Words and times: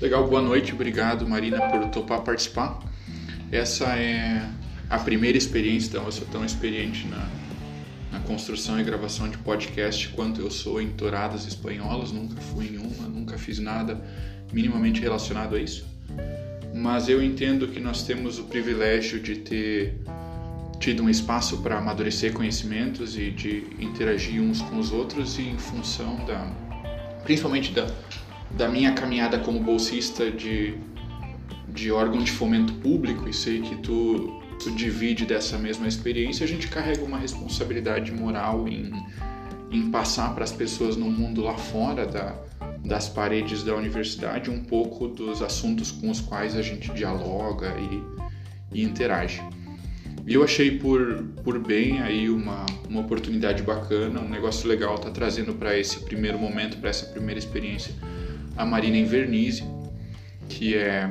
Legal, 0.00 0.26
boa 0.26 0.40
noite, 0.40 0.72
obrigado 0.72 1.28
Marina 1.28 1.60
por 1.68 1.86
topar 1.90 2.22
participar. 2.22 2.80
Essa 3.52 3.84
é 3.98 4.48
a 4.88 4.98
primeira 4.98 5.36
experiência, 5.36 5.88
então 5.88 6.04
eu 6.06 6.12
sou 6.12 6.26
tão 6.28 6.42
experiente 6.42 7.06
na, 7.06 7.28
na 8.10 8.18
construção 8.20 8.80
e 8.80 8.82
gravação 8.82 9.28
de 9.28 9.36
podcast 9.36 10.08
quanto 10.08 10.40
eu 10.40 10.50
sou 10.50 10.80
em 10.80 10.88
touradas 10.88 11.44
espanholas, 11.44 12.12
nunca 12.12 12.40
fui 12.40 12.68
em 12.68 12.78
uma, 12.78 13.08
nunca 13.08 13.36
fiz 13.36 13.58
nada 13.58 14.02
minimamente 14.50 15.02
relacionado 15.02 15.54
a 15.54 15.60
isso. 15.60 15.86
Mas 16.74 17.10
eu 17.10 17.22
entendo 17.22 17.68
que 17.68 17.78
nós 17.78 18.02
temos 18.02 18.38
o 18.38 18.44
privilégio 18.44 19.20
de 19.20 19.36
ter 19.36 19.98
tido 20.78 21.02
um 21.02 21.10
espaço 21.10 21.58
para 21.58 21.76
amadurecer 21.76 22.32
conhecimentos 22.32 23.18
e 23.18 23.30
de 23.30 23.66
interagir 23.78 24.40
uns 24.40 24.62
com 24.62 24.78
os 24.78 24.92
outros 24.92 25.38
e 25.38 25.42
em 25.42 25.58
função 25.58 26.24
da 26.24 26.50
principalmente 27.22 27.70
da, 27.72 27.86
da 28.56 28.68
minha 28.68 28.92
caminhada 28.92 29.38
como 29.38 29.60
bolsista 29.60 30.30
de, 30.30 30.74
de 31.68 31.90
órgão 31.90 32.22
de 32.22 32.30
fomento 32.30 32.72
público 32.74 33.28
e 33.28 33.32
sei 33.32 33.60
que 33.60 33.76
tu, 33.76 34.40
tu 34.62 34.70
divide 34.72 35.24
dessa 35.24 35.56
mesma 35.58 35.86
experiência, 35.86 36.44
a 36.44 36.48
gente 36.48 36.68
carrega 36.68 37.02
uma 37.04 37.18
responsabilidade 37.18 38.12
moral 38.12 38.68
em, 38.68 38.92
em 39.70 39.90
passar 39.90 40.34
para 40.34 40.44
as 40.44 40.52
pessoas 40.52 40.96
no 40.96 41.10
mundo 41.10 41.42
lá 41.42 41.56
fora 41.56 42.06
da, 42.06 42.36
das 42.84 43.08
paredes 43.08 43.62
da 43.62 43.74
universidade 43.74 44.50
um 44.50 44.64
pouco 44.64 45.08
dos 45.08 45.42
assuntos 45.42 45.90
com 45.90 46.10
os 46.10 46.20
quais 46.20 46.56
a 46.56 46.62
gente 46.62 46.92
dialoga 46.92 47.74
e, 47.78 48.80
e 48.80 48.82
interage. 48.82 49.42
E 50.26 50.34
eu 50.34 50.44
achei 50.44 50.78
por, 50.78 51.24
por 51.42 51.58
bem 51.58 52.00
aí 52.02 52.28
uma, 52.28 52.66
uma 52.88 53.00
oportunidade 53.00 53.62
bacana, 53.62 54.20
um 54.20 54.28
negócio 54.28 54.68
legal 54.68 54.98
tá 54.98 55.10
trazendo 55.10 55.54
para 55.54 55.76
esse 55.78 56.00
primeiro 56.00 56.38
momento, 56.38 56.76
para 56.78 56.90
essa 56.90 57.06
primeira 57.06 57.38
experiência, 57.38 57.94
a 58.56 58.64
Marina 58.64 58.96
Invernizzi, 58.96 59.64
que 60.48 60.74
é 60.74 61.08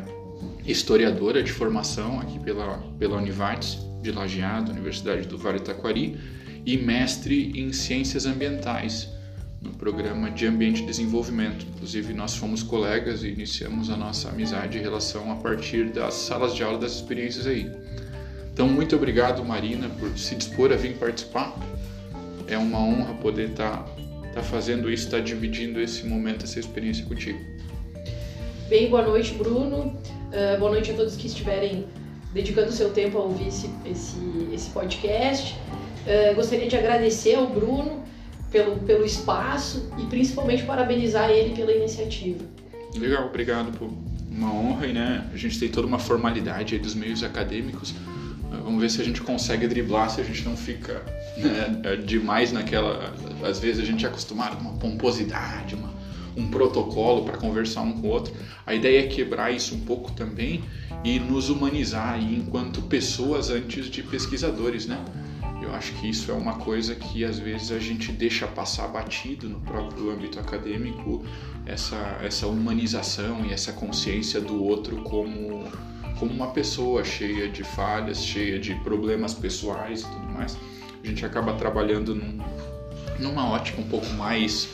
historiadora 0.66 1.42
de 1.42 1.52
formação 1.52 2.20
aqui 2.20 2.40
pela, 2.40 2.78
pela 2.98 3.18
Univates, 3.18 3.80
de 4.02 4.12
Lajeado, 4.12 4.72
Universidade 4.72 5.28
do 5.28 5.38
Vale 5.38 5.60
Taquari, 5.60 6.18
e 6.66 6.78
mestre 6.78 7.52
em 7.56 7.72
ciências 7.74 8.26
ambientais 8.26 9.10
no 9.62 9.72
programa 9.72 10.32
de 10.32 10.46
ambiente 10.46 10.84
e 10.84 10.86
desenvolvimento. 10.86 11.66
Inclusive, 11.76 12.14
nós 12.14 12.36
fomos 12.36 12.64
colegas 12.64 13.24
e 13.24 13.30
iniciamos 13.30 13.90
a 13.90 13.98
nossa 13.98 14.30
amizade 14.30 14.78
e 14.78 14.82
relação 14.82 15.32
a 15.32 15.36
partir 15.36 15.86
das 15.86 16.14
salas 16.14 16.56
de 16.56 16.64
aula 16.64 16.78
das 16.78 16.94
experiências 16.94 17.46
aí. 17.46 17.70
Então, 18.54 18.68
muito 18.68 18.96
obrigado, 18.96 19.44
Marina, 19.44 19.90
por 19.90 20.18
se 20.18 20.36
dispor 20.36 20.72
a 20.72 20.76
vir 20.76 20.96
participar. 20.96 21.54
É 22.48 22.58
uma 22.58 22.80
honra 22.80 23.14
poder 23.16 23.50
estar 23.50 23.86
tá, 24.30 24.36
tá 24.36 24.44
fazendo 24.44 24.92
isso, 24.92 25.06
estar 25.06 25.18
tá 25.18 25.24
dividindo 25.24 25.80
esse 25.82 26.06
momento, 26.06 26.46
essa 26.46 26.60
experiência 26.60 27.06
contigo. 27.06 27.40
Bem, 28.68 28.90
boa 28.90 29.02
noite, 29.02 29.34
Bruno. 29.34 29.98
Uh, 30.30 30.60
boa 30.60 30.72
noite 30.72 30.92
a 30.92 30.94
todos 30.94 31.16
que 31.16 31.28
estiverem 31.28 31.86
dedicando 32.34 32.72
seu 32.72 32.92
tempo 32.92 33.18
a 33.18 33.22
ouvir 33.22 33.48
esse, 33.48 33.70
esse, 33.86 34.18
esse 34.54 34.70
podcast. 34.70 35.56
Uh, 36.06 36.36
gostaria 36.36 36.68
de 36.68 36.78
agradecer 36.78 37.36
ao 37.36 37.48
Bruno 37.48 38.04
pelo, 38.52 38.78
pelo 38.78 39.06
espaço 39.06 39.92
e 39.98 40.06
principalmente 40.06 40.64
parabenizar 40.64 41.30
ele 41.30 41.56
pela 41.56 41.72
iniciativa. 41.72 42.44
Legal, 42.96 43.28
obrigado 43.28 43.78
por 43.78 43.90
uma 44.30 44.54
honra 44.54 44.88
e 44.88 44.94
né, 44.94 45.30
a 45.34 45.38
gente 45.38 45.60
tem 45.60 45.70
toda 45.70 45.88
uma 45.88 46.00
formalidade 46.00 46.78
dos 46.80 46.96
meios 46.96 47.24
acadêmicos 47.24 47.94
Vamos 48.52 48.82
ver 48.82 48.90
se 48.90 49.02
a 49.02 49.06
gente 49.06 49.22
consegue 49.22 49.68
driblar, 49.68 50.10
se 50.10 50.22
a 50.22 50.24
gente 50.24 50.44
não 50.44 50.58
fica 50.58 51.04
né, 51.38 51.82
é, 51.84 51.96
demais 51.96 52.52
naquela. 52.52 53.14
Às 53.44 53.60
vezes 53.60 53.82
a 53.82 53.86
gente 53.86 54.06
é 54.06 54.10
acostumado 54.10 54.58
com 54.58 54.64
uma 54.64 54.78
pomposidade, 54.78 55.76
uma, 55.76 55.94
um 56.36 56.50
protocolo 56.50 57.26
para 57.26 57.38
conversar 57.38 57.82
um 57.82 57.94
com 57.94 58.08
o 58.08 58.10
outro. 58.10 58.34
A 58.66 58.74
ideia 58.74 59.02
é 59.02 59.08
quebrar 59.08 59.52
isso 59.52 59.76
um 59.76 59.82
pouco 59.82 60.12
também 60.12 60.64
e 61.04 61.20
nos 61.20 61.50
humanizar 61.50 62.14
aí 62.14 62.36
enquanto 62.36 62.82
pessoas 62.84 63.50
antes 63.50 63.86
de 63.86 64.02
pesquisadores, 64.04 64.86
né? 64.86 65.04
Eu 65.62 65.76
acho 65.76 65.94
que 65.94 66.10
isso 66.10 66.32
é 66.32 66.34
uma 66.34 66.54
coisa 66.54 66.96
que 66.96 67.24
às 67.24 67.38
vezes 67.38 67.72
a 67.72 67.80
gente 67.80 68.12
deixa 68.12 68.48
passar 68.48 68.88
batido 68.88 69.48
no 69.48 69.60
próprio 69.60 70.10
âmbito 70.10 70.40
acadêmico, 70.40 71.24
essa, 71.66 72.18
essa 72.24 72.48
humanização 72.48 73.46
e 73.46 73.52
essa 73.52 73.74
consciência 73.74 74.40
do 74.40 74.64
outro 74.64 74.98
como 75.04 75.68
como 76.20 76.34
uma 76.34 76.48
pessoa 76.48 77.04
cheia 77.04 77.48
de 77.48 77.64
falhas, 77.64 78.24
cheia 78.24 78.60
de 78.60 78.76
problemas 78.76 79.34
pessoais 79.34 80.02
e 80.02 80.06
tudo 80.06 80.30
mais. 80.30 80.58
A 81.02 81.08
gente 81.08 81.26
acaba 81.26 81.54
trabalhando 81.54 82.14
num, 82.14 82.40
numa 83.20 83.50
ótica 83.50 83.80
um 83.82 83.88
pouco 83.88 84.08
mais 84.14 84.68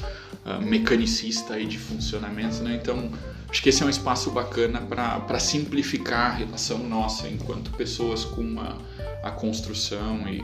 uh, 0.45 0.61
mecanicista 0.61 1.59
e 1.59 1.65
de 1.65 1.77
funcionamento, 1.77 2.63
né? 2.63 2.79
Então, 2.81 3.11
acho 3.49 3.61
que 3.61 3.69
esse 3.69 3.83
é 3.83 3.85
um 3.85 3.89
espaço 3.89 4.31
bacana 4.31 4.81
para 4.81 5.39
simplificar 5.39 6.31
a 6.31 6.33
relação 6.33 6.79
nossa 6.79 7.27
enquanto 7.29 7.69
pessoas 7.71 8.25
com 8.25 8.59
a, 8.59 8.77
a 9.23 9.31
construção 9.31 10.27
e, 10.27 10.43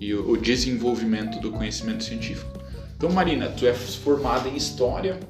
e 0.00 0.14
o, 0.14 0.32
o 0.32 0.36
desenvolvimento 0.36 1.38
do 1.38 1.52
conhecimento 1.52 2.02
científico. 2.02 2.58
Então, 2.96 3.10
Marina, 3.10 3.48
tu 3.48 3.66
é 3.66 3.74
formada 3.74 4.48
em 4.48 4.56
História, 4.56 5.20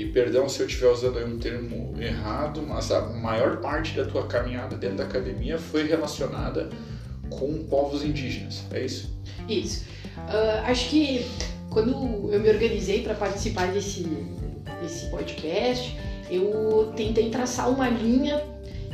e 0.00 0.06
perdão 0.06 0.48
se 0.48 0.60
eu 0.60 0.66
estiver 0.66 0.88
usando 0.88 1.18
um 1.26 1.38
termo 1.38 1.94
errado, 2.00 2.62
mas 2.62 2.90
a 2.90 3.02
maior 3.02 3.58
parte 3.58 3.94
da 3.94 4.06
tua 4.06 4.26
caminhada 4.26 4.74
dentro 4.74 4.96
da 4.96 5.04
academia 5.04 5.58
foi 5.58 5.86
relacionada 5.86 6.70
com 7.28 7.64
povos 7.64 8.02
indígenas, 8.02 8.64
é 8.72 8.82
isso? 8.82 9.14
Isso. 9.46 9.84
Uh, 10.16 10.64
acho 10.64 10.88
que 10.88 11.26
quando 11.68 11.92
eu 12.32 12.40
me 12.40 12.48
organizei 12.48 13.02
para 13.02 13.14
participar 13.14 13.72
desse, 13.72 14.06
desse 14.80 15.10
podcast, 15.10 15.94
eu 16.30 16.92
tentei 16.96 17.28
traçar 17.28 17.68
uma 17.68 17.88
linha 17.90 18.42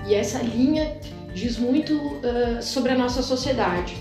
e 0.09 0.15
essa 0.15 0.43
linha 0.43 0.99
diz 1.33 1.57
muito 1.57 1.95
uh, 1.95 2.61
sobre 2.61 2.91
a 2.91 2.99
nossa 2.99 3.23
sociedade, 3.23 3.97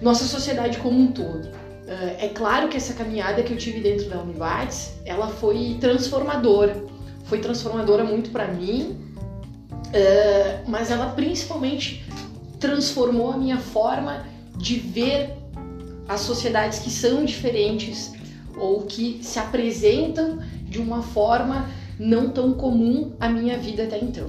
nossa 0.00 0.24
sociedade 0.24 0.78
como 0.78 0.98
um 0.98 1.12
todo. 1.12 1.65
Uh, 1.86 2.16
é 2.18 2.28
claro 2.28 2.68
que 2.68 2.76
essa 2.76 2.92
caminhada 2.94 3.44
que 3.44 3.52
eu 3.52 3.56
tive 3.56 3.80
dentro 3.80 4.08
da 4.08 4.20
Univates, 4.20 4.94
ela 5.04 5.28
foi 5.28 5.76
transformadora. 5.80 6.84
Foi 7.26 7.38
transformadora 7.38 8.02
muito 8.02 8.30
para 8.30 8.48
mim, 8.48 8.96
uh, 9.70 10.68
mas 10.68 10.90
ela 10.90 11.10
principalmente 11.10 12.04
transformou 12.58 13.30
a 13.30 13.36
minha 13.36 13.58
forma 13.58 14.26
de 14.56 14.80
ver 14.80 15.30
as 16.08 16.22
sociedades 16.22 16.80
que 16.80 16.90
são 16.90 17.24
diferentes 17.24 18.12
ou 18.56 18.82
que 18.82 19.20
se 19.22 19.38
apresentam 19.38 20.38
de 20.62 20.80
uma 20.80 21.02
forma 21.02 21.68
não 21.98 22.30
tão 22.30 22.52
comum 22.54 23.12
à 23.20 23.28
minha 23.28 23.56
vida 23.58 23.84
até 23.84 23.98
então. 23.98 24.28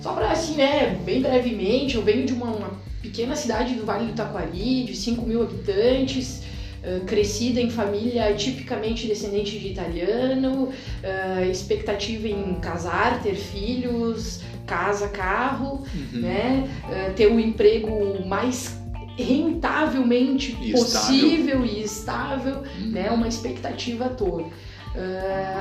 Só 0.00 0.12
para 0.12 0.30
assim, 0.30 0.54
né, 0.54 1.00
bem 1.04 1.20
brevemente, 1.20 1.96
eu 1.96 2.02
venho 2.02 2.24
de 2.24 2.32
uma, 2.32 2.46
uma 2.46 2.70
pequena 3.02 3.34
cidade 3.34 3.74
do 3.74 3.84
Vale 3.84 4.06
do 4.06 4.12
Taquari, 4.12 4.84
de 4.84 4.94
5 4.94 5.26
mil 5.26 5.42
habitantes, 5.42 6.42
eh, 6.86 7.00
crescida 7.04 7.60
em 7.60 7.68
família 7.68 8.32
tipicamente 8.36 9.08
descendente 9.08 9.58
de 9.58 9.66
italiano, 9.66 10.68
uh, 10.68 11.50
expectativa 11.50 12.28
em 12.28 12.54
casar, 12.60 13.20
ter 13.24 13.34
filhos, 13.34 14.40
casa, 14.64 15.08
carro, 15.08 15.82
uhum. 15.92 16.20
né? 16.20 16.70
Uh, 16.84 17.12
ter 17.14 17.26
um 17.26 17.40
emprego 17.40 18.24
mais 18.24 18.78
rentavelmente 19.18 20.56
e 20.62 20.70
possível 20.70 21.64
estável. 21.64 21.64
e 21.64 21.82
estável, 21.82 22.54
uhum. 22.78 22.90
né? 22.92 23.10
Uma 23.10 23.26
expectativa 23.26 24.08
toda. 24.08 24.44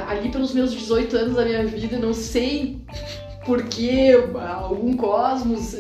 ali 0.08 0.30
pelos 0.30 0.54
meus 0.54 0.72
18 0.72 1.18
anos 1.18 1.36
da 1.36 1.44
minha 1.44 1.66
vida, 1.66 1.98
não 1.98 2.14
sei 2.14 2.80
porque 3.46 4.12
algum 4.60 4.98
cosmos 4.98 5.76
uh, 5.76 5.78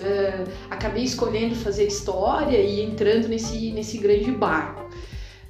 acabei 0.70 1.04
escolhendo 1.04 1.56
fazer 1.56 1.88
história 1.88 2.58
e 2.58 2.82
entrando 2.82 3.28
nesse, 3.28 3.72
nesse 3.72 3.98
grande 3.98 4.32
barco. 4.32 4.85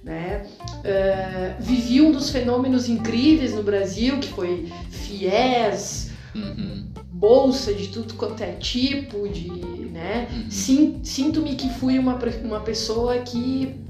Né? 0.06 0.46
Uh, 0.62 1.60
vivi 1.60 2.00
um 2.00 2.12
dos 2.12 2.30
fenômenos 2.30 2.88
incríveis 2.88 3.56
no 3.56 3.64
Brasil, 3.64 4.20
que 4.20 4.28
foi 4.28 4.72
FIES, 4.92 6.12
uhum. 6.36 6.86
bolsa 7.12 7.74
de 7.74 7.88
tudo 7.88 8.14
quanto 8.14 8.44
é 8.44 8.52
tipo, 8.52 9.28
de, 9.28 9.50
né? 9.50 10.28
Uhum. 10.32 11.02
Sinto-me 11.04 11.56
que 11.56 11.70
fui 11.72 11.98
uma, 11.98 12.20
uma 12.44 12.60
pessoa 12.60 13.18
que 13.18 13.84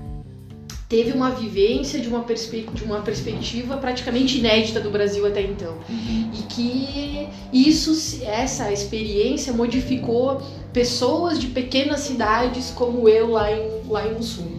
teve 0.87 1.11
uma 1.11 1.31
vivência 1.31 1.99
de 1.99 2.07
uma, 2.07 2.23
perspe 2.23 2.65
de 2.73 2.85
uma 2.85 3.01
perspectiva 3.01 3.75
praticamente 3.75 4.37
inédita 4.37 4.79
do 4.79 4.89
Brasil 4.89 5.25
até 5.25 5.41
então. 5.41 5.73
Uhum. 5.89 6.31
E 6.33 6.43
que 6.43 7.27
isso, 7.51 8.23
essa 8.23 8.71
experiência 8.71 9.51
modificou 9.51 10.41
pessoas 10.71 11.37
de 11.39 11.47
pequenas 11.47 11.99
cidades 11.99 12.71
como 12.71 13.09
eu 13.09 13.31
lá 13.31 13.51
em, 13.51 13.89
lá 13.89 14.07
em 14.07 14.13
Mussum 14.13 14.54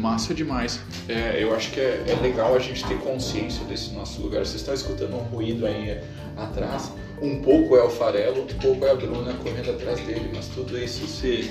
massa 0.00 0.34
demais. 0.34 0.80
É, 1.08 1.42
eu 1.42 1.54
acho 1.54 1.70
que 1.70 1.80
é, 1.80 2.04
é, 2.08 2.20
legal 2.20 2.54
a 2.54 2.58
gente 2.58 2.84
ter 2.84 2.98
consciência 2.98 3.64
desse 3.66 3.92
nosso 3.92 4.20
lugar. 4.22 4.44
Vocês 4.44 4.60
estão 4.60 4.74
escutando 4.74 5.14
um 5.14 5.22
ruído 5.24 5.66
aí 5.66 6.00
atrás. 6.36 6.90
Um 7.20 7.40
pouco 7.42 7.76
é 7.76 7.84
o 7.84 7.90
farelo, 7.90 8.42
um 8.42 8.58
pouco 8.58 8.84
é 8.86 8.90
a 8.90 8.94
Bruna 8.94 9.34
correndo 9.34 9.70
atrás 9.70 10.00
dele, 10.00 10.30
mas 10.34 10.48
tudo 10.48 10.78
isso 10.78 11.06
se, 11.06 11.50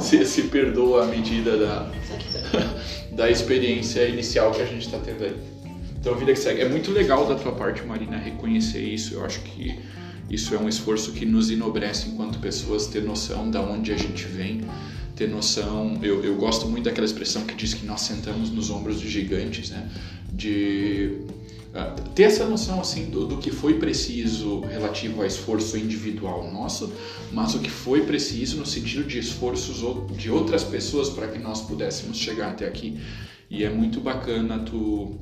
se, 0.00 0.24
se 0.26 0.42
perdoa 0.44 1.04
à 1.04 1.06
medida 1.06 1.56
da, 1.56 1.92
da 3.12 3.30
experiência 3.30 4.06
inicial 4.08 4.50
que 4.50 4.60
a 4.60 4.66
gente 4.66 4.86
está 4.86 4.98
tendo 4.98 5.24
aí. 5.24 5.36
Então, 6.00 6.14
vida 6.16 6.32
que 6.32 6.38
segue. 6.38 6.62
É 6.62 6.68
muito 6.68 6.90
legal 6.90 7.26
da 7.26 7.34
tua 7.34 7.52
parte, 7.52 7.82
Marina, 7.84 8.16
reconhecer 8.16 8.82
isso. 8.82 9.14
Eu 9.14 9.24
acho 9.24 9.40
que 9.40 9.78
isso 10.30 10.54
é 10.54 10.58
um 10.58 10.68
esforço 10.68 11.12
que 11.12 11.24
nos 11.24 11.50
enobrece 11.50 12.08
enquanto 12.08 12.38
pessoas, 12.38 12.86
ter 12.86 13.02
noção 13.02 13.50
da 13.50 13.60
onde 13.60 13.92
a 13.92 13.96
gente 13.96 14.24
vem, 14.26 14.60
ter 15.18 15.28
noção. 15.28 15.98
Eu, 16.00 16.22
eu 16.22 16.36
gosto 16.36 16.68
muito 16.68 16.84
daquela 16.84 17.04
expressão 17.04 17.44
que 17.44 17.54
diz 17.54 17.74
que 17.74 17.84
nós 17.84 18.02
sentamos 18.02 18.50
nos 18.50 18.70
ombros 18.70 19.00
de 19.00 19.08
gigantes, 19.10 19.70
né? 19.70 19.90
De 20.32 21.18
uh, 21.74 22.08
ter 22.14 22.24
essa 22.24 22.46
noção 22.46 22.80
assim 22.80 23.10
do, 23.10 23.26
do 23.26 23.38
que 23.38 23.50
foi 23.50 23.74
preciso 23.74 24.60
relativo 24.60 25.20
ao 25.20 25.26
esforço 25.26 25.76
individual 25.76 26.48
nosso, 26.52 26.92
mas 27.32 27.52
o 27.56 27.58
que 27.58 27.70
foi 27.70 28.02
preciso 28.02 28.58
no 28.58 28.64
sentido 28.64 29.02
de 29.02 29.18
esforços 29.18 29.82
de 30.16 30.30
outras 30.30 30.62
pessoas 30.62 31.08
para 31.10 31.26
que 31.26 31.38
nós 31.38 31.62
pudéssemos 31.62 32.16
chegar 32.16 32.50
até 32.50 32.66
aqui. 32.66 33.00
E 33.50 33.64
é 33.64 33.70
muito 33.70 34.00
bacana 34.00 34.60
tu 34.60 35.18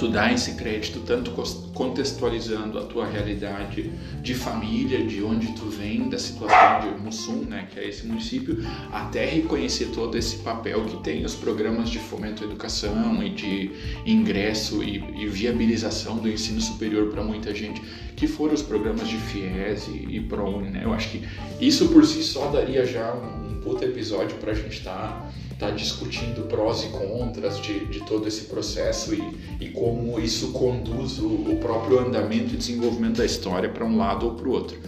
tu 0.00 0.08
dá 0.08 0.32
esse 0.32 0.54
crédito 0.54 1.00
tanto 1.00 1.30
contextualizando 1.74 2.78
a 2.78 2.84
tua 2.84 3.06
realidade 3.06 3.92
de 4.22 4.34
família, 4.34 5.04
de 5.04 5.22
onde 5.22 5.48
tu 5.52 5.66
vem, 5.66 6.08
da 6.08 6.18
situação 6.18 6.80
de 6.80 7.02
Mussum, 7.02 7.44
né, 7.44 7.68
que 7.70 7.78
é 7.78 7.86
esse 7.86 8.06
município, 8.06 8.64
até 8.90 9.26
reconhecer 9.26 9.90
todo 9.92 10.16
esse 10.16 10.36
papel 10.36 10.86
que 10.86 10.96
tem 11.02 11.22
os 11.22 11.34
programas 11.34 11.90
de 11.90 11.98
fomento 11.98 12.42
à 12.42 12.46
educação 12.46 13.22
e 13.22 13.28
de 13.28 13.72
ingresso 14.06 14.82
e, 14.82 15.04
e 15.22 15.28
viabilização 15.28 16.16
do 16.16 16.30
ensino 16.30 16.62
superior 16.62 17.10
para 17.10 17.22
muita 17.22 17.54
gente, 17.54 17.82
que 18.16 18.26
foram 18.26 18.54
os 18.54 18.62
programas 18.62 19.06
de 19.06 19.18
FIES 19.18 19.86
e, 19.88 20.16
e 20.16 20.20
ProUni, 20.20 20.70
né? 20.70 20.80
Eu 20.82 20.94
acho 20.94 21.10
que 21.10 21.28
isso 21.60 21.88
por 21.88 22.06
si 22.06 22.22
só 22.22 22.50
daria 22.50 22.86
já 22.86 23.12
um, 23.12 23.60
puta 23.60 23.84
episódio 23.84 24.34
para 24.38 24.52
a 24.52 24.54
gente 24.54 24.78
estar 24.78 24.92
tá 24.92 25.30
está 25.60 25.70
discutindo 25.70 26.48
prós 26.48 26.84
e 26.84 26.88
contras 26.88 27.60
de, 27.60 27.84
de 27.84 28.00
todo 28.00 28.26
esse 28.26 28.44
processo 28.44 29.14
e, 29.14 29.22
e 29.60 29.68
como 29.68 30.18
isso 30.18 30.52
conduz 30.52 31.18
o, 31.18 31.26
o, 31.26 31.58
próprio 31.60 31.98
andamento 31.98 32.54
e 32.54 32.56
desenvolvimento 32.56 33.18
da 33.18 33.26
história 33.26 33.68
para 33.68 33.84
um 33.84 33.98
lado 33.98 34.24
ou 34.24 34.34
para 34.34 34.48
o 34.48 34.52
outro. 34.52 34.78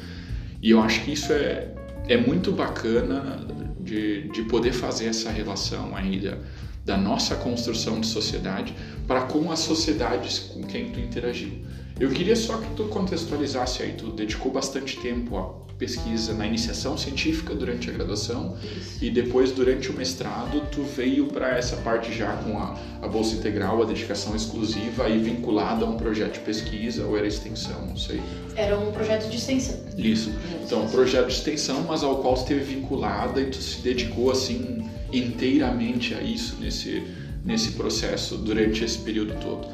E 0.62 0.70
eu 0.70 0.80
acho 0.80 1.04
que 1.04 1.12
isso 1.12 1.30
é, 1.30 1.74
é 2.08 2.16
muito 2.16 2.50
bacana 2.52 3.46
de, 3.80 4.28
de 4.28 4.42
poder 4.44 4.72
fazer 4.72 5.08
essa 5.08 5.30
relação 5.30 5.94
ainda 5.94 6.38
da 6.82 6.96
nossa 6.96 7.36
construção 7.36 8.00
de 8.00 8.06
sociedade 8.06 8.74
para 9.06 9.22
com 9.22 9.52
as 9.52 9.58
sociedades 9.58 10.38
com 10.38 10.62
quem 10.62 10.90
tu 10.90 10.98
interagiu. 10.98 11.52
Eu 12.00 12.10
queria 12.10 12.34
só 12.34 12.56
que 12.58 12.74
tu 12.74 12.84
contextualizasse 12.84 13.82
aí, 13.82 13.92
tu 13.92 14.10
dedicou 14.10 14.50
bastante 14.50 14.96
tempo 14.98 15.36
a 15.36 15.62
pesquisa 15.78 16.32
na 16.32 16.46
iniciação 16.46 16.96
científica 16.96 17.54
durante 17.54 17.90
a 17.90 17.92
graduação 17.92 18.56
Isso. 18.62 19.04
e 19.04 19.10
depois 19.10 19.50
durante 19.50 19.90
o 19.90 19.94
mestrado 19.94 20.62
tu 20.70 20.82
veio 20.82 21.26
para 21.26 21.58
essa 21.58 21.76
parte 21.78 22.12
já 22.12 22.36
com 22.36 22.56
a, 22.56 22.78
a, 23.02 23.08
bolsa 23.08 23.34
integral, 23.34 23.82
a 23.82 23.84
dedicação 23.84 24.36
exclusiva 24.36 25.08
e 25.08 25.18
vinculada 25.18 25.84
a 25.84 25.88
um 25.88 25.96
projeto 25.96 26.34
de 26.34 26.40
pesquisa 26.40 27.04
ou 27.04 27.18
era 27.18 27.26
extensão, 27.26 27.84
não 27.86 27.96
sei. 27.96 28.20
Era 28.54 28.78
um 28.78 28.92
projeto 28.92 29.28
de 29.28 29.36
extensão. 29.36 29.80
Isso. 29.98 30.32
Então, 30.64 30.84
um 30.84 30.88
projeto 30.88 31.26
de 31.26 31.34
extensão, 31.34 31.82
mas 31.82 32.04
ao 32.04 32.18
qual 32.18 32.34
tu 32.34 32.42
esteve 32.42 32.74
vinculada 32.76 33.40
e 33.40 33.46
tu 33.46 33.56
se 33.56 33.80
dedicou 33.80 34.30
assim 34.30 34.88
inteiramente 35.12 36.14
a 36.14 36.22
isso 36.22 36.56
nesse 36.60 37.02
nesse 37.44 37.72
processo 37.72 38.36
durante 38.36 38.84
esse 38.84 38.98
período 38.98 39.34
todo. 39.40 39.66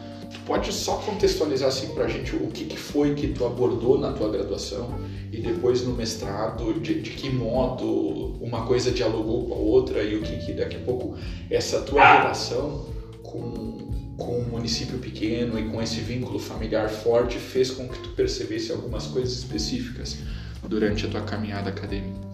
Pode 0.44 0.72
só 0.72 0.96
contextualizar 0.96 1.68
assim 1.68 1.88
para 1.88 2.04
a 2.04 2.08
gente 2.08 2.34
o 2.34 2.48
que, 2.48 2.64
que, 2.64 2.76
foi 2.76 3.14
que 3.14 3.28
tu 3.28 3.44
abordou 3.44 3.98
na 3.98 4.12
tua 4.12 4.30
graduação 4.30 4.98
e 5.32 5.40
depois 5.40 5.82
no 5.82 5.94
mestrado, 5.94 6.80
de, 6.80 7.00
de, 7.00 7.10
que 7.10 7.30
modo 7.30 8.36
uma 8.40 8.66
coisa 8.66 8.90
dialogou 8.90 9.46
com 9.46 9.54
a 9.54 9.58
outra 9.58 10.02
e 10.02 10.16
o 10.16 10.22
que, 10.22 10.36
que 10.38 10.52
daqui 10.52 10.76
a 10.76 10.80
pouco 10.80 11.16
essa 11.50 11.80
tua 11.82 12.22
relação 12.22 12.86
com, 13.22 13.90
com 14.16 14.38
um 14.38 14.44
município 14.44 14.98
pequeno 14.98 15.58
e 15.58 15.68
com 15.68 15.82
esse 15.82 16.00
vínculo 16.00 16.38
familiar 16.38 16.88
forte 16.88 17.38
fez 17.38 17.70
com 17.70 17.86
que 17.88 17.98
tu 17.98 18.10
percebesse 18.10 18.72
algumas 18.72 19.06
coisas 19.06 19.32
específicas 19.36 20.18
durante 20.66 21.06
a 21.06 21.08
tua 21.08 21.22
caminhada 21.22 21.70
acadêmica. 21.70 22.28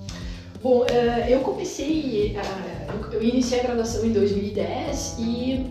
Bom, 0.63 0.87
eh, 0.89 1.27
eu 1.29 1.41
comecei, 1.41 2.37
eu 3.13 3.23
iniciei 3.23 3.61
a 3.61 3.63
graduação 3.65 4.07
em 4.07 4.13
2010 4.13 5.17
e 5.19 5.67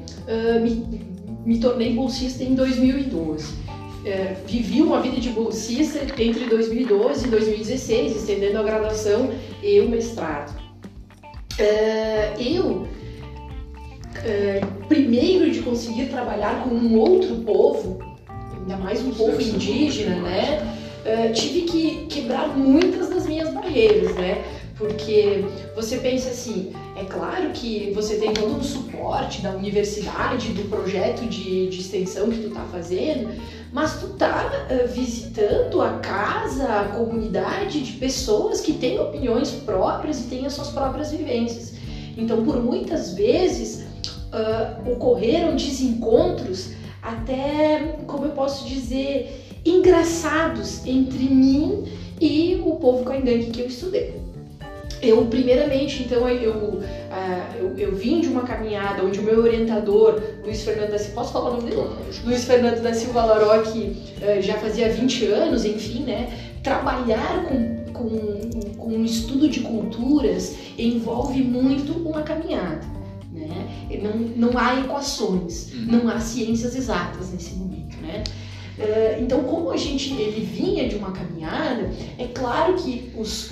me 0.62 1.14
me 1.46 1.60
tornei 1.60 1.94
bolsista 1.94 2.44
em 2.44 2.56
2012. 2.56 3.64
É, 4.06 4.36
vivi 4.46 4.82
uma 4.82 5.02
vida 5.02 5.20
de 5.20 5.30
bolsista 5.30 6.00
entre 6.22 6.46
2012 6.46 7.26
e 7.26 7.30
2016, 7.30 8.16
estendendo 8.18 8.60
a 8.60 8.64
graduação 8.64 9.30
e 9.62 9.80
o 9.80 9.88
mestrado. 9.90 10.54
É, 11.58 12.34
eu, 12.38 12.88
é, 14.26 14.62
primeiro 14.88 15.50
de 15.52 15.62
conseguir 15.62 16.08
trabalhar 16.08 16.64
com 16.64 16.76
um 16.76 16.98
outro 16.98 17.36
povo, 17.38 18.00
ainda 18.58 18.76
mais 18.78 19.02
um 19.02 19.12
povo 19.12 19.42
indígena, 19.42 20.16
né? 20.18 20.78
É, 21.06 21.30
tive 21.30 21.62
que 21.62 22.06
quebrar 22.08 22.58
muitas 22.58 23.10
das 23.10 23.26
minhas 23.26 23.54
barreiras, 23.54 24.16
né? 24.16 24.44
Porque 24.84 25.46
você 25.74 25.98
pensa 25.98 26.30
assim, 26.30 26.74
é 26.98 27.06
claro 27.06 27.52
que 27.52 27.94
você 27.96 28.18
tem 28.18 28.34
todo 28.34 28.58
um 28.58 28.62
suporte 28.62 29.42
da 29.42 29.52
universidade, 29.52 30.50
do 30.50 30.68
projeto 30.68 31.26
de, 31.26 31.70
de 31.70 31.80
extensão 31.80 32.30
que 32.30 32.40
tu 32.40 32.50
tá 32.50 32.66
fazendo, 32.70 33.30
mas 33.72 34.02
tu 34.02 34.10
tá 34.10 34.68
uh, 34.70 34.88
visitando 34.90 35.82
a 35.82 36.00
casa, 36.00 36.66
a 36.66 36.84
comunidade 36.90 37.80
de 37.82 37.94
pessoas 37.94 38.60
que 38.60 38.74
têm 38.74 39.00
opiniões 39.00 39.52
próprias 39.52 40.20
e 40.20 40.24
têm 40.24 40.46
as 40.46 40.52
suas 40.52 40.70
próprias 40.70 41.12
vivências. 41.12 41.76
Então, 42.18 42.44
por 42.44 42.62
muitas 42.62 43.14
vezes, 43.14 43.86
uh, 44.34 44.92
ocorreram 44.92 45.56
desencontros 45.56 46.74
até, 47.02 48.00
como 48.06 48.26
eu 48.26 48.32
posso 48.32 48.68
dizer, 48.68 49.62
engraçados 49.66 50.86
entre 50.86 51.24
mim 51.24 51.86
e 52.20 52.62
o 52.66 52.76
povo 52.76 53.06
caingangue 53.06 53.50
que 53.50 53.62
eu 53.62 53.68
estudei. 53.68 54.23
Eu, 55.04 55.26
primeiramente, 55.26 56.04
então, 56.04 56.28
eu, 56.30 56.54
uh, 56.54 56.82
eu, 57.60 57.78
eu, 57.78 57.94
vim 57.94 58.22
de 58.22 58.30
uma 58.30 58.44
caminhada 58.44 59.04
onde 59.04 59.20
o 59.20 59.24
meu 59.24 59.42
orientador, 59.42 60.22
Luiz 60.42 60.64
Fernando 60.64 60.92
da 60.92 60.98
Silva, 60.98 61.16
posso 61.16 61.34
falar 61.34 61.50
o 61.50 61.58
nome 61.58 61.72
dele? 61.72 61.90
Luiz 62.24 62.46
Fernando 62.46 62.82
da 62.82 62.94
Silva 62.94 63.26
Laroque, 63.26 63.98
uh, 64.22 64.42
já 64.42 64.54
fazia 64.56 64.88
20 64.90 65.26
anos, 65.26 65.66
enfim, 65.66 66.04
né? 66.04 66.32
Trabalhar 66.64 67.46
com, 67.46 67.84
com, 67.92 68.76
com 68.78 68.90
um 68.90 69.04
estudo 69.04 69.50
de 69.50 69.60
culturas 69.60 70.56
envolve 70.78 71.44
muito 71.44 71.92
uma 72.08 72.22
caminhada. 72.22 72.82
Né? 73.34 74.00
Não, 74.02 74.50
não 74.50 74.58
há 74.58 74.80
equações, 74.80 75.74
uhum. 75.74 75.86
não 75.86 76.10
há 76.10 76.20
ciências 76.22 76.76
exatas 76.76 77.32
nesse 77.34 77.56
momento. 77.56 77.98
Né? 77.98 78.24
Uh, 78.78 79.22
então, 79.22 79.44
como 79.44 79.70
a 79.70 79.78
gente 79.78 80.14
ele 80.14 80.46
vinha 80.46 80.88
de 80.88 80.96
uma 80.96 81.12
caminhada, 81.12 81.92
é 82.18 82.28
claro 82.28 82.76
que 82.76 83.12
os 83.18 83.52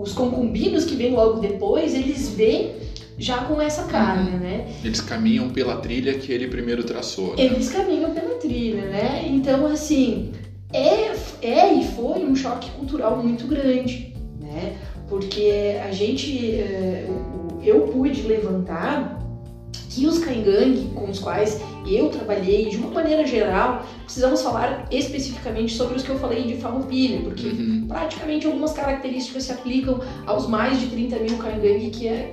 os 0.00 0.12
concubinos 0.12 0.84
que 0.84 0.94
vêm 0.94 1.12
logo 1.12 1.40
depois, 1.40 1.94
eles 1.94 2.30
vêm 2.30 2.72
já 3.18 3.44
com 3.44 3.60
essa 3.60 3.84
carga, 3.84 4.32
uhum. 4.32 4.38
né? 4.38 4.66
Eles 4.82 5.00
caminham 5.00 5.50
pela 5.50 5.76
trilha 5.76 6.14
que 6.14 6.32
ele 6.32 6.48
primeiro 6.48 6.82
traçou. 6.82 7.36
Né? 7.36 7.44
Eles 7.44 7.70
caminham 7.70 8.12
pela 8.12 8.36
trilha, 8.36 8.86
né? 8.86 9.26
Então, 9.28 9.66
assim, 9.66 10.32
é, 10.72 11.12
é 11.42 11.74
e 11.74 11.84
foi 11.84 12.24
um 12.24 12.34
choque 12.34 12.70
cultural 12.70 13.22
muito 13.22 13.46
grande, 13.46 14.14
né? 14.40 14.76
Porque 15.08 15.76
a 15.84 15.92
gente, 15.92 16.52
eh, 16.52 17.06
eu 17.62 17.82
pude 17.82 18.22
levantar 18.22 19.21
que 19.90 20.06
os 20.06 20.18
Kaingang 20.18 20.90
com 20.94 21.10
os 21.10 21.18
quais 21.18 21.60
eu 21.86 22.08
trabalhei, 22.08 22.68
de 22.70 22.76
uma 22.76 22.90
maneira 22.90 23.26
geral, 23.26 23.86
precisamos 24.04 24.40
falar 24.40 24.86
especificamente 24.90 25.74
sobre 25.74 25.96
os 25.96 26.02
que 26.02 26.10
eu 26.10 26.18
falei 26.18 26.44
de 26.44 26.56
Farroupilha, 26.56 27.20
porque 27.20 27.46
uhum. 27.46 27.84
praticamente 27.86 28.46
algumas 28.46 28.72
características 28.72 29.44
se 29.44 29.52
aplicam 29.52 30.00
aos 30.26 30.46
mais 30.48 30.80
de 30.80 30.86
30 30.86 31.18
mil 31.18 31.36
Kaingang 31.38 31.90
que 31.90 32.08
é, 32.08 32.32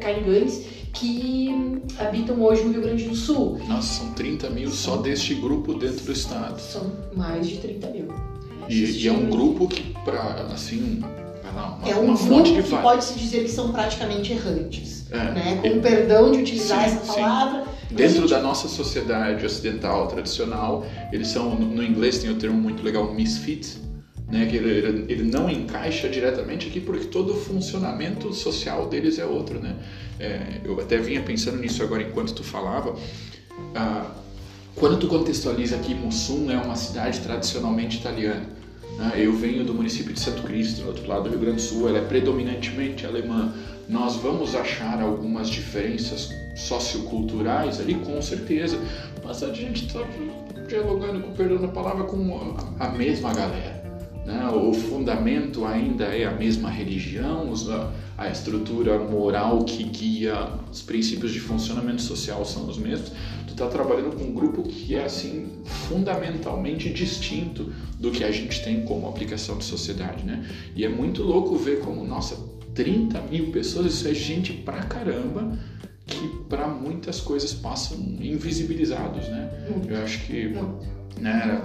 que 0.93 1.81
habitam 1.99 2.41
hoje 2.41 2.63
no 2.63 2.71
Rio 2.71 2.81
Grande 2.81 3.03
do 3.05 3.15
Sul. 3.15 3.59
Nossa, 3.67 4.03
são 4.03 4.13
30 4.13 4.49
mil 4.49 4.69
só 4.69 4.97
deste 4.97 5.35
grupo 5.35 5.73
dentro 5.73 6.05
do 6.05 6.11
estado. 6.11 6.59
São 6.59 6.91
mais 7.15 7.47
de 7.47 7.57
30 7.57 7.89
mil. 7.89 8.07
E, 8.67 8.83
e 8.83 9.07
é 9.07 9.11
um 9.11 9.29
grupo 9.29 9.67
que, 9.67 9.93
para 10.05 10.47
assim, 10.53 11.01
é 11.85 11.95
um 11.95 12.15
grupo 12.15 12.43
que, 12.43 12.63
que 12.63 12.69
pode-se 12.69 13.17
dizer 13.17 13.43
que 13.43 13.51
são 13.51 13.71
praticamente 13.71 14.33
errantes. 14.33 15.05
É, 15.11 15.17
né? 15.17 15.59
Com 15.61 15.69
o 15.69 15.81
perdão 15.81 16.31
de 16.31 16.39
utilizar 16.39 16.87
sim, 16.87 16.97
essa 16.97 17.13
palavra. 17.13 17.65
Dentro 17.89 18.21
gente... 18.21 18.29
da 18.29 18.41
nossa 18.41 18.67
sociedade 18.67 19.43
ocidental 19.45 20.07
tradicional, 20.07 20.85
eles 21.11 21.27
são, 21.29 21.55
no 21.55 21.83
inglês 21.83 22.19
tem 22.19 22.29
o 22.29 22.33
um 22.35 22.37
termo 22.37 22.57
muito 22.57 22.83
legal, 22.83 23.11
misfit, 23.11 23.79
né? 24.27 24.45
que 24.45 24.55
ele, 24.55 25.05
ele, 25.11 25.23
não 25.23 25.49
encaixa 25.49 26.07
diretamente 26.07 26.67
aqui 26.67 26.79
porque 26.79 27.05
todo 27.05 27.33
o 27.33 27.35
funcionamento 27.35 28.31
social 28.33 28.87
deles 28.87 29.17
é 29.17 29.25
outro. 29.25 29.59
Né? 29.59 29.75
É, 30.19 30.61
eu 30.63 30.79
até 30.79 30.97
vinha 30.97 31.21
pensando 31.21 31.57
nisso 31.57 31.81
agora 31.81 32.03
enquanto 32.03 32.33
tu 32.33 32.43
falava. 32.43 32.95
Ah, 33.73 34.05
quando 34.75 34.97
tu 34.97 35.07
contextualiza 35.07 35.77
que 35.79 35.95
Mussum 35.95 36.51
é 36.51 36.57
uma 36.57 36.75
cidade 36.75 37.19
tradicionalmente 37.21 37.97
italiana? 37.97 38.59
Eu 39.17 39.33
venho 39.33 39.63
do 39.63 39.73
município 39.73 40.13
de 40.13 40.19
Santo 40.19 40.43
Cristo, 40.43 40.81
do 40.81 40.87
outro 40.87 41.07
lado 41.07 41.23
do 41.23 41.29
Rio 41.29 41.39
Grande 41.39 41.55
do 41.57 41.61
Sul, 41.61 41.87
ela 41.87 41.99
é 41.99 42.01
predominantemente 42.01 43.05
alemã. 43.05 43.53
Nós 43.87 44.15
vamos 44.17 44.55
achar 44.55 45.01
algumas 45.01 45.49
diferenças 45.49 46.29
socioculturais 46.55 47.79
ali, 47.79 47.95
com 47.95 48.21
certeza, 48.21 48.77
mas 49.23 49.41
a 49.41 49.53
gente 49.53 49.87
está 49.87 50.01
dialogando, 50.67 51.21
com 51.21 51.33
perdão 51.33 51.57
da 51.61 51.67
palavra, 51.67 52.03
com 52.03 52.55
a 52.79 52.89
mesma 52.89 53.33
galera. 53.33 53.79
Né? 54.25 54.47
O 54.49 54.73
fundamento 54.73 55.65
ainda 55.65 56.05
é 56.05 56.25
a 56.25 56.31
mesma 56.31 56.69
religião, 56.69 57.51
a 58.17 58.29
estrutura 58.29 58.99
moral 58.99 59.63
que 59.63 59.83
guia 59.83 60.49
os 60.71 60.81
princípios 60.81 61.31
de 61.31 61.39
funcionamento 61.39 62.01
social 62.01 62.45
são 62.45 62.67
os 62.67 62.77
mesmos. 62.77 63.11
Está 63.59 63.67
trabalhando 63.67 64.15
com 64.15 64.23
um 64.23 64.33
grupo 64.33 64.63
que 64.63 64.95
é 64.95 65.03
assim 65.03 65.61
fundamentalmente 65.65 66.89
distinto 66.89 67.73
do 67.99 68.09
que 68.09 68.23
a 68.23 68.31
gente 68.31 68.63
tem 68.63 68.85
como 68.85 69.05
aplicação 69.05 69.57
de 69.57 69.65
sociedade, 69.65 70.23
né? 70.23 70.47
E 70.73 70.85
é 70.85 70.87
muito 70.87 71.21
louco 71.23 71.57
ver 71.57 71.79
como 71.79 72.01
nossa 72.05 72.37
30 72.73 73.19
mil 73.23 73.51
pessoas, 73.51 73.87
isso 73.87 74.07
é 74.07 74.13
gente 74.13 74.53
pra 74.53 74.81
caramba 74.83 75.51
que 76.07 76.25
para 76.47 76.69
muitas 76.69 77.19
coisas 77.19 77.53
passam 77.53 77.97
invisibilizados, 78.21 79.27
né? 79.27 79.51
Eu 79.89 80.03
acho 80.03 80.25
que 80.25 80.53
né, 81.19 81.61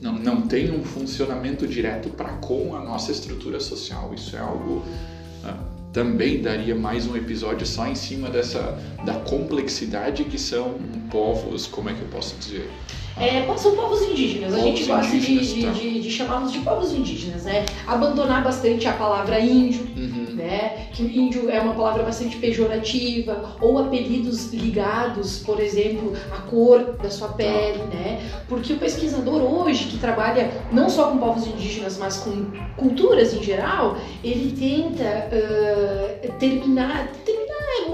não, 0.00 0.14
não 0.14 0.40
tem 0.40 0.70
um 0.70 0.82
funcionamento 0.82 1.66
direto 1.66 2.08
para 2.08 2.30
com 2.36 2.74
a 2.74 2.82
nossa 2.82 3.12
estrutura 3.12 3.60
social. 3.60 4.14
Isso 4.14 4.34
é 4.36 4.38
algo 4.38 4.82
ah, 5.44 5.75
também 5.96 6.42
daria 6.42 6.74
mais 6.74 7.06
um 7.06 7.16
episódio 7.16 7.66
só 7.66 7.86
em 7.86 7.94
cima 7.94 8.28
dessa 8.28 8.78
da 9.02 9.14
complexidade 9.14 10.24
que 10.24 10.38
são 10.38 10.74
povos, 11.10 11.66
como 11.66 11.88
é 11.88 11.94
que 11.94 12.02
eu 12.02 12.08
posso 12.08 12.36
dizer? 12.36 12.70
É, 13.18 13.46
são 13.56 13.74
povos 13.74 14.02
indígenas. 14.02 14.50
Povos 14.50 14.64
a 14.64 14.68
gente 14.68 14.84
gosta 14.84 15.16
de, 15.18 15.62
tá. 15.64 15.70
de, 15.70 16.00
de 16.00 16.10
chamá-los 16.10 16.52
de 16.52 16.58
povos 16.58 16.92
indígenas, 16.92 17.44
né? 17.44 17.64
Abandonar 17.86 18.44
bastante 18.44 18.86
a 18.86 18.92
palavra 18.92 19.40
índio, 19.40 19.86
uhum. 19.96 20.34
né? 20.34 20.88
Que 20.92 21.02
índio 21.02 21.48
é 21.48 21.58
uma 21.58 21.72
palavra 21.72 22.02
bastante 22.02 22.36
pejorativa, 22.36 23.56
ou 23.60 23.78
apelidos 23.78 24.52
ligados, 24.52 25.38
por 25.38 25.60
exemplo, 25.60 26.12
à 26.30 26.42
cor 26.42 26.96
da 27.02 27.08
sua 27.08 27.28
pele, 27.28 27.78
tá. 27.78 27.86
né? 27.86 28.20
Porque 28.48 28.74
o 28.74 28.78
pesquisador 28.78 29.42
hoje, 29.42 29.84
que 29.84 29.98
trabalha 29.98 30.50
não 30.70 30.90
só 30.90 31.10
com 31.10 31.16
povos 31.16 31.46
indígenas, 31.46 31.96
mas 31.96 32.18
com 32.18 32.50
culturas 32.76 33.32
em 33.32 33.42
geral, 33.42 33.96
ele 34.22 34.54
tenta 34.54 35.28
uh, 35.32 36.32
terminar, 36.38 37.08
terminar 37.24 37.46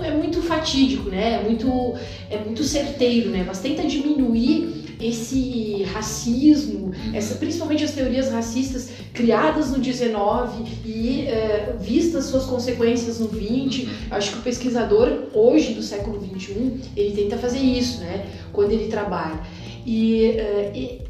é, 0.03 0.09
é 0.09 0.11
muito 0.11 0.43
fatídico, 0.43 1.09
né? 1.11 1.41
É 1.41 1.43
muito, 1.45 1.95
é 2.29 2.39
muito 2.39 2.65
certeiro, 2.65 3.31
né? 3.31 3.45
Mas 3.47 3.61
tenta 3.61 3.83
diminuir 3.85 4.82
esse 5.03 5.83
racismo, 5.93 6.93
essa, 7.13 7.35
principalmente 7.35 7.85
as 7.85 7.91
teorias 7.91 8.31
racistas 8.31 8.91
criadas 9.13 9.71
no 9.71 9.79
19 9.79 10.65
e 10.85 11.27
uh, 11.27 11.79
vistas 11.79 12.27
suas 12.27 12.45
consequências 12.45 13.19
no 13.19 13.29
20. 13.29 13.85
Uhum. 13.85 13.93
Acho 14.13 14.33
que 14.33 14.39
o 14.39 14.43
pesquisador 14.43 15.29
hoje 15.35 15.75
do 15.75 15.83
século 15.83 16.21
21 16.21 16.81
ele 16.97 17.15
tenta 17.15 17.37
fazer 17.37 17.59
isso, 17.59 18.01
né? 18.01 18.27
Quando 18.53 18.73
ele 18.73 18.89
trabalha. 18.89 19.41
E, 19.85 20.37
uh, 20.37 20.77
e 20.77 21.01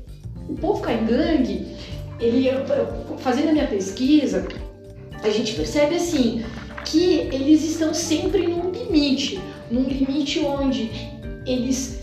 o 0.48 0.54
povo 0.54 0.80
caingangue, 0.80 1.66
ele 2.18 2.48
fazendo 3.18 3.50
a 3.50 3.52
minha 3.52 3.66
pesquisa, 3.66 4.46
a 5.22 5.28
gente 5.28 5.54
percebe 5.54 5.96
assim 5.96 6.42
que 6.84 7.28
eles 7.32 7.62
estão 7.62 7.94
sempre 7.94 8.46
num 8.46 8.70
limite, 8.70 9.40
num 9.70 9.84
limite 9.84 10.40
onde 10.40 10.90
eles 11.46 12.01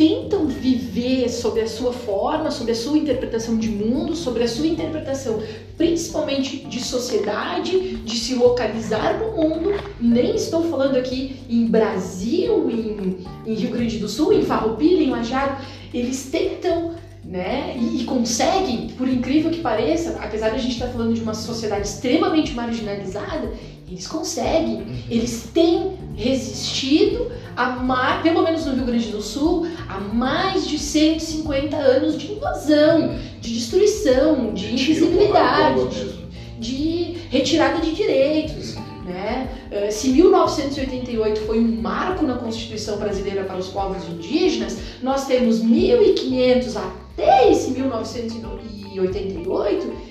tentam 0.00 0.46
viver 0.46 1.28
sob 1.28 1.60
a 1.60 1.68
sua 1.68 1.92
forma, 1.92 2.50
sob 2.50 2.72
a 2.72 2.74
sua 2.74 2.96
interpretação 2.96 3.58
de 3.58 3.68
mundo, 3.68 4.16
sobre 4.16 4.42
a 4.42 4.48
sua 4.48 4.66
interpretação 4.66 5.42
principalmente 5.76 6.56
de 6.66 6.80
sociedade, 6.80 7.96
de 7.96 8.16
se 8.16 8.34
localizar 8.34 9.18
no 9.18 9.32
mundo. 9.36 9.74
Nem 10.00 10.36
estou 10.36 10.62
falando 10.70 10.96
aqui 10.96 11.42
em 11.50 11.66
Brasil, 11.66 12.70
em, 12.70 13.26
em 13.44 13.54
Rio 13.54 13.70
Grande 13.72 13.98
do 13.98 14.08
Sul, 14.08 14.32
em 14.32 14.42
Farroupilha, 14.42 15.02
em 15.02 15.10
Lajado. 15.10 15.62
Eles 15.92 16.30
tentam 16.30 16.94
né? 17.22 17.76
E, 17.78 18.00
e, 18.00 18.04
conseguem, 18.04 18.88
por 18.96 19.06
incrível 19.06 19.50
que 19.50 19.60
pareça, 19.60 20.18
apesar 20.20 20.48
de 20.48 20.56
a 20.56 20.58
gente 20.58 20.72
estar 20.72 20.88
falando 20.88 21.14
de 21.14 21.20
uma 21.20 21.34
sociedade 21.34 21.86
extremamente 21.86 22.54
marginalizada, 22.54 23.52
eles 23.90 24.06
conseguem, 24.06 24.76
uhum. 24.76 24.96
eles 25.10 25.50
têm 25.52 25.98
resistido 26.14 27.28
a 27.56 27.70
mais, 27.70 28.22
pelo 28.22 28.42
menos 28.42 28.64
no 28.64 28.74
Rio 28.74 28.84
Grande 28.84 29.08
do 29.08 29.20
Sul, 29.20 29.66
a 29.88 29.98
mais 29.98 30.68
de 30.68 30.78
150 30.78 31.76
anos 31.76 32.16
de 32.16 32.30
invasão, 32.32 33.18
de 33.40 33.52
destruição, 33.52 34.54
de 34.54 34.74
invisibilidade, 34.74 35.88
de, 35.88 36.20
de 36.60 37.18
retirada 37.30 37.80
de 37.80 37.92
direitos. 37.92 38.76
Uhum. 38.76 38.82
Né? 39.06 39.48
Eh, 39.72 39.90
se 39.90 40.10
1988 40.10 41.40
foi 41.40 41.58
um 41.58 41.82
marco 41.82 42.24
na 42.24 42.34
Constituição 42.34 42.96
brasileira 42.96 43.42
para 43.42 43.56
os 43.56 43.66
povos 43.68 44.08
indígenas, 44.08 44.78
nós 45.02 45.26
temos 45.26 45.60
1500 45.60 46.76
até 46.76 47.50
esse 47.50 47.72
1988 47.72 50.09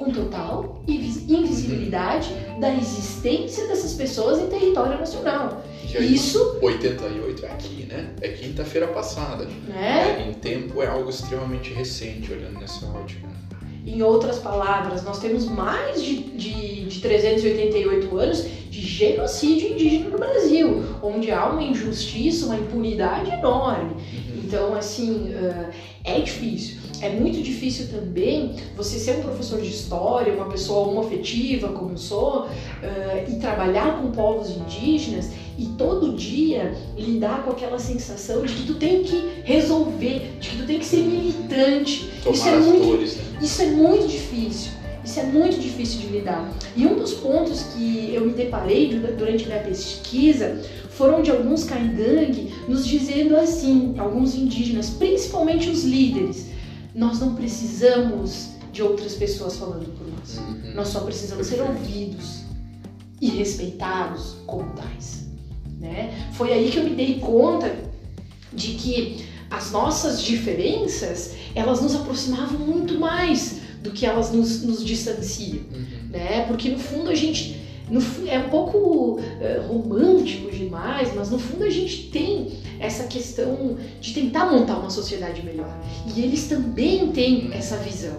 com 0.00 0.10
total 0.10 0.82
invisibilidade 0.88 2.30
da 2.58 2.74
existência 2.74 3.68
dessas 3.68 3.92
pessoas 3.92 4.38
em 4.38 4.46
território 4.46 4.98
nacional. 4.98 5.62
Aí, 5.94 6.14
Isso. 6.14 6.58
88 6.62 7.44
é 7.44 7.50
aqui, 7.50 7.86
né? 7.86 8.10
É 8.22 8.28
quinta-feira 8.28 8.86
passada. 8.88 9.46
É? 9.76 10.22
é? 10.22 10.26
Em 10.28 10.32
tempo 10.32 10.82
é 10.82 10.86
algo 10.86 11.10
extremamente 11.10 11.70
recente, 11.74 12.32
olhando 12.32 12.58
nessa 12.58 12.86
ótica. 12.86 13.28
Em 13.86 14.00
outras 14.00 14.38
palavras, 14.38 15.02
nós 15.02 15.18
temos 15.18 15.44
mais 15.46 16.02
de, 16.02 16.22
de, 16.22 16.84
de 16.86 17.00
388 17.00 18.18
anos 18.18 18.44
de 18.70 18.80
genocídio 18.80 19.72
indígena 19.72 20.10
no 20.10 20.18
Brasil, 20.18 20.82
onde 21.02 21.30
há 21.30 21.46
uma 21.46 21.62
injustiça, 21.62 22.46
uma 22.46 22.56
impunidade 22.56 23.30
enorme. 23.30 23.90
Uhum. 23.90 24.42
Então, 24.44 24.74
assim, 24.74 25.34
uh, 25.34 25.70
é 26.04 26.20
difícil. 26.20 26.78
É 27.00 27.08
muito 27.08 27.40
difícil 27.42 27.88
também 27.88 28.56
você 28.76 28.98
ser 28.98 29.12
um 29.18 29.22
professor 29.22 29.60
de 29.60 29.68
história, 29.68 30.32
uma 30.32 30.46
pessoa 30.46 30.88
homoafetiva 30.88 31.68
como 31.68 31.92
eu 31.92 31.98
sou, 31.98 32.42
uh, 32.44 32.48
e 33.30 33.36
trabalhar 33.36 34.00
com 34.00 34.10
povos 34.10 34.50
indígenas 34.50 35.30
e 35.58 35.66
todo 35.78 36.14
dia 36.14 36.74
lidar 36.96 37.42
com 37.44 37.50
aquela 37.50 37.78
sensação 37.78 38.44
de 38.44 38.52
que 38.54 38.66
tu 38.66 38.74
tem 38.74 39.02
que 39.02 39.42
resolver, 39.44 40.36
de 40.40 40.50
que 40.50 40.56
tu 40.58 40.66
tem 40.66 40.78
que 40.78 40.84
ser 40.84 40.98
militante. 40.98 42.10
Tomar 42.22 42.34
isso 42.34 42.48
é 42.48 42.56
muito, 42.58 42.86
dores, 42.86 43.16
né? 43.16 43.22
isso 43.42 43.62
é 43.62 43.66
muito 43.66 44.08
difícil. 44.08 44.72
Isso 45.02 45.18
é 45.18 45.22
muito 45.22 45.58
difícil 45.58 46.00
de 46.00 46.06
lidar. 46.08 46.52
E 46.76 46.86
um 46.86 46.94
dos 46.94 47.14
pontos 47.14 47.62
que 47.74 48.12
eu 48.14 48.26
me 48.26 48.32
deparei 48.32 48.88
durante 49.16 49.46
minha 49.46 49.60
pesquisa 49.60 50.60
foram 50.90 51.22
de 51.22 51.30
alguns 51.30 51.64
caingangue 51.64 52.52
nos 52.68 52.86
dizendo 52.86 53.34
assim, 53.34 53.94
alguns 53.96 54.34
indígenas, 54.34 54.90
principalmente 54.90 55.70
os 55.70 55.84
líderes, 55.84 56.49
nós 56.94 57.20
não 57.20 57.34
precisamos 57.34 58.50
de 58.72 58.82
outras 58.82 59.14
pessoas 59.14 59.56
falando 59.56 59.86
por 59.96 60.06
nós. 60.08 60.38
Uhum. 60.38 60.74
Nós 60.74 60.88
só 60.88 61.00
precisamos 61.00 61.46
ser 61.46 61.60
ouvidos 61.60 62.44
e 63.20 63.28
respeitados 63.28 64.36
como 64.46 64.70
tais. 64.74 65.26
Né? 65.78 66.28
Foi 66.32 66.52
aí 66.52 66.70
que 66.70 66.78
eu 66.78 66.84
me 66.84 66.94
dei 66.94 67.18
conta 67.18 67.74
de 68.52 68.74
que 68.74 69.24
as 69.50 69.70
nossas 69.72 70.22
diferenças 70.22 71.32
elas 71.54 71.80
nos 71.80 71.94
aproximavam 71.94 72.58
muito 72.58 72.98
mais 72.98 73.60
do 73.82 73.90
que 73.90 74.06
elas 74.06 74.30
nos, 74.30 74.62
nos 74.62 74.84
distanciam, 74.84 75.62
uhum. 75.72 76.08
né? 76.10 76.44
Porque 76.46 76.68
no 76.68 76.78
fundo 76.78 77.10
a 77.10 77.14
gente 77.14 77.59
no, 77.90 78.00
é 78.28 78.38
um 78.38 78.48
pouco 78.48 78.78
uh, 79.18 79.20
romântico 79.68 80.50
demais, 80.50 81.12
mas 81.14 81.30
no 81.30 81.38
fundo 81.38 81.64
a 81.64 81.70
gente 81.70 82.08
tem 82.10 82.52
essa 82.78 83.04
questão 83.04 83.76
de 84.00 84.14
tentar 84.14 84.46
montar 84.46 84.78
uma 84.78 84.90
sociedade 84.90 85.44
melhor. 85.44 85.76
E 86.14 86.22
eles 86.22 86.48
também 86.48 87.08
têm 87.08 87.50
essa 87.52 87.76
visão. 87.76 88.16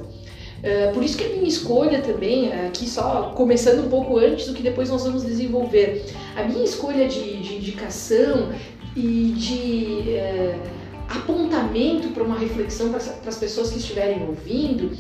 Uh, 0.61 0.93
por 0.93 1.03
isso 1.03 1.17
que 1.17 1.23
a 1.23 1.29
minha 1.29 1.47
escolha 1.47 2.01
também, 2.01 2.53
aqui 2.53 2.87
só 2.87 3.33
começando 3.35 3.85
um 3.85 3.89
pouco 3.89 4.17
antes 4.17 4.47
do 4.47 4.53
que 4.53 4.61
depois 4.61 4.89
nós 4.89 5.03
vamos 5.03 5.23
desenvolver, 5.23 6.05
a 6.35 6.43
minha 6.43 6.63
escolha 6.63 7.07
de, 7.07 7.41
de 7.41 7.55
indicação 7.55 8.49
e 8.95 9.33
de 9.37 10.03
uh, 10.17 10.81
apontamento 11.07 12.09
para 12.09 12.23
uma 12.23 12.37
reflexão 12.37 12.89
para 12.89 12.99
as 12.99 13.37
pessoas 13.37 13.71
que 13.71 13.79
estiverem 13.79 14.27
ouvindo 14.27 14.91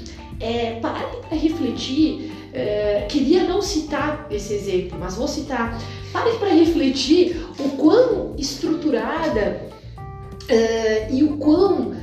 é 0.41 0.79
parar 0.81 1.07
para 1.27 1.37
refletir. 1.37 2.31
Uh, 2.51 3.07
queria 3.07 3.45
não 3.45 3.61
citar 3.61 4.27
esse 4.29 4.53
exemplo, 4.53 4.97
mas 4.99 5.15
vou 5.15 5.25
citar 5.25 5.79
Pare 6.11 6.37
para 6.37 6.49
refletir 6.49 7.47
o 7.57 7.69
quão 7.77 8.35
estruturada 8.37 9.61
uh, 10.43 11.13
e 11.13 11.23
o 11.23 11.37
quão 11.37 11.95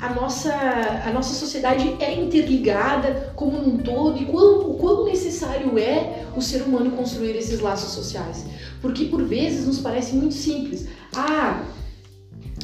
a 0.00 0.14
nossa, 0.14 0.54
a 0.54 1.10
nossa 1.12 1.34
sociedade 1.34 1.96
é 1.98 2.14
interligada 2.14 3.32
como 3.34 3.58
um 3.58 3.78
todo 3.78 4.22
e 4.22 4.26
quão, 4.26 4.70
o 4.70 4.74
quão 4.74 5.04
necessário 5.04 5.76
é 5.76 6.24
o 6.36 6.40
ser 6.40 6.62
humano 6.62 6.92
construir 6.92 7.34
esses 7.36 7.58
laços 7.58 7.90
sociais. 7.90 8.46
Porque 8.80 9.06
por 9.06 9.24
vezes 9.24 9.66
nos 9.66 9.80
parece 9.80 10.14
muito 10.14 10.34
simples. 10.34 10.86
Ah, 11.16 11.64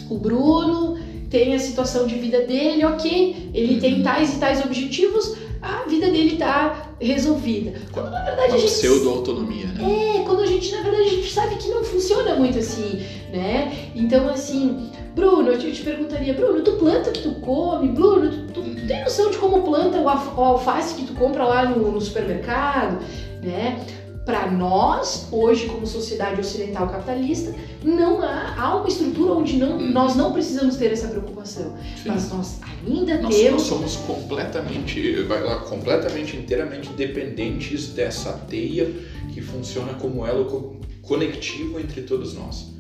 o 0.09 0.17
Bruno 0.17 0.97
tem 1.35 1.53
a 1.53 1.59
situação 1.59 2.07
de 2.07 2.15
vida 2.15 2.43
dele, 2.43 2.85
ok, 2.85 3.51
ele 3.53 3.81
tem 3.81 4.03
tais 4.05 4.35
e 4.35 4.39
tais 4.39 4.65
objetivos, 4.65 5.37
a 5.61 5.83
vida 5.89 6.09
dele 6.09 6.37
tá 6.37 6.91
resolvida. 7.01 7.73
Quando 7.91 8.11
na 8.11 8.23
verdade 8.23 8.51
Uma 8.51 8.57
a 8.57 8.61
gente. 8.61 8.71
pseudo-autonomia, 8.71 9.67
né? 9.67 9.83
É, 10.19 10.23
quando 10.23 10.41
a 10.43 10.47
gente, 10.47 10.71
na 10.71 10.83
verdade, 10.83 11.03
a 11.09 11.11
gente 11.11 11.33
sabe 11.33 11.57
que 11.57 11.69
não 11.69 11.83
funciona 11.83 12.37
muito 12.37 12.57
assim, 12.59 13.03
né? 13.33 13.73
Então, 13.97 14.29
assim, 14.29 14.91
Bruno, 15.17 15.49
eu 15.51 15.59
te, 15.59 15.83
perguntaria, 15.83 16.35
Bruno, 16.35 16.63
tu 16.63 16.73
planta 16.73 17.11
o 17.11 17.13
que 17.13 17.23
tu 17.23 17.33
come? 17.41 17.89
Bruno, 17.89 18.31
tu, 18.31 18.53
tu- 18.53 18.63
tu 18.63 18.87
tem 18.87 19.03
noção 19.03 19.29
de 19.31 19.37
como 19.39 19.63
planta 19.63 19.99
o 20.01 20.09
alface 20.09 20.95
que 20.95 21.05
tu 21.07 21.15
compra 21.15 21.43
lá 21.45 21.65
no, 21.69 21.91
no 21.91 22.01
supermercado, 22.01 22.99
né? 23.43 23.81
Para 24.25 24.51
nós, 24.51 25.29
hoje, 25.31 25.67
como 25.67 25.87
sociedade 25.87 26.41
ocidental 26.41 26.89
capitalista, 26.89 27.55
não 27.83 28.23
há, 28.23 28.55
há 28.59 28.77
uma 28.77 28.89
estrutura 28.89 29.33
onde 29.33 29.57
não, 29.59 29.77
Uhum. 29.77 29.93
nós 29.93 30.17
não 30.17 30.33
precisamos 30.33 30.77
ter 30.77 30.91
essa 30.93 31.09
preocupação. 31.09 31.77
Sim. 32.03 32.09
Mas 32.09 32.31
nós 32.33 32.59
ainda 32.87 33.15
Nós, 33.17 33.23
nós 33.25 33.37
temos. 33.37 33.63
somos 33.63 33.97
completamente, 33.97 35.23
vai 35.25 35.43
lá, 35.43 35.57
completamente, 35.57 36.37
inteiramente 36.37 36.89
dependentes 36.95 37.89
dessa 37.89 38.33
teia 38.49 38.91
que 39.33 39.43
funciona 39.43 39.93
como 39.95 40.27
elo 40.27 40.47
co- 40.47 40.77
conectivo 41.03 41.79
entre 41.79 42.01
todos 42.03 42.33
nós. 42.35 42.73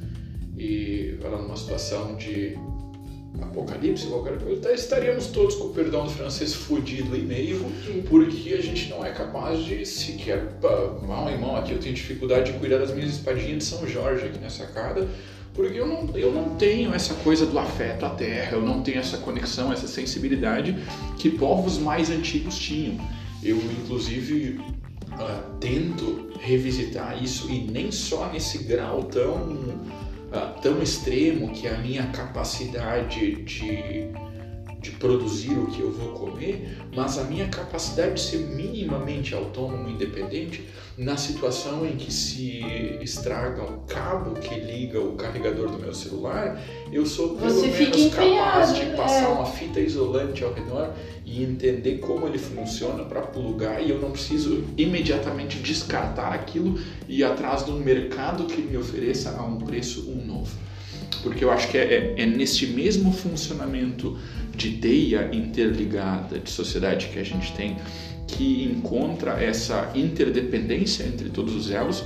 E 0.56 1.18
vai 1.20 1.30
lá 1.30 1.42
numa 1.42 1.56
situação 1.56 2.16
de 2.16 2.56
apocalipse, 3.42 4.06
qualquer 4.06 4.38
coisa, 4.38 4.60
tá- 4.60 4.72
estaríamos 4.72 5.26
todos, 5.28 5.54
com 5.56 5.64
o 5.64 5.70
perdão 5.70 6.04
do 6.04 6.10
francês, 6.10 6.54
fudido 6.54 7.16
e 7.16 7.20
meio, 7.20 7.64
porque 8.08 8.54
a 8.54 8.62
gente 8.62 8.88
não 8.90 9.04
é 9.04 9.10
capaz 9.10 9.64
de 9.64 9.84
sequer, 9.84 10.54
mão 11.06 11.28
em 11.30 11.38
mão 11.38 11.56
aqui, 11.56 11.72
eu 11.72 11.78
tenho 11.78 11.94
dificuldade 11.94 12.52
de 12.52 12.58
cuidar 12.58 12.78
das 12.78 12.92
minhas 12.94 13.10
espadinhas 13.10 13.58
de 13.58 13.64
São 13.64 13.86
Jorge 13.86 14.26
aqui 14.26 14.38
nessa 14.38 14.66
sacada, 14.66 15.08
porque 15.52 15.78
eu 15.78 15.86
não, 15.86 16.08
eu 16.16 16.32
não 16.32 16.56
tenho 16.56 16.92
essa 16.92 17.14
coisa 17.14 17.46
do 17.46 17.58
afeto 17.58 18.04
à 18.04 18.10
terra, 18.10 18.56
eu 18.56 18.62
não 18.62 18.82
tenho 18.82 18.98
essa 18.98 19.18
conexão, 19.18 19.72
essa 19.72 19.86
sensibilidade 19.86 20.76
que 21.18 21.30
povos 21.30 21.78
mais 21.78 22.10
antigos 22.10 22.58
tinham. 22.58 22.98
Eu, 23.42 23.56
inclusive, 23.58 24.60
ah, 25.12 25.42
tento 25.60 26.28
revisitar 26.40 27.22
isso 27.22 27.48
e 27.50 27.60
nem 27.70 27.92
só 27.92 28.28
nesse 28.32 28.64
grau 28.64 29.04
tão, 29.04 29.56
tão 30.40 30.82
extremo 30.82 31.52
que 31.52 31.66
a 31.68 31.78
minha 31.78 32.06
capacidade 32.08 33.42
de, 33.42 34.08
de 34.84 34.90
produzir 34.90 35.52
o 35.58 35.66
que 35.66 35.80
eu 35.80 35.90
vou 35.90 36.08
comer, 36.12 36.76
mas 36.94 37.16
a 37.16 37.24
minha 37.24 37.48
capacidade 37.48 38.14
de 38.14 38.20
ser 38.20 38.38
minimamente 38.38 39.34
autônomo 39.34 39.88
e 39.88 39.92
independente 39.92 40.62
na 40.98 41.16
situação 41.16 41.86
em 41.86 41.96
que 41.96 42.12
se 42.12 42.62
estraga 43.00 43.62
o 43.62 43.78
cabo 43.88 44.38
que 44.38 44.54
liga 44.54 45.00
o 45.00 45.12
carregador 45.12 45.70
do 45.70 45.78
meu 45.78 45.94
celular, 45.94 46.60
eu 46.92 47.06
sou 47.06 47.30
pelo 47.30 47.50
Você 47.50 47.66
menos 47.68 48.14
capaz 48.14 48.70
empenhado, 48.70 48.74
de 48.74 48.96
passar 48.96 49.24
é. 49.24 49.28
uma 49.28 49.46
fita 49.46 49.80
isolante 49.80 50.44
ao 50.44 50.52
redor 50.52 50.92
e 51.24 51.42
entender 51.42 51.98
como 51.98 52.26
ele 52.26 52.38
funciona 52.38 53.04
para 53.04 53.22
plugar 53.22 53.82
e 53.82 53.88
eu 53.88 53.98
não 53.98 54.10
preciso 54.10 54.64
imediatamente 54.76 55.58
descartar 55.60 56.30
aquilo 56.34 56.78
e 57.08 57.20
ir 57.20 57.24
atrás 57.24 57.64
de 57.64 57.70
um 57.70 57.78
mercado 57.78 58.44
que 58.44 58.60
me 58.60 58.76
ofereça 58.76 59.30
a 59.30 59.42
um 59.42 59.56
preço 59.60 60.10
um 60.10 60.26
novo. 60.26 60.54
Porque 61.22 61.42
eu 61.42 61.50
acho 61.50 61.68
que 61.68 61.78
é, 61.78 62.14
é, 62.16 62.22
é 62.22 62.26
neste 62.26 62.66
mesmo 62.66 63.10
funcionamento 63.12 64.18
de 64.54 64.73
teia 64.73 65.30
interligada 65.32 66.38
de 66.38 66.50
sociedade 66.50 67.08
que 67.08 67.18
a 67.18 67.25
gente 67.25 67.52
tem 67.54 67.76
que 68.26 68.64
encontra 68.64 69.32
essa 69.32 69.90
interdependência 69.94 71.04
entre 71.04 71.28
todos 71.28 71.54
os 71.54 71.70
elos. 71.70 72.04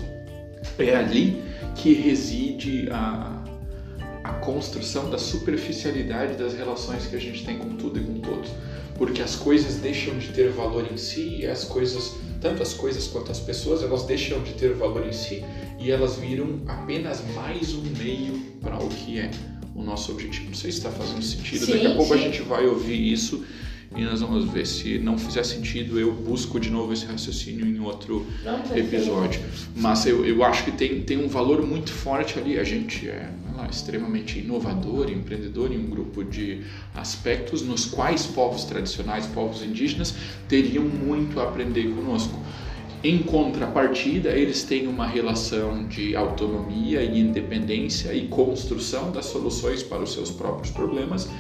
É 0.79 0.97
ali 0.97 1.41
que 1.75 1.93
reside 1.93 2.89
a, 2.91 3.43
a 4.25 4.33
construção 4.35 5.09
da 5.11 5.19
superficialidade 5.19 6.35
das 6.35 6.55
relações 6.55 7.07
que 7.07 7.17
a 7.17 7.21
gente 7.21 7.45
tem 7.45 7.59
com 7.59 7.77
tudo 7.77 7.99
e 7.99 8.05
com 8.05 8.21
todos. 8.21 8.51
Porque 8.97 9.23
as 9.23 9.37
coisas 9.37 9.77
deixam 9.77 10.19
de 10.19 10.29
ter 10.29 10.51
valor 10.51 10.87
em 10.93 10.97
si, 10.97 11.47
as 11.47 11.65
coisas, 11.65 12.17
tanto 12.41 12.63
as 12.63 12.75
coisas 12.75 13.07
quanto 13.07 13.31
as 13.31 13.39
pessoas, 13.39 13.83
elas 13.83 14.05
deixam 14.05 14.43
de 14.43 14.55
ter 14.55 14.75
valor 14.75 15.07
em 15.07 15.13
si 15.13 15.45
e 15.79 15.93
elas 15.93 16.17
viram 16.17 16.61
apenas 16.67 17.23
mais 17.35 17.73
um 17.75 17.83
meio 17.97 18.41
para 18.61 18.77
o 18.77 18.89
que 18.89 19.21
é 19.21 19.31
o 19.79 19.83
nosso 19.83 20.13
objetivo. 20.13 20.47
Não 20.47 20.55
sei 20.55 20.73
se 20.73 20.79
está 20.79 20.91
fazendo 20.91 21.23
sentido. 21.23 21.65
Sim, 21.65 21.73
Daqui 21.73 21.87
a 21.87 21.95
pouco 21.95 22.13
sim. 22.15 22.21
a 22.21 22.23
gente 22.23 22.43
vai 22.43 22.67
ouvir 22.67 23.13
isso 23.13 23.45
e 23.97 24.03
nós 24.03 24.21
vamos 24.21 24.51
ver. 24.51 24.67
Se 24.67 24.99
não 24.99 25.17
fizer 25.17 25.45
sentido, 25.45 25.99
eu 25.99 26.13
busco 26.13 26.59
de 26.59 26.69
novo 26.69 26.93
esse 26.93 27.07
raciocínio 27.07 27.67
em 27.67 27.79
outro 27.81 28.27
Não, 28.45 28.77
episódio. 28.77 29.41
Mas 29.77 30.05
eu, 30.05 30.25
eu 30.27 30.43
acho 30.45 30.65
que 30.65 30.73
tem, 30.73 31.03
tem 31.03 31.17
um 31.25 31.29
valor 31.29 31.65
muito 31.65 31.91
forte 31.93 32.39
ali. 32.39 32.59
A 32.59 32.65
gente 32.65 33.09
é 33.09 33.31
lá, 33.57 33.67
extremamente 33.69 34.39
inovador, 34.39 35.11
empreendedor 35.11 35.73
em 35.73 35.79
um 35.79 35.89
grupo 35.89 36.25
de 36.25 36.63
aspectos 36.95 37.63
nos 37.63 37.87
quais 37.87 38.27
povos 38.27 38.65
tradicionais, 38.65 39.27
povos 39.27 39.63
indígenas, 39.63 40.15
teriam 40.49 40.85
muito 40.85 41.41
a 41.41 41.45
aprender 41.45 41.89
conosco. 41.95 42.39
Em 43.03 43.23
contrapartida, 43.23 44.31
eles 44.31 44.65
têm 44.65 44.89
uma 44.89 45.07
relação 45.07 45.87
de 45.87 46.17
autonomia 46.17 47.01
e 47.03 47.21
independência 47.21 48.13
e 48.13 48.27
construção 48.27 49.13
das 49.13 49.27
soluções 49.27 49.85
para 49.85 50.03
os 50.03 50.13
seus 50.13 50.31
próprios 50.31 50.71
problemas 50.73 51.31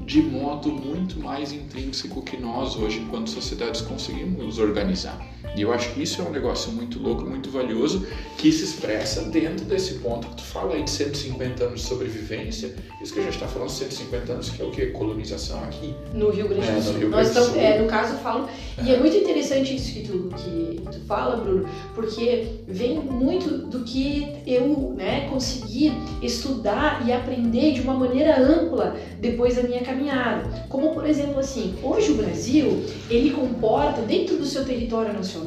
de 0.00 0.22
modo 0.22 0.72
muito 0.72 1.20
mais 1.20 1.52
intrínseco 1.52 2.22
que 2.22 2.36
nós 2.36 2.74
hoje, 2.74 2.98
enquanto 2.98 3.30
sociedades, 3.30 3.80
conseguimos 3.80 4.58
organizar. 4.58 5.20
E 5.56 5.62
eu 5.62 5.72
acho 5.72 5.92
que 5.92 6.02
isso 6.02 6.22
é 6.22 6.24
um 6.24 6.30
negócio 6.30 6.70
muito 6.72 6.98
louco, 7.00 7.22
muito 7.24 7.50
valioso, 7.50 8.06
que 8.38 8.50
se 8.52 8.64
expressa 8.64 9.22
dentro 9.22 9.64
desse 9.64 9.94
ponto 9.94 10.28
que 10.28 10.36
tu 10.36 10.42
fala 10.42 10.74
aí 10.74 10.82
de 10.82 10.90
150 10.90 11.64
anos 11.64 11.80
de 11.80 11.86
sobrevivência. 11.86 12.74
Isso 13.02 13.12
que 13.12 13.20
a 13.20 13.22
gente 13.22 13.34
está 13.34 13.46
falando, 13.48 13.68
150 13.70 14.32
anos, 14.32 14.50
que 14.50 14.62
é 14.62 14.64
o 14.64 14.70
quê? 14.70 14.86
Colonização 14.86 15.62
aqui. 15.64 15.94
No 16.14 16.30
Rio 16.30 16.48
Grande 16.48 16.66
É, 16.68 16.72
do 16.72 16.76
no 16.76 16.82
Sul. 16.82 16.98
Rio 16.98 17.08
Nós 17.10 17.30
Grande 17.30 17.34
do 17.34 17.40
estamos, 17.40 17.50
Sul. 17.50 17.60
é, 17.60 17.82
no 17.82 17.88
caso, 17.88 18.12
eu 18.14 18.18
falo. 18.20 18.48
E 18.84 18.92
é 18.94 18.98
muito 18.98 19.16
interessante 19.16 19.74
isso 19.76 19.92
que 19.92 20.02
tu, 20.02 20.28
que 20.36 20.82
tu 20.92 21.00
fala, 21.06 21.36
Bruno, 21.36 21.68
porque 21.94 22.46
vem 22.68 22.98
muito 23.00 23.66
do 23.66 23.80
que 23.84 24.36
eu 24.46 24.94
né, 24.96 25.28
consegui 25.28 25.92
estudar 26.22 27.06
e 27.06 27.12
aprender 27.12 27.72
de 27.72 27.80
uma 27.80 27.94
maneira 27.94 28.40
ampla 28.40 28.96
depois 29.18 29.56
da 29.56 29.62
minha 29.62 29.80
caminhada. 29.82 30.66
Como, 30.68 30.94
por 30.94 31.06
exemplo, 31.06 31.38
assim, 31.38 31.74
hoje 31.82 32.12
o 32.12 32.14
Brasil, 32.14 32.82
ele 33.10 33.30
comporta, 33.30 34.00
dentro 34.02 34.36
do 34.36 34.46
seu 34.46 34.64
território 34.64 35.12
nacional, 35.12 35.39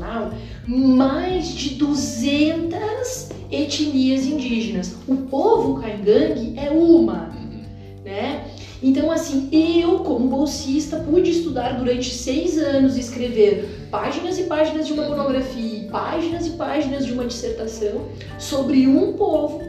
mais 0.67 1.47
de 1.47 1.75
200 1.75 3.29
etnias 3.51 4.25
indígenas. 4.25 4.95
O 5.07 5.15
povo 5.15 5.79
caingangue 5.81 6.53
é 6.57 6.69
uma, 6.71 7.29
Uhum. 7.35 7.61
né? 8.03 8.45
Então, 8.81 9.09
assim, 9.09 9.47
eu, 9.51 9.99
como 9.99 10.27
bolsista, 10.27 10.97
pude 10.97 11.31
estudar 11.31 11.77
durante 11.77 12.13
seis 12.13 12.57
anos 12.57 12.97
e 12.97 12.99
escrever 12.99 13.87
páginas 13.89 14.37
e 14.37 14.43
páginas 14.43 14.87
de 14.87 14.93
uma 14.93 15.07
monografia, 15.07 15.77
e 15.79 15.87
páginas 15.89 16.47
e 16.47 16.51
páginas 16.51 17.05
de 17.05 17.13
uma 17.13 17.25
dissertação 17.25 18.09
sobre 18.37 18.85
um 18.87 19.13
povo 19.13 19.61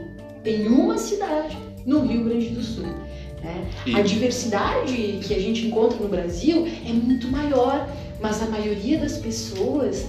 em 0.43 0.67
uma 0.67 0.97
cidade 0.97 1.57
no 1.85 2.01
Rio 2.05 2.25
Grande 2.25 2.49
do 2.49 2.61
Sul. 2.61 2.83
né? 3.41 3.65
A 3.93 4.01
diversidade 4.01 5.19
que 5.23 5.33
a 5.33 5.39
gente 5.39 5.65
encontra 5.67 5.97
no 5.99 6.09
Brasil 6.09 6.67
é 6.85 6.91
muito 6.91 7.27
maior, 7.29 7.87
mas 8.21 8.41
a 8.41 8.45
maioria 8.47 8.97
das 8.99 9.17
pessoas 9.17 10.05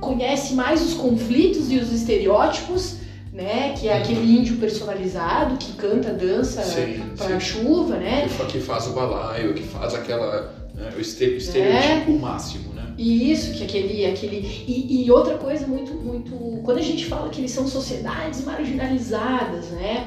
conhece 0.00 0.54
mais 0.54 0.82
os 0.82 0.94
conflitos 0.94 1.70
e 1.70 1.76
os 1.78 1.92
estereótipos, 1.92 2.96
né? 3.32 3.74
Que 3.78 3.88
é 3.88 3.98
aquele 3.98 4.38
índio 4.38 4.56
personalizado 4.56 5.56
que 5.56 5.72
canta, 5.74 6.12
dança 6.12 6.62
sim. 6.62 7.00
chuva, 7.40 7.96
né? 7.96 8.22
Que 8.22 8.28
fa- 8.30 8.44
Que 8.46 8.60
faz 8.60 8.86
o 8.86 8.90
balaio, 8.92 9.54
que 9.54 9.62
faz 9.62 9.94
aquela. 9.94 10.54
né, 10.74 10.90
o 10.96 11.00
este- 11.00 11.36
estereotipo 11.36 12.18
máximo, 12.18 12.72
né? 12.72 12.94
E 12.96 13.30
isso, 13.32 13.52
que 13.52 13.64
aquele. 13.64 14.06
aquele 14.06 14.64
e, 14.66 15.04
e 15.04 15.10
outra 15.10 15.36
coisa 15.38 15.66
muito, 15.66 15.92
muito. 15.92 16.30
Quando 16.64 16.78
a 16.78 16.82
gente 16.82 17.06
fala 17.06 17.28
que 17.28 17.40
eles 17.40 17.50
são 17.50 17.66
sociedades 17.66 18.44
marginalizadas, 18.44 19.66
né? 19.70 20.06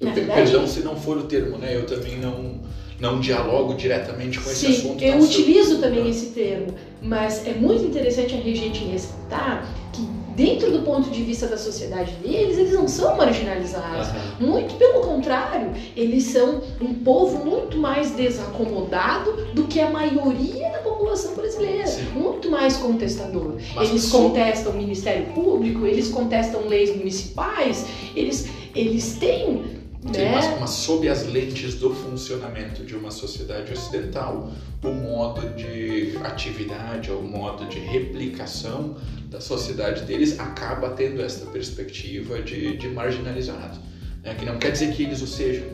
Na 0.00 0.12
verdade, 0.12 0.42
Perdão 0.42 0.66
se 0.66 0.80
não 0.80 0.94
for 0.96 1.16
o 1.18 1.24
termo, 1.24 1.58
né? 1.58 1.74
Eu 1.74 1.84
também 1.84 2.18
não, 2.18 2.60
não 3.00 3.20
dialogo 3.20 3.74
diretamente 3.74 4.38
com 4.40 4.50
esse 4.50 4.66
Sim, 4.66 4.78
assunto. 4.88 5.04
eu 5.04 5.18
utilizo 5.18 5.78
também 5.78 6.08
esse 6.08 6.26
termo, 6.26 6.74
mas 7.00 7.46
é 7.46 7.52
muito 7.54 7.84
interessante 7.84 8.34
a 8.34 8.38
gente 8.38 8.84
ressaltar 8.84 9.66
que 9.92 10.02
dentro 10.34 10.70
do 10.70 10.80
ponto 10.82 11.08
de 11.10 11.22
vista 11.22 11.46
da 11.46 11.56
sociedade 11.56 12.12
deles, 12.22 12.56
eles 12.58 12.72
não 12.72 12.86
são 12.88 13.16
marginalizados. 13.16 14.08
Aham. 14.08 14.36
Muito 14.40 14.74
pelo 14.76 15.00
contrário, 15.00 15.72
eles 15.96 16.24
são 16.24 16.60
um 16.80 16.94
povo 16.94 17.44
muito 17.44 17.76
mais 17.76 18.12
desacomodado 18.12 19.32
do 19.52 19.64
que 19.64 19.80
a 19.80 19.90
maioria 19.90 20.70
da 20.70 20.78
população 20.78 21.34
brasileira. 21.34 21.86
Sim. 21.86 22.04
Muito 22.14 22.50
mais 22.50 22.76
contestador. 22.76 23.54
Mas 23.74 23.90
eles 23.90 24.02
so- 24.02 24.18
contestam 24.18 24.72
o 24.72 24.76
Ministério 24.76 25.26
Público, 25.34 25.86
eles 25.86 26.08
contestam 26.08 26.66
leis 26.68 26.94
municipais, 26.96 27.86
eles, 28.14 28.46
eles 28.74 29.14
têm. 29.14 29.77
Né? 30.02 30.30
mas, 30.32 30.60
mas 30.60 30.70
sob 30.70 31.08
as 31.08 31.26
lentes 31.26 31.74
do 31.74 31.92
funcionamento 31.92 32.84
de 32.84 32.94
uma 32.94 33.10
sociedade 33.10 33.72
ocidental, 33.72 34.50
o 34.82 34.88
modo 34.92 35.48
de 35.56 36.16
atividade, 36.22 37.10
o 37.10 37.20
modo 37.20 37.66
de 37.66 37.80
replicação 37.80 38.96
da 39.28 39.40
sociedade 39.40 40.02
deles 40.02 40.38
acaba 40.38 40.90
tendo 40.90 41.20
esta 41.20 41.46
perspectiva 41.46 42.40
de, 42.40 42.76
de 42.76 42.88
marginalizado. 42.88 43.78
né? 44.22 44.34
Que 44.34 44.44
não 44.46 44.56
quer 44.58 44.70
dizer 44.70 44.92
que 44.94 45.02
eles 45.02 45.20
o 45.20 45.26
sejam, 45.26 45.66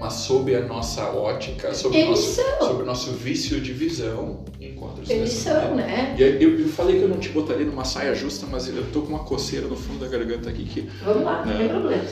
mas 0.00 0.14
sob 0.14 0.54
a 0.54 0.62
nossa 0.62 1.10
ótica, 1.10 1.74
sob, 1.74 2.02
o 2.02 2.10
nosso, 2.10 2.40
sob 2.60 2.82
o 2.82 2.86
nosso 2.86 3.12
vício 3.12 3.60
de 3.60 3.72
visão, 3.72 4.44
encontra-se 4.60 5.12
Eles 5.12 5.32
são, 5.32 5.74
né? 5.74 6.14
E 6.18 6.22
eu, 6.22 6.60
eu 6.60 6.68
falei 6.68 6.96
que 6.98 7.02
eu 7.02 7.08
não 7.08 7.18
te 7.18 7.28
botaria 7.28 7.66
numa 7.66 7.84
saia 7.84 8.14
justa, 8.14 8.46
mas 8.50 8.68
eu 8.68 8.84
tô 8.90 9.02
com 9.02 9.08
uma 9.08 9.24
coceira 9.24 9.66
no 9.66 9.76
fundo 9.76 10.00
da 10.00 10.08
garganta 10.08 10.48
aqui 10.48 10.64
que 10.64 10.88
Vamos 11.04 11.24
lá, 11.24 11.44
não 11.44 11.56
tem 11.56 11.68
problema. 11.68 12.04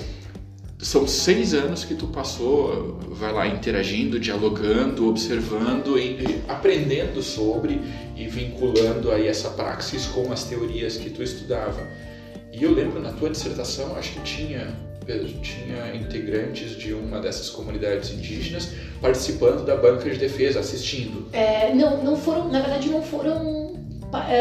São 0.78 1.06
seis 1.06 1.54
anos 1.54 1.84
que 1.84 1.94
tu 1.94 2.06
passou, 2.08 2.98
vai 3.10 3.32
lá, 3.32 3.46
interagindo, 3.46 4.18
dialogando, 4.18 5.08
observando, 5.08 5.98
e, 5.98 6.40
aprendendo 6.48 7.22
sobre 7.22 7.80
e 8.16 8.26
vinculando 8.26 9.10
aí 9.10 9.28
essa 9.28 9.50
praxis 9.50 10.06
com 10.06 10.32
as 10.32 10.44
teorias 10.44 10.96
que 10.96 11.10
tu 11.10 11.22
estudava. 11.22 11.86
E 12.52 12.62
eu 12.62 12.72
lembro 12.72 13.00
na 13.00 13.12
tua 13.12 13.30
dissertação, 13.30 13.96
acho 13.96 14.12
que 14.12 14.20
tinha 14.20 14.84
tinha 15.42 15.94
integrantes 15.94 16.76
de 16.76 16.94
uma 16.94 17.20
dessas 17.20 17.50
comunidades 17.50 18.10
indígenas 18.10 18.70
participando 19.00 19.64
da 19.64 19.76
banca 19.76 20.08
de 20.08 20.16
defesa, 20.16 20.60
assistindo. 20.60 21.28
É, 21.32 21.74
não, 21.74 22.02
não 22.02 22.16
foram, 22.16 22.50
na 22.50 22.60
verdade, 22.60 22.88
não 22.88 23.02
foram, 23.02 23.63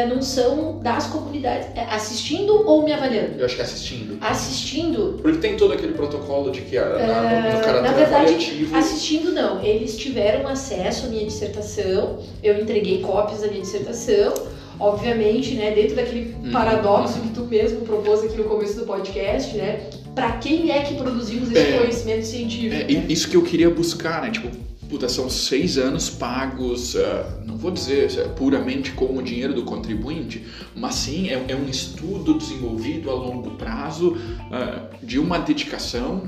não 0.07 0.21
são 0.21 0.79
das 0.79 1.07
comunidades 1.07 1.67
é, 1.75 1.81
assistindo 1.89 2.67
ou 2.67 2.83
me 2.83 2.91
avaliando. 2.93 3.39
Eu 3.39 3.45
acho 3.45 3.55
que 3.55 3.61
assistindo. 3.61 4.17
Assistindo, 4.21 5.19
Porque 5.21 5.37
tem 5.39 5.55
todo 5.57 5.73
aquele 5.73 5.93
protocolo 5.93 6.51
de 6.51 6.61
que 6.61 6.77
a, 6.77 6.85
na, 6.85 6.97
no 6.97 7.03
É, 7.03 7.61
caráter 7.61 7.81
na 7.81 7.91
verdade, 7.91 8.15
avaliativo... 8.33 8.75
assistindo 8.77 9.31
não, 9.31 9.63
eles 9.63 9.97
tiveram 9.97 10.47
acesso 10.47 11.07
à 11.07 11.09
minha 11.09 11.25
dissertação, 11.25 12.19
eu 12.43 12.59
entreguei 12.61 12.99
cópias 13.01 13.41
da 13.41 13.47
minha 13.47 13.61
dissertação, 13.61 14.33
obviamente, 14.79 15.53
né, 15.55 15.71
dentro 15.71 15.95
daquele 15.95 16.35
Uhum. 16.43 16.51
paradoxo 16.51 17.19
que 17.21 17.29
tu 17.29 17.41
mesmo 17.45 17.81
propôs 17.81 18.23
aqui 18.23 18.37
no 18.37 18.43
começo 18.45 18.75
do 18.79 18.85
podcast, 18.85 19.55
né, 19.55 19.81
para 20.13 20.33
quem 20.33 20.71
é 20.71 20.81
que 20.81 20.95
produzimos 20.95 21.49
esse 21.51 21.59
É. 21.59 21.77
conhecimento 21.79 22.25
científico? 22.25 22.75
É, 22.75 22.93
né? 22.93 23.05
isso 23.09 23.29
que 23.29 23.37
eu 23.37 23.41
queria 23.43 23.69
buscar, 23.69 24.21
né? 24.21 24.29
Tipo, 24.31 24.49
puta, 24.93 25.09
são 25.09 25.27
seis 25.27 25.79
anos 25.79 26.07
pagos, 26.07 26.95
ah, 26.95 27.41
não 27.47 27.57
vou 27.57 27.71
dizer 27.71 28.15
é, 28.15 28.27
puramente 28.27 28.91
com 28.91 29.17
o 29.17 29.23
dinheiro 29.23 29.51
do 29.51 29.63
contribuinte, 29.63 30.45
mas 30.75 30.93
sim 30.93 31.29
é, 31.29 31.45
é 31.47 31.55
um 31.55 31.67
estudo 31.67 32.37
desenvolvido 32.37 33.09
a 33.09 33.13
longo 33.15 33.49
prazo 33.51 34.15
ah, 34.51 34.87
de 35.01 35.17
uma 35.17 35.39
dedicação 35.39 36.21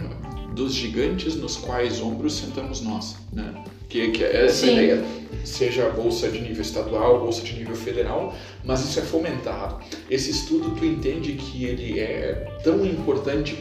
dos 0.56 0.74
gigantes 0.74 1.36
nos 1.36 1.58
quais 1.58 2.02
ombros 2.02 2.38
sentamos 2.38 2.82
nós, 2.82 3.18
né? 3.32 3.54
Que, 3.88 4.10
que 4.10 4.24
é 4.24 4.46
essa 4.46 4.66
Sim. 4.66 4.74
ideia, 4.74 5.06
seja 5.44 5.86
a 5.86 5.90
bolsa 5.92 6.28
de 6.28 6.42
nível 6.42 6.64
estadual, 6.64 7.20
bolsa 7.20 7.44
de 7.44 7.54
nível 7.54 7.76
federal, 7.76 8.36
mas 8.64 8.84
isso 8.84 8.98
é 8.98 9.04
fomentado. 9.04 9.78
Esse 10.10 10.32
estudo 10.32 10.72
tu 10.72 10.84
entende 10.84 11.34
que 11.34 11.66
ele 11.66 12.00
é 12.00 12.60
tão 12.64 12.84
importante 12.84 13.56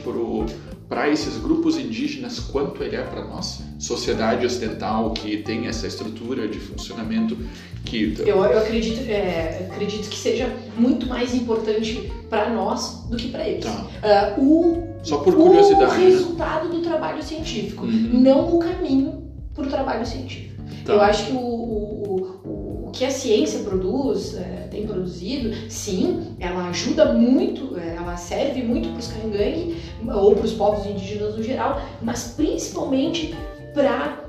para 0.88 1.10
esses 1.10 1.36
grupos 1.36 1.76
indígenas 1.76 2.38
quanto 2.38 2.82
ele 2.82 2.96
é 2.96 3.02
para 3.02 3.22
nós, 3.22 3.60
sociedade 3.84 4.46
ocidental 4.46 5.10
que 5.12 5.36
tem 5.38 5.66
essa 5.66 5.86
estrutura 5.86 6.48
de 6.48 6.58
funcionamento 6.58 7.36
que 7.84 8.14
Eu, 8.20 8.42
eu 8.42 8.58
acredito, 8.58 9.08
é, 9.10 9.68
acredito 9.70 10.08
que 10.08 10.16
seja 10.16 10.50
muito 10.76 11.06
mais 11.06 11.34
importante 11.34 12.10
para 12.30 12.48
nós 12.48 13.04
do 13.10 13.16
que 13.16 13.28
para 13.28 13.46
eles. 13.46 13.64
tá. 13.64 13.86
Ah, 14.02 14.34
o, 14.40 14.82
Só 15.02 15.18
por 15.18 15.34
o 15.34 15.36
curiosidade, 15.36 15.98
né? 15.98 16.08
resultado 16.08 16.68
do 16.70 16.80
trabalho 16.80 17.22
científico, 17.22 17.84
Uhum. 17.84 18.20
não 18.20 18.56
o 18.56 18.58
caminho 18.58 19.22
para 19.54 19.64
o 19.64 19.68
trabalho 19.68 20.06
científico. 20.06 20.62
Tá. 20.84 20.94
Eu 20.94 21.00
acho 21.02 21.26
que 21.26 21.32
o, 21.32 21.36
o, 21.38 22.40
o, 22.44 22.86
o 22.86 22.90
que 22.90 23.04
a 23.04 23.10
ciência 23.10 23.60
produz, 23.60 24.34
é, 24.34 24.66
tem 24.70 24.86
produzido, 24.86 25.50
sim, 25.68 26.34
ela 26.40 26.68
ajuda 26.68 27.12
muito, 27.12 27.78
é, 27.78 27.96
ela 27.96 28.16
serve 28.16 28.62
muito 28.62 28.88
para 28.88 28.98
os 28.98 29.08
cangangue 29.08 29.76
ou 30.06 30.34
para 30.34 30.44
os 30.46 30.52
povos 30.52 30.86
indígenas 30.86 31.36
no 31.36 31.42
geral, 31.42 31.80
mas 32.02 32.32
principalmente 32.36 33.34
para 33.74 34.24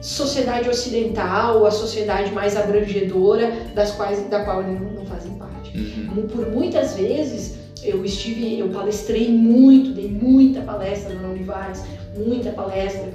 sociedade 0.00 0.68
ocidental, 0.68 1.66
a 1.66 1.70
sociedade 1.70 2.32
mais 2.32 2.56
abrangedora, 2.56 3.50
das 3.74 3.90
quais 3.92 4.28
da 4.28 4.44
qual 4.44 4.62
eles 4.62 4.80
não 4.80 5.04
fazem 5.04 5.32
parte. 5.34 5.76
Uhum. 5.76 6.28
Por 6.28 6.50
muitas 6.50 6.94
vezes 6.94 7.56
eu 7.82 8.04
estive, 8.04 8.58
eu 8.58 8.68
palestrei 8.68 9.28
muito, 9.28 9.92
dei 9.92 10.08
muita 10.08 10.60
palestra 10.62 11.14
na 11.14 11.28
Univares, 11.28 11.82
muita 12.16 12.50
palestra 12.50 13.08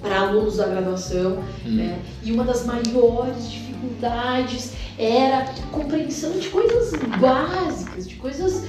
para 0.00 0.20
alunos 0.20 0.56
da 0.58 0.66
graduação, 0.66 1.38
Uhum. 1.64 1.74
né? 1.76 1.98
E 2.22 2.30
uma 2.30 2.44
das 2.44 2.64
maiores 2.66 3.50
dificuldades 3.50 4.72
era 4.98 5.38
a 5.40 5.66
compreensão 5.72 6.32
de 6.38 6.48
coisas 6.48 6.92
básicas, 7.20 8.06
de 8.08 8.16
coisas 8.16 8.64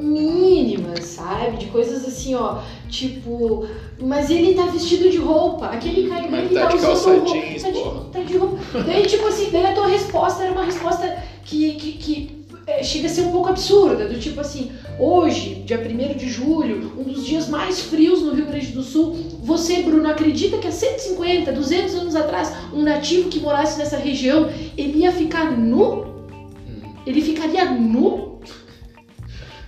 mínimas, 0.00 1.04
sabe? 1.04 1.56
De 1.56 1.66
coisas 1.66 2.06
assim, 2.06 2.34
ó, 2.34 2.58
tipo, 2.88 3.66
mas 4.00 4.30
ele 4.30 4.54
tá 4.54 4.66
vestido 4.66 5.10
de 5.10 5.16
roupa, 5.18 5.66
aquele 5.66 6.08
cara 6.08 6.28
Mas 6.30 6.44
ele 6.44 6.60
tá 6.60 6.66
de 6.66 6.76
usando 6.76 7.24
roupa, 7.24 7.32
jeans, 7.32 7.62
tá 7.62 7.70
de, 7.70 7.82
tá 8.12 8.20
de 8.20 8.36
roupa. 8.36 8.58
Daí, 8.86 9.06
tipo 9.06 9.26
assim, 9.26 9.50
daí 9.50 9.66
a 9.66 9.74
tua 9.74 9.88
resposta 9.88 10.44
era 10.44 10.52
uma 10.52 10.64
resposta 10.64 11.22
que, 11.44 11.72
que, 11.74 11.92
que 11.92 12.44
eh, 12.66 12.82
chega 12.84 13.06
a 13.06 13.10
ser 13.10 13.22
um 13.22 13.32
pouco 13.32 13.48
absurda, 13.48 14.06
do 14.06 14.18
tipo 14.20 14.40
assim, 14.40 14.70
hoje, 14.98 15.62
dia 15.66 15.78
1 15.78 16.16
de 16.16 16.28
julho, 16.28 16.92
um 16.96 17.02
dos 17.02 17.26
dias 17.26 17.48
mais 17.48 17.80
frios 17.80 18.22
no 18.22 18.32
Rio 18.32 18.46
Grande 18.46 18.68
do 18.68 18.82
Sul, 18.82 19.16
você, 19.42 19.82
Bruno, 19.82 20.08
acredita 20.08 20.58
que 20.58 20.68
há 20.68 20.72
150, 20.72 21.50
200 21.50 21.94
anos 21.96 22.14
atrás, 22.14 22.52
um 22.72 22.82
nativo 22.82 23.28
que 23.28 23.40
morasse 23.40 23.78
nessa 23.78 23.96
região, 23.96 24.48
ele 24.78 25.00
ia 25.00 25.10
ficar 25.10 25.50
nu? 25.50 26.02
Uhum. 26.02 26.94
Ele 27.04 27.20
ficaria 27.20 27.64
nu? 27.64 28.29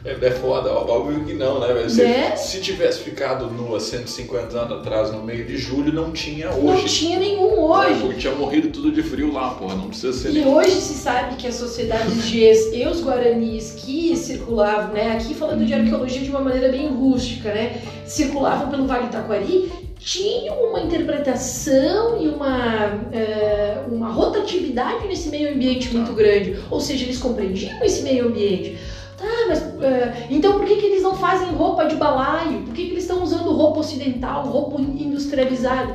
É, 0.05 0.11
é 0.27 0.31
foda, 0.33 0.71
óbvio 0.73 1.25
que 1.25 1.33
não, 1.33 1.61
né? 1.61 1.89
Se- 1.89 2.03
Né? 2.03 2.35
Se 2.35 2.61
tivesse 2.61 3.01
ficado 3.01 3.47
nu 3.47 3.77
há 3.77 3.79
150 3.81 4.59
anos 4.59 4.79
atrás, 4.79 5.13
no 5.13 5.23
meio 5.23 5.45
de 5.47 5.57
julho, 5.57 5.93
não 5.93 6.11
tinha 6.11 6.51
Não 6.51 6.67
hoje. 6.67 6.87
tinha 6.89 7.19
nenhum 7.21 7.61
hoje. 7.61 8.01
Porque 8.01 8.19
tinha 8.19 8.35
morrido 8.35 8.69
tudo 8.71 8.91
de 8.91 9.01
frio 9.03 9.33
lá, 9.33 9.51
porra, 9.51 9.77
não 9.77 9.87
precisa 9.89 10.13
ser 10.13 10.31
E 10.31 10.33
nem... 10.41 10.47
hoje 10.49 10.73
se 10.73 10.95
sabe 10.95 11.37
que 11.37 11.47
as 11.47 11.55
sociedades 11.55 12.29
Gs 12.29 12.75
e 12.75 12.85
os 12.87 13.01
guaranis 13.01 13.75
que 13.79 14.17
circulavam, 14.17 14.93
né, 14.93 15.13
aqui 15.13 15.35
falando 15.35 15.65
de 15.65 15.73
arqueologia 15.73 16.21
de 16.23 16.31
uma 16.31 16.41
maneira 16.41 16.69
bem 16.71 16.89
rústica, 16.89 17.49
né, 17.55 17.81
circulavam 18.05 18.71
pelo 18.71 18.87
Vale 18.89 19.07
do 19.07 19.13
Taquari, 19.13 19.71
tinham 20.01 20.57
uma 20.71 20.81
interpretação 20.81 22.21
e 22.21 22.27
uma, 22.29 23.01
eh, 23.13 23.77
uma 23.91 24.11
rotatividade 24.11 25.07
nesse 25.07 25.29
meio 25.29 25.55
ambiente 25.55 25.95
muito 25.95 26.13
grande. 26.13 26.57
Ou 26.71 26.81
seja, 26.81 27.05
eles 27.05 27.19
compreendiam 27.19 27.81
esse 27.85 28.03
meio 28.03 28.27
ambiente. 28.27 28.77
Tá, 29.23 29.47
mas 29.47 29.63
eh, 29.81 30.27
então 30.31 30.59
por 30.59 30.67
que, 30.67 30.75
que 30.77 30.87
eles 30.87 31.03
não 31.03 31.15
fazem 31.17 31.49
roupa 31.53 31.85
de 31.85 31.95
balaio? 31.95 32.63
Por 32.63 32.75
que, 32.75 32.87
que 32.87 32.91
eles 32.91 33.05
estão 33.05 33.23
usando 33.23 33.53
roupa 33.53 33.79
ocidental, 33.79 34.45
roupa 34.49 34.81
industrializada? 34.81 35.95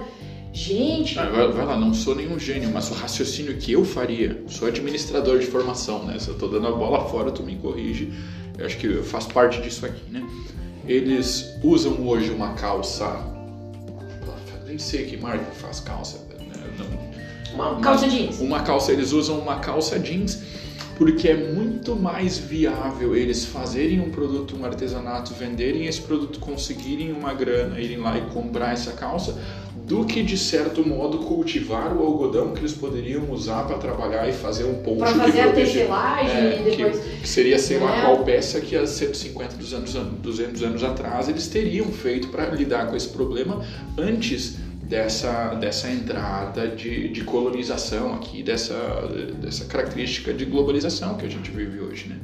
Gente, 0.53 1.19
Ah, 1.19 1.25
vai, 1.25 1.65
lá, 1.65 1.77
não 1.77 1.93
sou 1.93 2.15
nenhum 2.15 2.39
gênio, 2.39 2.71
mas 2.73 2.89
o 2.89 2.93
raciocínio 2.93 3.57
que 3.57 3.73
eu 3.73 3.83
faria, 3.83 4.41
sou 4.47 4.67
administrador 4.69 5.39
de 5.39 5.45
formação, 5.45 6.05
né? 6.05 6.17
Se 6.17 6.29
eu 6.29 6.35
tô 6.37 6.47
dando 6.47 6.67
a 6.67 6.71
bola 6.71 7.07
fora, 7.09 7.29
tu 7.31 7.43
me 7.43 7.57
corrige. 7.57 8.13
Eu 8.57 8.65
acho 8.65 8.77
que 8.77 9.03
faz 9.03 9.25
parte 9.25 9.61
disso 9.61 9.85
aqui, 9.85 10.09
né? 10.09 10.25
Eles 10.87 11.53
usam 11.61 12.07
hoje 12.07 12.31
uma 12.31 12.53
calça. 12.53 13.23
Nem 14.65 14.79
sei 14.79 15.05
que 15.05 15.17
marca 15.17 15.51
faz 15.51 15.81
calça. 15.81 16.17
Né? 16.39 16.55
Não, 17.55 17.55
uma 17.55 17.79
calça 17.81 18.07
jeans. 18.07 18.39
uma 18.39 18.61
calça, 18.61 18.91
eles 18.91 19.11
usam 19.11 19.37
uma 19.39 19.57
calça 19.59 19.99
jeans 19.99 20.41
porque 20.97 21.27
é 21.27 21.35
muito 21.53 21.95
mais 21.95 22.37
viável 22.39 23.15
eles 23.15 23.45
fazerem 23.45 23.99
um 24.01 24.09
produto, 24.09 24.57
um 24.59 24.65
artesanato, 24.65 25.33
venderem 25.33 25.85
esse 25.85 26.01
produto, 26.01 26.39
conseguirem 26.39 27.11
uma 27.11 27.33
grana, 27.33 27.79
irem 27.79 27.97
lá 27.97 28.17
e 28.17 28.21
comprar 28.33 28.73
essa 28.73 28.91
calça, 28.93 29.37
do 29.85 30.03
que 30.05 30.21
de 30.23 30.35
certo 30.37 30.85
modo 30.85 31.19
cultivar 31.19 31.95
o 31.95 32.03
algodão 32.03 32.51
que 32.51 32.59
eles 32.59 32.73
poderiam 32.73 33.31
usar 33.31 33.63
para 33.67 33.77
trabalhar 33.77 34.27
e 34.27 34.33
fazer 34.33 34.65
um 34.65 34.81
poncho 34.81 35.13
que 35.13 35.19
fazer 35.19 35.39
a 35.41 35.51
tecelagem 35.53 36.35
É, 36.35 36.61
e 36.67 36.75
depois. 36.75 36.99
que 37.21 37.29
seria 37.29 37.57
sei 37.59 37.77
lá 37.79 37.95
Né? 37.95 38.01
qual 38.01 38.23
peça 38.25 38.59
que 38.59 38.75
há 38.75 38.85
150, 38.85 39.55
200 39.55 39.95
anos, 39.95 40.13
200 40.19 40.63
anos 40.63 40.83
atrás 40.83 41.29
eles 41.29 41.47
teriam 41.47 41.85
feito 41.85 42.27
para 42.29 42.49
lidar 42.49 42.87
com 42.89 42.97
esse 42.97 43.07
problema 43.07 43.63
antes 43.97 44.57
dessa, 44.87 45.53
dessa 45.55 45.89
entrada 45.89 46.67
de, 46.67 47.09
de 47.09 47.23
colonização 47.23 48.13
aqui, 48.13 48.41
dessa, 48.41 48.75
dessa 49.41 49.65
característica 49.65 50.33
de 50.33 50.45
globalização 50.45 51.15
que 51.17 51.25
a 51.25 51.29
gente 51.29 51.51
vive 51.51 51.79
hoje, 51.79 52.07
né? 52.09 52.15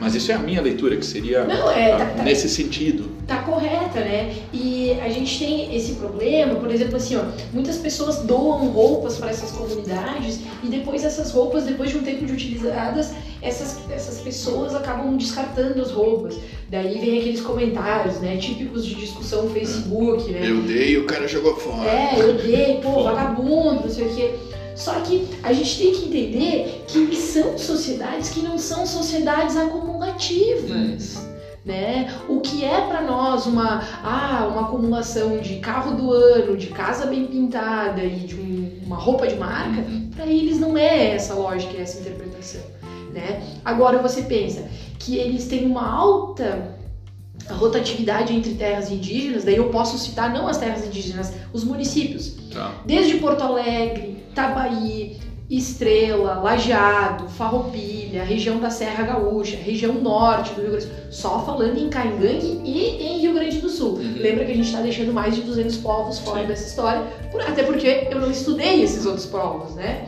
Mas 0.00 0.14
isso 0.14 0.30
é 0.30 0.34
a 0.34 0.38
minha 0.38 0.60
leitura, 0.60 0.96
que 0.96 1.04
seria 1.06 1.44
Não, 1.44 1.70
é, 1.70 1.96
tá, 1.96 2.06
tá- 2.06 2.22
nesse 2.22 2.48
sentido. 2.48 3.10
Tá 3.28 3.42
correta, 3.42 4.00
né? 4.00 4.34
E 4.54 4.92
a 5.02 5.10
gente 5.10 5.38
tem 5.38 5.76
esse 5.76 5.92
problema, 5.96 6.54
por 6.54 6.70
exemplo, 6.70 6.96
assim, 6.96 7.14
ó, 7.14 7.24
muitas 7.52 7.76
pessoas 7.76 8.22
doam 8.22 8.68
roupas 8.70 9.18
para 9.18 9.28
essas 9.28 9.52
comunidades 9.52 10.40
e 10.64 10.68
depois 10.68 11.04
essas 11.04 11.30
roupas, 11.30 11.64
depois 11.64 11.90
de 11.90 11.98
um 11.98 12.02
tempo 12.02 12.24
de 12.24 12.32
utilizadas, 12.32 13.12
essas, 13.42 13.78
essas 13.90 14.18
pessoas 14.20 14.74
acabam 14.74 15.14
descartando 15.18 15.82
as 15.82 15.90
roupas. 15.90 16.38
Daí 16.70 16.98
vem 16.98 17.18
aqueles 17.20 17.42
comentários, 17.42 18.18
né, 18.18 18.38
típicos 18.38 18.84
de 18.84 18.94
discussão 18.94 19.44
no 19.44 19.50
Facebook, 19.50 20.30
né? 20.30 20.50
Eu 20.50 20.62
dei 20.62 20.92
e 20.92 20.98
o 20.98 21.04
cara 21.04 21.28
jogou 21.28 21.54
fora. 21.54 21.88
É, 21.88 22.14
eu 22.18 22.32
dei, 22.32 22.80
pô, 22.82 23.02
vagabundo, 23.02 23.82
não 23.82 23.90
sei 23.90 24.06
o 24.06 24.14
quê. 24.14 24.34
Só 24.74 24.92
que 25.00 25.28
a 25.42 25.52
gente 25.52 25.76
tem 25.76 25.92
que 25.92 26.06
entender 26.06 26.84
que 26.86 27.14
são 27.16 27.58
sociedades 27.58 28.30
que 28.30 28.40
não 28.40 28.56
são 28.56 28.86
sociedades 28.86 29.54
acumulativas. 29.56 31.27
Né? 31.68 32.10
O 32.26 32.40
que 32.40 32.64
é 32.64 32.80
para 32.80 33.02
nós 33.02 33.44
uma, 33.44 33.82
ah, 34.02 34.48
uma 34.50 34.62
acumulação 34.62 35.36
de 35.36 35.56
carro 35.56 35.94
do 35.94 36.10
ano, 36.10 36.56
de 36.56 36.68
casa 36.68 37.04
bem 37.04 37.26
pintada 37.26 38.02
e 38.02 38.20
de 38.20 38.36
um, 38.36 38.80
uma 38.86 38.96
roupa 38.96 39.28
de 39.28 39.36
marca, 39.36 39.84
para 40.16 40.26
eles 40.26 40.58
não 40.58 40.78
é 40.78 41.14
essa 41.14 41.34
lógica, 41.34 41.76
essa 41.76 42.00
interpretação. 42.00 42.62
Né? 43.12 43.42
Agora 43.62 43.98
você 43.98 44.22
pensa 44.22 44.66
que 44.98 45.18
eles 45.18 45.46
têm 45.46 45.66
uma 45.66 45.86
alta 45.86 46.74
rotatividade 47.50 48.34
entre 48.34 48.54
terras 48.54 48.90
indígenas, 48.90 49.44
daí 49.44 49.56
eu 49.56 49.68
posso 49.68 49.98
citar 49.98 50.32
não 50.32 50.48
as 50.48 50.56
terras 50.56 50.86
indígenas, 50.86 51.34
os 51.52 51.64
municípios. 51.64 52.34
Tá. 52.50 52.72
Desde 52.86 53.18
Porto 53.18 53.42
Alegre, 53.42 54.24
Tabaí, 54.34 55.18
Estrela, 55.50 56.34
Lajeado, 56.42 57.26
Farroupilha, 57.28 58.22
região 58.22 58.58
da 58.58 58.68
Serra 58.68 59.04
Gaúcha, 59.04 59.56
região 59.56 59.94
norte 59.94 60.52
do 60.52 60.60
Rio 60.60 60.70
Grande 60.72 60.86
do 60.86 60.92
Sul, 60.92 61.04
só 61.10 61.40
falando 61.44 61.78
em 61.78 61.88
Caingangue 61.88 62.60
e 62.64 63.02
em 63.02 63.18
Rio 63.20 63.32
Grande 63.32 63.58
do 63.58 63.68
Sul. 63.70 63.94
Uhum. 63.94 64.14
Lembra 64.18 64.44
que 64.44 64.52
a 64.52 64.54
gente 64.54 64.66
está 64.66 64.82
deixando 64.82 65.12
mais 65.12 65.34
de 65.34 65.40
200 65.40 65.76
povos 65.78 66.18
fora 66.18 66.42
Sim. 66.42 66.46
dessa 66.48 66.66
história, 66.66 67.02
por- 67.32 67.40
até 67.40 67.62
porque 67.62 68.08
eu 68.10 68.20
não 68.20 68.30
estudei 68.30 68.82
esses 68.82 69.06
outros 69.06 69.24
povos, 69.24 69.74
né? 69.74 70.06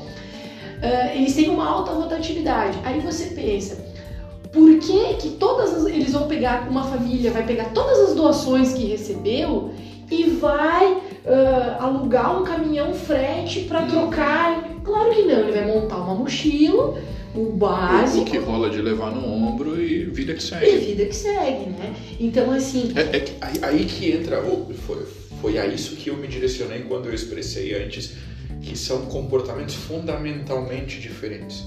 Ah, 0.83 1.15
eles 1.15 1.35
têm 1.35 1.49
uma 1.49 1.67
alta 1.67 1.93
rotatividade. 1.93 2.79
Aí 2.85 3.01
você 3.01 3.27
pensa, 3.27 3.83
por 4.53 4.79
que 4.79 5.15
que 5.15 5.29
todas 5.31 5.73
as, 5.75 5.87
eles 5.87 6.13
vão 6.13 6.27
pegar, 6.29 6.69
uma 6.69 6.85
família 6.85 7.31
vai 7.31 7.45
pegar 7.47 7.67
todas 7.73 7.99
as 8.11 8.15
doações 8.15 8.75
que 8.75 8.85
recebeu 8.85 9.71
e 10.11 10.25
vai 10.25 10.99
ah, 11.27 11.79
alugar 11.81 12.39
um 12.39 12.45
caminhão 12.45 12.93
frete 12.93 13.61
para 13.61 13.81
Hum. 13.83 13.89
trocar? 13.89 14.70
Claro 14.91 15.11
que 15.15 15.23
não, 15.23 15.39
ele 15.41 15.53
vai 15.53 15.67
montar 15.67 15.97
uma 15.99 16.15
mochila, 16.15 17.01
o 17.35 17.41
O 17.41 17.53
básico 17.53 18.25
que 18.25 18.39
rola 18.39 18.69
de 18.71 18.83
levar 18.83 19.13
no 19.15 19.25
ombro 19.25 19.81
e 19.81 20.05
vida 20.07 20.35
que 20.35 20.41
e 20.41 20.47
segue. 20.47 20.77
vida 20.79 21.05
que 21.07 21.15
segue, 21.15 21.71
né? 21.71 21.95
Então 22.19 22.51
assim, 22.51 22.93
É, 22.97 23.17
é 23.17 23.21
que 23.21 23.33
aí, 23.41 23.55
aí 23.63 23.85
que 23.85 24.11
entra, 24.11 24.41
o- 24.45 24.73
foi, 24.75 25.07
foi 25.41 25.59
a 25.59 25.67
isso 25.67 25.95
que 25.97 26.11
eu 26.11 26.17
me 26.17 26.27
direcionei 26.27 26.81
quando 26.81 27.07
eu 27.07 27.15
expressei 27.15 27.75
antes, 27.83 28.15
que 28.61 28.77
são 28.77 29.03
comportamentos 29.03 29.75
fundamentalmente 29.77 31.01
diferentes. 31.01 31.65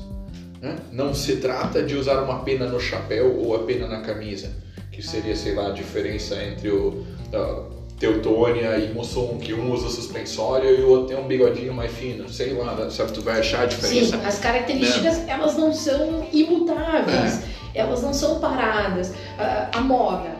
né? 0.62 0.76
Não 0.92 1.14
se 1.14 1.38
trata 1.38 1.82
de 1.84 1.94
usar 1.96 2.22
uma 2.24 2.40
pena 2.40 2.66
no 2.68 2.80
chapéu 2.80 3.38
ou 3.38 3.54
a 3.56 3.60
pena 3.60 3.86
na 3.88 4.00
camisa, 4.02 4.50
que 4.92 5.02
seria, 5.02 5.36
sei 5.36 5.56
lá, 5.56 5.68
a 5.68 5.72
diferença 5.72 6.42
entre 6.42 6.70
o 6.70 7.06
ah, 7.34 7.64
Teutônia 8.04 8.78
e 8.80 8.94
Mussum, 8.94 9.38
que 9.38 9.54
um 9.54 9.72
usa 9.72 9.88
suspensório 9.88 10.78
e 10.78 10.82
o 10.84 10.90
outro 10.90 11.08
tem 11.08 11.18
um 11.18 11.26
bigodinho 11.26 11.74
mais 11.74 11.90
fino, 11.90 12.28
sei 12.28 12.52
lá, 12.52 12.76
né? 12.76 12.90
sabe? 12.90 13.14
Tu 13.14 13.22
vai 13.22 13.40
achar 13.40 13.62
a 13.62 13.66
diferença. 13.66 14.18
sim, 14.18 14.26
as 14.26 14.40
características 14.40 15.26
elas 15.26 15.56
não 15.56 15.72
são 15.72 16.28
imutáveis, 16.34 17.44
É. 17.74 17.80
elas 17.80 18.04
não 18.04 18.14
são 18.14 18.42
paradas. 18.42 19.14
Ah, 19.40 19.70
a 19.74 19.80
moda, 19.80 20.32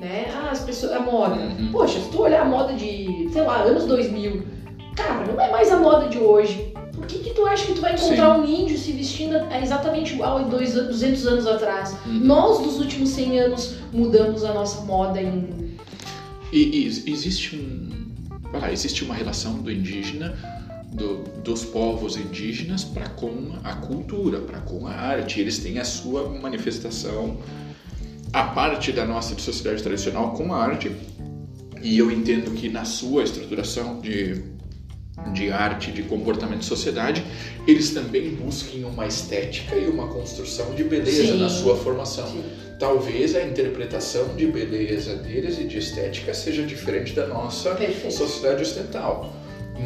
né? 0.00 0.26
Ah, 0.32 0.50
as 0.52 0.60
pessoas, 0.60 0.92
a 0.92 1.00
moda. 1.00 1.34
Uhum. 1.34 1.70
Poxa, 1.72 1.98
se 1.98 2.08
tu 2.08 2.22
olhar 2.22 2.42
a 2.42 2.44
moda 2.44 2.72
de, 2.74 3.28
sei 3.32 3.42
lá, 3.42 3.62
anos 3.62 3.84
2000, 3.86 4.44
cara, 4.94 5.24
não 5.26 5.40
é 5.40 5.50
mais 5.50 5.72
a 5.72 5.76
moda 5.76 6.06
de 6.08 6.18
hoje. 6.18 6.72
Por 6.94 7.04
que, 7.04 7.18
que 7.18 7.30
tu 7.30 7.44
acha 7.46 7.66
que 7.66 7.72
tu 7.72 7.80
vai 7.80 7.94
encontrar 7.94 8.38
um 8.38 8.44
índio 8.44 8.78
se 8.78 8.92
vestindo 8.92 9.34
exatamente 9.60 10.14
igual 10.14 10.38
a 10.38 10.42
dois, 10.42 10.72
200 10.74 11.26
anos 11.26 11.46
atrás? 11.48 11.96
Uhum. 12.06 12.20
Nós, 12.22 12.58
dos 12.60 12.78
últimos 12.78 13.08
100 13.08 13.40
anos, 13.40 13.74
mudamos 13.92 14.44
a 14.44 14.52
nossa 14.54 14.82
moda 14.82 15.20
em. 15.20 15.67
E, 16.52 16.58
e 16.58 16.86
existe 16.86 17.56
um, 17.56 17.90
existe 18.72 19.04
uma 19.04 19.14
relação 19.14 19.58
do 19.60 19.70
indígena, 19.70 20.36
do- 20.92 21.24
dos 21.42 21.64
povos 21.64 22.16
indígenas 22.16 22.84
para 22.84 23.08
com 23.10 23.52
a 23.62 23.74
cultura, 23.74 24.40
para 24.40 24.60
com 24.60 24.86
a 24.86 24.92
arte. 24.92 25.40
Eles 25.40 25.58
têm 25.58 25.78
a 25.78 25.84
sua 25.84 26.28
manifestação, 26.28 27.38
a 28.32 28.42
parte 28.44 28.92
da 28.92 29.04
nossa 29.04 29.38
sociedade 29.38 29.82
tradicional 29.82 30.32
com 30.32 30.52
a 30.54 30.62
arte. 30.62 30.90
E 31.82 31.96
eu 31.98 32.10
entendo 32.10 32.54
que 32.54 32.68
na 32.68 32.84
sua 32.84 33.22
estruturação 33.22 34.00
de, 34.00 34.42
de 35.32 35.50
arte, 35.50 35.92
de 35.92 36.02
comportamento 36.02 36.60
de 36.60 36.66
sociedade, 36.66 37.24
eles 37.66 37.90
também 37.90 38.30
busquem 38.30 38.84
uma 38.84 39.06
estética 39.06 39.76
e 39.76 39.86
uma 39.86 40.08
construção 40.08 40.74
de 40.74 40.84
beleza 40.84 41.32
Sim. 41.32 41.38
na 41.38 41.48
sua 41.48 41.76
formação 41.76 42.42
talvez 42.78 43.34
a 43.34 43.42
interpretação 43.42 44.36
de 44.36 44.46
beleza 44.46 45.16
deles 45.16 45.58
e 45.58 45.64
de 45.64 45.78
estética 45.78 46.32
seja 46.32 46.62
diferente 46.62 47.12
da 47.12 47.26
nossa 47.26 47.74
Perfeito. 47.74 48.12
sociedade 48.12 48.62
ocidental. 48.62 49.34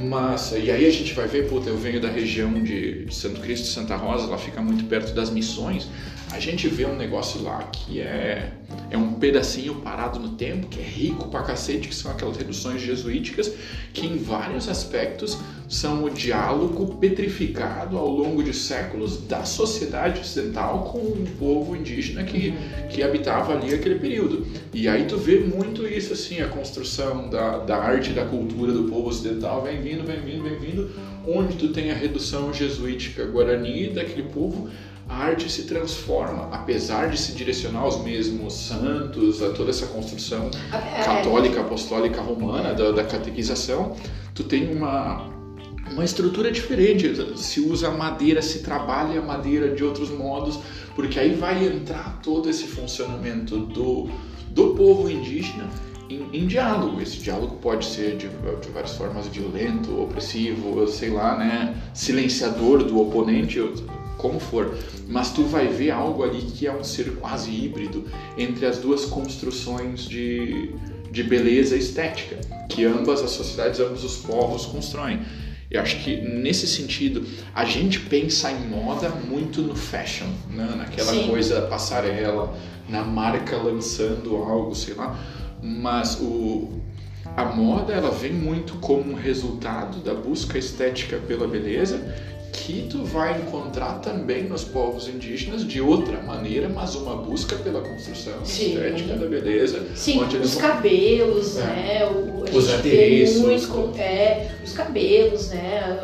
Mas, 0.04 0.52
e 0.52 0.70
aí 0.70 0.86
a 0.86 0.90
gente 0.90 1.12
vai 1.12 1.26
ver, 1.26 1.48
puta, 1.48 1.68
eu 1.68 1.76
venho 1.76 2.00
da 2.00 2.08
região 2.08 2.52
de 2.62 3.04
de 3.04 3.14
Santo 3.14 3.40
Cristo 3.40 3.66
e 3.66 3.68
Santa 3.68 3.94
Rosa, 3.94 4.24
ela 4.24 4.38
fica 4.38 4.62
muito 4.62 4.84
perto 4.84 5.12
das 5.12 5.30
missões. 5.30 5.86
A 6.32 6.40
gente 6.40 6.66
vê 6.66 6.86
um 6.86 6.96
negócio 6.96 7.42
lá 7.42 7.62
que 7.64 8.00
é, 8.00 8.50
é 8.90 8.96
um 8.96 9.12
pedacinho 9.12 9.74
parado 9.76 10.18
no 10.18 10.30
tempo, 10.30 10.66
que 10.66 10.80
é 10.80 10.82
rico 10.82 11.28
pra 11.28 11.42
cacete, 11.42 11.88
que 11.88 11.94
são 11.94 12.10
aquelas 12.10 12.38
reduções 12.38 12.80
jesuíticas, 12.80 13.52
que 13.92 14.06
em 14.06 14.16
vários 14.16 14.66
aspectos 14.66 15.36
são 15.68 16.04
o 16.04 16.10
diálogo 16.10 16.96
petrificado 16.96 17.98
ao 17.98 18.08
longo 18.08 18.42
de 18.42 18.54
séculos 18.54 19.18
da 19.26 19.44
sociedade 19.44 20.20
ocidental 20.20 20.84
com 20.84 20.98
o 20.98 21.26
povo 21.38 21.76
indígena 21.76 22.24
que, 22.24 22.54
que 22.88 23.02
habitava 23.02 23.52
ali 23.52 23.74
aquele 23.74 23.98
período. 23.98 24.46
E 24.72 24.88
aí 24.88 25.04
tu 25.04 25.18
vê 25.18 25.38
muito 25.38 25.86
isso 25.86 26.14
assim, 26.14 26.40
a 26.40 26.48
construção 26.48 27.28
da, 27.28 27.58
da 27.58 27.76
arte 27.76 28.10
da 28.10 28.24
cultura 28.24 28.72
do 28.72 28.84
povo 28.84 29.08
ocidental 29.08 29.62
vem 29.62 29.82
vindo, 29.82 30.02
vem 30.02 30.20
vindo, 30.20 30.42
vem 30.42 30.58
vindo, 30.58 30.90
onde 31.26 31.56
tu 31.56 31.68
tem 31.68 31.90
a 31.90 31.94
redução 31.94 32.54
jesuítica 32.54 33.26
guarani 33.26 33.88
daquele 33.88 34.24
povo, 34.24 34.70
a 35.12 35.24
arte 35.24 35.50
se 35.50 35.64
transforma, 35.64 36.48
apesar 36.50 37.10
de 37.10 37.18
se 37.20 37.32
direcionar 37.32 37.80
aos 37.82 38.02
mesmos 38.02 38.54
santos, 38.54 39.42
a 39.42 39.50
toda 39.50 39.68
essa 39.68 39.86
construção 39.86 40.50
É, 40.72 41.04
católica, 41.04 41.60
apostólica, 41.60 42.20
romana, 42.22 42.72
da, 42.72 42.92
da 42.92 43.04
catequização, 43.04 43.94
tu 44.34 44.42
tem 44.42 44.74
uma, 44.74 45.28
uma 45.92 46.04
estrutura 46.04 46.50
diferente. 46.50 47.04
Se 47.36 47.60
usa 47.60 47.90
madeira, 47.90 48.40
se 48.40 48.60
trabalha 48.60 49.20
a 49.20 49.22
madeira 49.22 49.74
de 49.74 49.84
outros 49.84 50.10
modos, 50.10 50.58
porque 50.94 51.18
aí 51.20 51.34
vai 51.34 51.66
entrar 51.66 52.20
todo 52.22 52.48
esse 52.48 52.64
funcionamento 52.64 53.58
do, 53.58 54.08
do 54.48 54.74
povo 54.74 55.10
indígena 55.10 55.68
em, 56.08 56.26
em 56.32 56.46
diálogo. 56.46 57.00
Esse 57.02 57.18
diálogo 57.18 57.56
pode 57.56 57.84
ser 57.84 58.16
de, 58.16 58.28
de 58.62 58.68
várias 58.72 58.94
formas 58.96 59.26
violento, 59.26 59.88
opressivo, 60.00 60.86
sei 60.88 61.10
lá, 61.10 61.36
né, 61.36 61.74
silenciador 61.92 62.82
do 62.82 62.98
oponente, 62.98 63.58
como 64.22 64.38
for. 64.38 64.78
Mas 65.08 65.32
tu 65.32 65.42
vai 65.42 65.66
ver 65.66 65.90
algo 65.90 66.22
ali 66.22 66.40
que 66.40 66.66
é 66.66 66.72
um 66.72 66.84
ser 66.84 67.16
quase 67.16 67.50
híbrido 67.50 68.04
entre 68.38 68.64
as 68.64 68.78
duas 68.78 69.04
construções 69.04 70.04
de, 70.04 70.70
de 71.10 71.22
beleza 71.24 71.76
estética 71.76 72.38
que 72.68 72.84
ambas 72.84 73.20
as 73.20 73.32
sociedades, 73.32 73.80
ambos 73.80 74.04
os 74.04 74.16
povos 74.18 74.64
constroem. 74.64 75.20
Eu 75.70 75.80
acho 75.80 75.96
que 76.04 76.16
nesse 76.20 76.66
sentido 76.66 77.26
a 77.54 77.64
gente 77.64 77.98
pensa 78.00 78.50
em 78.50 78.68
moda 78.68 79.08
muito 79.08 79.62
no 79.62 79.74
fashion, 79.74 80.26
né? 80.50 80.74
naquela 80.76 81.12
Sim. 81.12 81.28
coisa 81.28 81.62
passarela, 81.62 82.54
na 82.88 83.02
marca 83.02 83.56
lançando 83.56 84.36
algo, 84.36 84.74
sei 84.74 84.94
lá. 84.94 85.18
Mas 85.62 86.20
o, 86.20 86.80
a 87.36 87.44
moda 87.46 87.92
ela 87.92 88.10
vem 88.10 88.32
muito 88.32 88.74
como 88.74 89.12
um 89.12 89.14
resultado 89.14 89.98
da 89.98 90.12
busca 90.12 90.58
estética 90.58 91.16
pela 91.16 91.48
beleza 91.48 92.31
que 92.52 92.86
tu 92.88 93.02
vai 93.04 93.40
encontrar 93.40 93.94
também 94.00 94.44
nos 94.44 94.62
povos 94.62 95.08
indígenas 95.08 95.66
de 95.66 95.80
outra 95.80 96.20
maneira, 96.22 96.68
mas 96.68 96.94
uma 96.94 97.16
busca 97.16 97.56
pela 97.56 97.80
construção 97.80 98.34
Sim. 98.44 98.74
estética 98.74 99.14
da 99.16 99.26
beleza. 99.26 99.86
Sim, 99.94 100.22
os 100.22 100.54
vão- 100.54 100.60
cabelos, 100.62 101.56
É. 101.58 101.62
né? 101.64 102.06
O, 102.06 102.44
Os 102.56 102.70
adereços. 102.72 103.38
muito 103.38 103.98
é, 103.98 104.50
os 104.62 104.72
cabelos, 104.74 105.48
né? 105.48 105.98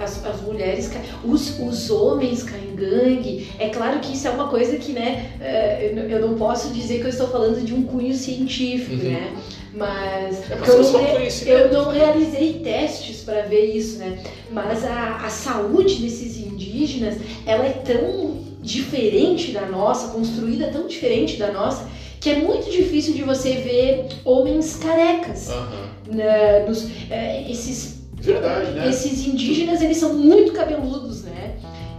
As, 0.00 0.24
as 0.24 0.40
mulheres, 0.40 0.90
os, 1.24 1.58
os 1.60 1.90
homens 1.90 2.42
caingangue. 2.44 3.48
É 3.58 3.68
claro 3.68 4.00
que 4.00 4.14
isso 4.14 4.26
é 4.28 4.30
uma 4.30 4.48
coisa 4.48 4.76
que, 4.76 4.92
né? 4.92 5.30
é, 5.40 5.90
eu 5.90 5.96
não- 5.96 6.02
Eu 6.12 6.28
não 6.28 6.34
posso 6.38 6.72
dizer 6.72 6.98
que 7.00 7.04
eu 7.04 7.10
estou 7.10 7.28
falando 7.28 7.64
de 7.64 7.74
um 7.74 7.82
cunho 7.82 8.14
científico, 8.14 8.92
Uhum. 9.04 9.10
né? 9.12 9.32
Mas 9.74 10.50
É, 10.50 10.56
mas 10.56 10.68
eu, 10.68 10.82
não, 10.82 11.00
eu 11.46 11.72
não 11.72 11.90
realizei 11.90 12.54
testes 12.62 13.22
para 13.22 13.42
ver 13.42 13.74
isso, 13.74 13.98
né? 13.98 14.18
Mas 14.50 14.84
a, 14.84 15.16
a 15.24 15.28
saúde 15.30 15.96
desses 15.96 16.36
indígenas, 16.36 17.16
ela 17.46 17.64
é 17.64 17.70
tão 17.70 18.40
diferente 18.60 19.50
da 19.52 19.66
nossa, 19.66 20.08
construída 20.12 20.68
tão 20.68 20.86
diferente 20.86 21.36
da 21.36 21.50
nossa, 21.50 21.88
que 22.20 22.30
é 22.30 22.36
muito 22.38 22.70
difícil 22.70 23.14
de 23.14 23.22
você 23.22 23.54
ver 23.54 24.06
homens 24.24 24.76
carecas. 24.76 25.48
Né? 26.06 26.64
Nos- 26.68 26.86
é, 27.10 27.50
esses, 27.50 28.00
Verdade, 28.14 28.70
né? 28.72 28.88
esses 28.88 29.26
indígenas, 29.26 29.82
eles 29.82 29.96
são 29.96 30.14
muito 30.14 30.52
cabeludos? 30.52 31.21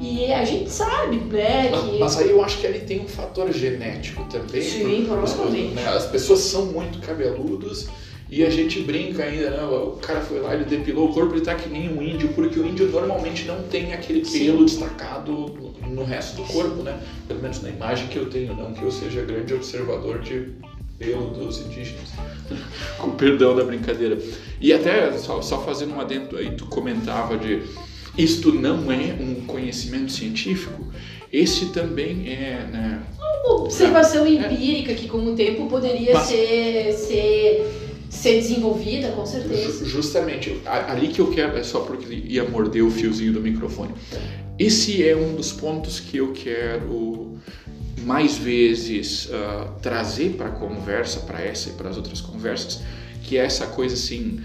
E 0.04 0.34
a 0.34 0.44
gente 0.44 0.70
sabe, 0.70 1.16
né, 1.16 1.70
Mas, 1.72 1.84
que... 1.84 2.00
mas 2.00 2.18
aí 2.18 2.30
eu 2.30 2.44
acho 2.44 2.58
que 2.60 2.68
ali 2.68 2.82
tem 2.82 3.00
um 3.00 3.08
fator 3.08 3.52
genético 3.54 4.24
também. 4.26 4.62
Sim, 4.62 5.06
provavelmente. 5.08 5.74
né, 5.76 5.88
As 5.88 6.06
pessoas 6.08 6.40
são 6.42 6.66
muito 6.66 7.00
cabeludos 7.00 7.88
E 8.30 8.44
a 8.44 8.50
gente 8.50 8.82
brinca 8.82 9.24
ainda, 9.24 9.52
né? 9.52 9.64
O 9.64 9.92
cara 10.02 10.20
foi 10.20 10.40
lá, 10.40 10.54
ele 10.56 10.66
depilou 10.66 11.10
o 11.10 11.14
corpo, 11.14 11.36
ele 11.36 11.42
tá 11.42 11.56
que 11.56 11.70
nem 11.70 11.88
um 11.90 12.02
índio, 12.02 12.30
porque 12.30 12.60
o 12.60 12.66
índio 12.66 12.88
normalmente 12.90 13.46
não 13.46 13.62
tem 13.64 13.94
aquele 13.94 14.22
pelo 14.22 14.60
Sim. 14.60 14.66
destacado 14.66 15.32
no 15.88 16.04
resto 16.04 16.38
do 16.38 16.44
corpo, 16.44 16.82
né? 16.82 17.00
Pelo 17.28 17.42
menos 17.42 17.62
na 17.62 17.70
imagem 17.70 18.08
que 18.08 18.18
eu 18.18 18.30
tenho, 18.30 18.56
não 18.56 18.74
que 18.74 18.82
eu 18.82 18.92
seja 18.92 19.22
grande 19.22 19.54
observador 19.54 20.20
de 20.20 20.48
pelo 20.98 21.28
dos 21.30 21.60
indígenas. 21.60 22.10
Com 22.98 23.12
perdão 23.12 23.56
da 23.56 23.64
brincadeira. 23.64 24.18
E 24.60 24.74
até, 24.74 25.12
só, 25.18 25.42
só 25.42 25.62
fazendo 25.62 25.94
um 25.94 26.00
adendo 26.02 26.36
aí, 26.38 26.52
tu 26.56 26.66
comentava 26.66 27.38
de 27.38 27.62
isto 28.18 28.52
não 28.52 28.92
é 28.92 29.16
um 29.20 29.46
conhecimento 29.46 30.12
científico, 30.12 30.88
esse 31.32 31.68
também 31.68 32.32
é, 32.32 32.68
né? 32.72 33.04
Uma 33.46 33.62
observação 33.62 34.26
é, 34.26 34.34
empírica 34.34 34.94
que 34.94 35.08
com 35.08 35.18
o 35.18 35.36
tempo 35.36 35.68
poderia 35.68 36.14
mas, 36.14 36.28
ser, 36.28 36.94
ser 36.94 37.84
ser 38.14 38.40
desenvolvida, 38.40 39.10
com 39.12 39.26
certeza. 39.26 39.86
Justamente, 39.86 40.62
ali 40.66 41.08
que 41.08 41.20
eu 41.20 41.32
quero, 41.32 41.58
é 41.58 41.64
só 41.64 41.80
porque 41.80 42.14
ia 42.14 42.48
morder 42.48 42.84
o 42.84 42.92
fiozinho 42.92 43.34
do 43.34 43.42
microfone. 43.42 43.92
Esse 44.58 45.06
é 45.06 45.16
um 45.16 45.36
dos 45.36 45.52
pontos 45.52 46.00
que 46.00 46.18
eu 46.18 46.32
quero 46.32 47.38
mais 48.06 48.38
vezes 48.38 49.26
uh, 49.26 49.74
trazer 49.82 50.34
para 50.34 50.48
a 50.48 50.52
conversa, 50.52 51.22
para 51.22 51.42
essa 51.42 51.70
e 51.70 51.74
para 51.74 51.90
as 51.90 51.98
outras 51.98 52.22
conversas, 52.22 52.82
que 53.24 53.38
é 53.38 53.46
essa 53.46 53.66
coisa 53.68 53.96
assim, 53.96 54.40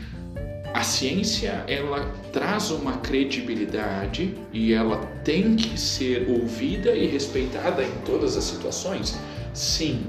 a 0.75 0.83
ciência 0.83 1.65
ela 1.67 2.13
traz 2.33 2.71
uma 2.71 2.99
credibilidade 2.99 4.35
e 4.53 4.73
ela 4.73 4.99
tem 5.25 5.57
que 5.57 5.79
ser 5.79 6.29
ouvida 6.29 6.95
e 6.95 7.07
respeitada 7.07 7.83
em 7.83 7.91
todas 8.05 8.37
as 8.37 8.45
situações. 8.45 9.19
Sim. 9.55 10.07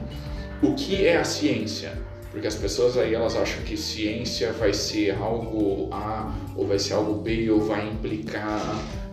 O 0.62 0.76
que 0.76 1.06
é 1.06 1.18
a 1.18 1.24
ciência? 1.24 1.98
Porque 2.32 2.46
as 2.46 2.56
pessoas 2.56 2.98
aí 2.98 3.14
elas 3.14 3.36
acham 3.36 3.64
que 3.64 3.76
ciência 3.76 4.54
vai 4.54 4.74
ser 4.74 5.16
algo 5.16 5.90
A 5.92 6.32
ou 6.56 6.68
vai 6.68 6.78
ser 6.78 6.94
algo 6.94 7.16
B 7.16 7.50
ou 7.50 7.62
vai 7.62 7.88
implicar 7.88 8.62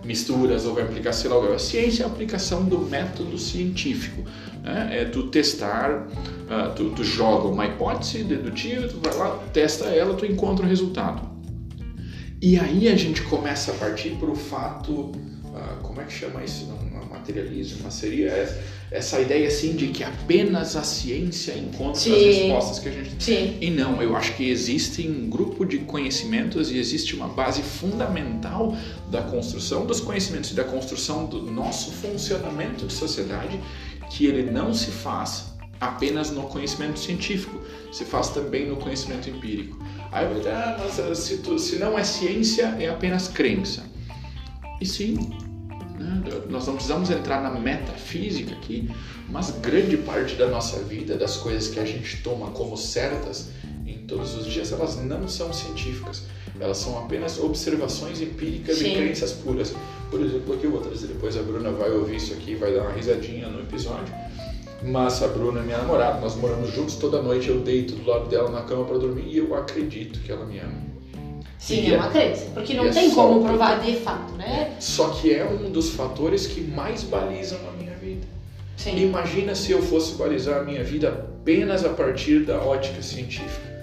misturas 0.04 0.66
ou 0.66 0.74
vai 0.74 0.84
implicar 0.84 1.14
sei 1.14 1.30
lá. 1.30 1.54
A 1.54 1.58
ciência 1.58 2.02
é 2.02 2.06
a 2.06 2.08
aplicação 2.08 2.64
do 2.64 2.78
método 2.80 3.38
científico. 3.38 4.22
Né? 4.62 5.00
É 5.00 5.04
tu 5.04 5.28
testar, 5.28 6.06
uh, 6.06 6.74
tu, 6.74 6.90
tu 6.90 7.02
joga 7.02 7.48
uma 7.48 7.66
hipótese 7.66 8.24
dedutiva, 8.24 8.88
tu 8.88 9.00
vai 9.00 9.16
lá, 9.16 9.38
testa 9.52 9.86
ela, 9.86 10.14
tu 10.14 10.26
encontra 10.26 10.66
o 10.66 10.68
resultado. 10.68 11.35
E 12.40 12.58
aí 12.58 12.88
a 12.88 12.96
gente 12.96 13.22
começa 13.22 13.72
a 13.72 13.74
partir 13.74 14.10
para 14.10 14.30
o 14.30 14.36
fato, 14.36 14.92
uh, 14.92 15.80
como 15.82 16.00
é 16.00 16.04
que 16.04 16.12
chama 16.12 16.44
isso? 16.44 16.66
Não, 16.66 16.76
não 16.90 17.02
é 17.02 17.04
materialismo, 17.06 17.78
mas 17.82 17.94
seria 17.94 18.30
essa 18.90 19.20
ideia 19.20 19.48
assim 19.48 19.74
de 19.74 19.88
que 19.88 20.04
apenas 20.04 20.76
a 20.76 20.82
ciência 20.82 21.56
encontra 21.56 22.00
Sim. 22.00 22.14
as 22.14 22.36
respostas 22.36 22.78
que 22.78 22.88
a 22.88 22.92
gente 22.92 23.22
Sim. 23.22 23.58
e 23.60 23.70
não 23.70 24.00
eu 24.00 24.14
acho 24.14 24.34
que 24.36 24.48
existe 24.48 25.08
um 25.08 25.28
grupo 25.28 25.64
de 25.64 25.78
conhecimentos 25.78 26.70
e 26.70 26.78
existe 26.78 27.16
uma 27.16 27.26
base 27.26 27.62
fundamental 27.62 28.76
da 29.10 29.22
construção 29.22 29.86
dos 29.86 30.00
conhecimentos 30.00 30.52
e 30.52 30.54
da 30.54 30.62
construção 30.62 31.26
do 31.26 31.42
nosso 31.42 31.90
funcionamento 31.90 32.86
de 32.86 32.92
sociedade 32.92 33.58
que 34.10 34.26
ele 34.26 34.48
não 34.50 34.72
se 34.72 34.92
faz 34.92 35.55
apenas 35.80 36.30
no 36.30 36.42
conhecimento 36.44 36.98
científico 36.98 37.60
se 37.92 38.04
faz 38.04 38.30
também 38.30 38.68
no 38.68 38.76
conhecimento 38.76 39.28
empírico 39.28 39.78
aí 40.12 40.26
vai 40.26 40.38
dizer, 40.38 40.50
ah, 40.50 40.76
mas 40.78 40.98
ah, 40.98 41.14
se, 41.14 41.38
tu, 41.38 41.58
se 41.58 41.76
não 41.76 41.98
é 41.98 42.04
ciência 42.04 42.76
é 42.78 42.88
apenas 42.88 43.28
crença 43.28 43.84
e 44.80 44.86
sim 44.86 45.36
né? 45.98 46.22
Nós 46.48 46.66
não 46.66 46.74
precisamos 46.74 47.10
entrar 47.10 47.42
na 47.42 47.50
metafísica 47.50 48.54
aqui, 48.54 48.90
mas 49.28 49.50
grande 49.50 49.96
parte 49.96 50.34
da 50.34 50.46
nossa 50.46 50.78
vida, 50.80 51.16
das 51.16 51.36
coisas 51.36 51.68
que 51.68 51.80
a 51.80 51.84
gente 51.84 52.22
toma 52.22 52.50
como 52.50 52.76
certas 52.76 53.48
em 53.86 53.98
todos 54.06 54.34
os 54.34 54.46
dias, 54.46 54.72
elas 54.72 54.96
não 55.02 55.26
são 55.28 55.52
científicas. 55.52 56.24
Elas 56.58 56.78
são 56.78 56.98
apenas 56.98 57.38
observações 57.38 58.20
empíricas 58.20 58.78
Sim. 58.78 58.92
e 58.92 58.94
crenças 58.94 59.32
puras. 59.32 59.74
Por 60.10 60.20
exemplo, 60.20 60.54
aqui 60.54 60.64
eu 60.64 60.70
vou 60.70 60.80
trazer 60.80 61.08
depois, 61.08 61.36
a 61.36 61.42
Bruna 61.42 61.70
vai 61.70 61.90
ouvir 61.90 62.16
isso 62.16 62.32
aqui, 62.32 62.54
vai 62.54 62.72
dar 62.72 62.82
uma 62.82 62.92
risadinha 62.92 63.48
no 63.48 63.60
episódio. 63.60 64.14
Mas 64.82 65.22
a 65.22 65.28
Bruna 65.28 65.60
é 65.60 65.62
minha 65.62 65.78
namorada, 65.78 66.20
nós 66.20 66.36
moramos 66.36 66.70
juntos 66.70 66.96
toda 66.96 67.22
noite, 67.22 67.48
eu 67.48 67.60
deito 67.60 67.94
do 67.94 68.08
lado 68.08 68.28
dela 68.28 68.50
na 68.50 68.62
cama 68.62 68.84
para 68.84 68.98
dormir 68.98 69.26
e 69.26 69.38
eu 69.38 69.54
acredito 69.54 70.20
que 70.20 70.30
ela 70.30 70.44
me 70.44 70.58
ama. 70.58 70.86
Sim, 71.58 71.92
é 71.92 71.96
uma 71.96 72.10
crença, 72.10 72.46
porque 72.52 72.74
não 72.74 72.90
tem 72.90 73.10
como 73.10 73.42
provar 73.42 73.80
de 73.80 73.96
fato, 73.96 74.32
né? 74.34 74.76
Só 74.78 75.08
que 75.08 75.34
é 75.34 75.44
um 75.44 75.70
dos 75.70 75.90
fatores 75.90 76.46
que 76.46 76.60
mais 76.60 77.02
balizam 77.02 77.58
a 77.68 77.72
minha 77.72 77.96
vida. 77.96 78.26
Sim. 78.76 78.96
Imagina 78.98 79.54
se 79.54 79.72
eu 79.72 79.82
fosse 79.82 80.14
balizar 80.14 80.60
a 80.60 80.62
minha 80.62 80.84
vida 80.84 81.08
apenas 81.08 81.84
a 81.84 81.88
partir 81.88 82.40
da 82.40 82.58
ótica 82.58 83.02
científica. 83.02 83.75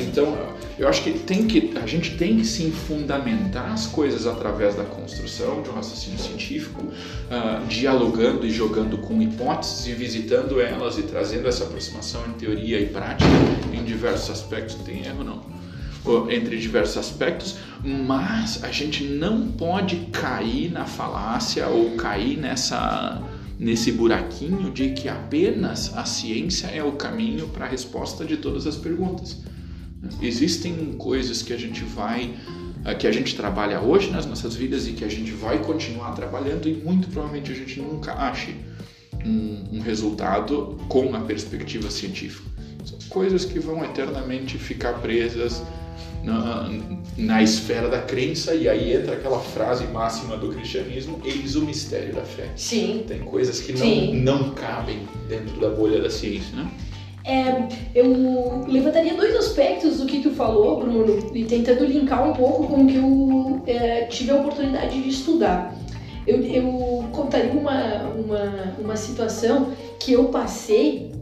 Então, 0.00 0.36
eu 0.78 0.88
acho 0.88 1.02
que 1.02 1.12
tem 1.12 1.46
que 1.46 1.72
a 1.76 1.86
gente 1.86 2.16
tem 2.16 2.36
que 2.36 2.46
sim 2.46 2.70
fundamentar 2.70 3.72
as 3.72 3.86
coisas 3.86 4.26
através 4.26 4.74
da 4.74 4.84
construção 4.84 5.62
de 5.62 5.70
um 5.70 5.72
raciocínio 5.72 6.18
científico, 6.18 6.82
uh, 6.82 7.66
dialogando 7.66 8.46
e 8.46 8.50
jogando 8.50 8.98
com 8.98 9.20
hipóteses 9.20 9.86
e 9.86 9.92
visitando 9.92 10.60
elas 10.60 10.98
e 10.98 11.02
trazendo 11.02 11.48
essa 11.48 11.64
aproximação 11.64 12.22
em 12.28 12.32
teoria 12.32 12.80
e 12.80 12.86
prática 12.86 13.30
em 13.72 13.84
diversos 13.84 14.30
aspectos. 14.30 14.76
Não 14.76 14.84
tem 14.84 15.06
erro 15.06 15.24
não 15.24 15.62
entre 16.30 16.58
diversos 16.58 16.96
aspectos, 16.96 17.58
mas 17.84 18.64
a 18.64 18.72
gente 18.72 19.04
não 19.04 19.46
pode 19.48 20.08
cair 20.10 20.72
na 20.72 20.84
falácia 20.84 21.68
ou 21.68 21.92
cair 21.92 22.36
nessa 22.36 23.22
nesse 23.58 23.92
buraquinho 23.92 24.72
de 24.72 24.90
que 24.90 25.08
apenas 25.08 25.96
a 25.96 26.04
ciência 26.04 26.66
é 26.66 26.82
o 26.82 26.92
caminho 26.92 27.46
para 27.46 27.64
a 27.64 27.68
resposta 27.68 28.24
de 28.24 28.36
todas 28.36 28.66
as 28.66 28.76
perguntas. 28.76 29.36
Existem 30.20 30.92
coisas 30.98 31.42
que 31.42 31.52
a 31.52 31.56
gente 31.56 31.84
vai 31.84 32.34
eh, 32.84 32.94
que 32.94 33.06
a 33.06 33.12
gente 33.12 33.36
trabalha 33.36 33.80
hoje 33.80 34.10
nas 34.10 34.26
nossas 34.26 34.54
vidas 34.54 34.86
e 34.88 34.92
que 34.92 35.04
a 35.04 35.08
gente 35.08 35.30
vai 35.30 35.58
continuar 35.58 36.12
trabalhando 36.12 36.68
e 36.68 36.74
muito 36.74 37.08
provavelmente 37.08 37.52
a 37.52 37.54
gente 37.54 37.80
nunca 37.80 38.12
ache 38.14 38.56
um, 39.24 39.76
um 39.76 39.80
resultado 39.80 40.78
com 40.88 41.14
a 41.14 41.20
perspectiva 41.20 41.90
científica. 41.90 42.50
São 42.84 42.98
coisas 43.08 43.44
que 43.44 43.60
vão 43.60 43.84
eternamente 43.84 44.58
ficar 44.58 44.94
presas 44.94 45.62
na, 46.24 46.68
na 47.16 47.42
esfera 47.42 47.88
da 47.88 48.00
crença, 48.00 48.54
e 48.54 48.68
aí 48.68 48.94
entra 48.94 49.14
aquela 49.14 49.40
frase 49.40 49.84
máxima 49.86 50.36
do 50.36 50.48
cristianismo: 50.48 51.20
eis 51.24 51.56
o 51.56 51.62
mistério 51.62 52.14
da 52.14 52.22
fé. 52.22 52.50
Sim. 52.56 53.04
Tem 53.06 53.20
coisas 53.20 53.60
que 53.60 53.72
não, 53.72 54.14
não 54.14 54.50
cabem 54.50 55.00
dentro 55.28 55.60
da 55.60 55.70
bolha 55.70 56.00
da 56.00 56.10
ciência, 56.10 56.56
né? 56.56 56.70
É, 57.24 57.68
eu 57.94 58.64
levantaria 58.66 59.14
dois 59.14 59.36
aspectos 59.36 59.98
do 59.98 60.06
que 60.06 60.20
tu 60.20 60.30
falou, 60.30 60.80
Bruno, 60.80 61.30
e 61.34 61.44
tentando 61.44 61.84
linkar 61.84 62.28
um 62.28 62.32
pouco 62.32 62.66
com 62.66 62.82
o 62.82 62.86
que 62.86 62.96
eu 62.96 63.62
é, 63.66 64.04
tive 64.06 64.32
a 64.32 64.36
oportunidade 64.36 65.00
de 65.00 65.08
estudar. 65.08 65.74
Eu, 66.26 66.42
eu 66.42 67.04
contaria 67.12 67.52
uma, 67.52 68.04
uma, 68.14 68.76
uma 68.78 68.96
situação 68.96 69.72
que 69.98 70.12
eu 70.12 70.26
passei 70.26 71.12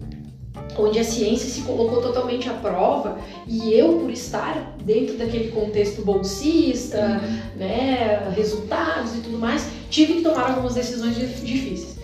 onde 0.79 0.99
a 0.99 1.05
ciência 1.05 1.49
se 1.49 1.63
colocou 1.63 2.01
totalmente 2.01 2.49
à 2.49 2.55
prova 2.55 3.19
e 3.47 3.73
eu 3.73 3.99
por 3.99 4.11
estar 4.11 4.77
dentro 4.85 5.17
daquele 5.17 5.51
contexto 5.51 6.03
bolsista, 6.03 6.99
uhum. 6.99 7.59
né, 7.59 8.33
resultados 8.35 9.17
e 9.17 9.21
tudo 9.21 9.39
mais, 9.39 9.67
tive 9.91 10.15
que 10.15 10.23
tomar 10.23 10.51
algumas 10.51 10.75
decisões 10.75 11.17
difíceis. 11.17 12.00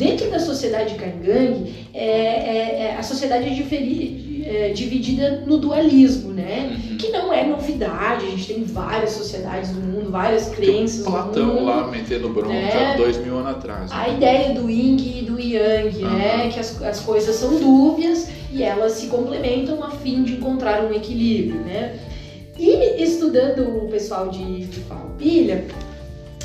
Dentro 0.00 0.30
da 0.30 0.38
sociedade 0.38 0.94
Kangang, 0.94 1.70
é, 1.92 2.06
é, 2.06 2.82
é, 2.84 2.96
a 2.98 3.02
sociedade 3.02 3.44
é, 3.44 4.68
é, 4.68 4.68
dividida 4.70 5.44
no 5.46 5.58
dualismo, 5.58 6.32
né? 6.32 6.74
Uhum. 6.90 6.96
Que 6.96 7.10
não 7.10 7.30
é 7.30 7.44
novidade, 7.44 8.24
a 8.24 8.30
gente 8.30 8.46
tem 8.46 8.64
várias 8.64 9.10
sociedades 9.10 9.74
no 9.74 9.82
mundo, 9.82 10.10
várias 10.10 10.48
crenças. 10.48 11.04
Platão 11.04 11.48
no 11.48 11.52
mundo, 11.52 11.66
lá 11.66 11.86
metendo 11.88 12.30
bronca 12.30 12.48
né? 12.48 12.94
dois 12.96 13.18
mil 13.18 13.36
anos 13.40 13.50
atrás. 13.50 13.90
Né? 13.90 13.96
A 13.98 14.08
ideia 14.08 14.54
do 14.54 14.70
yin 14.70 14.96
e 14.96 15.22
do 15.22 15.38
yang, 15.38 15.94
uhum. 15.94 16.16
né? 16.16 16.48
Que 16.50 16.58
as, 16.58 16.82
as 16.82 17.00
coisas 17.00 17.36
são 17.36 17.58
dúbias 17.58 18.26
e 18.50 18.62
elas 18.62 18.92
se 18.92 19.08
complementam 19.08 19.84
a 19.84 19.90
fim 19.90 20.22
de 20.22 20.32
encontrar 20.32 20.82
um 20.82 20.94
equilíbrio, 20.94 21.60
né? 21.60 21.98
E 22.58 23.02
estudando 23.02 23.84
o 23.84 23.88
pessoal 23.88 24.28
de, 24.28 24.64
de 24.64 24.80
Farroupilha, 24.80 25.66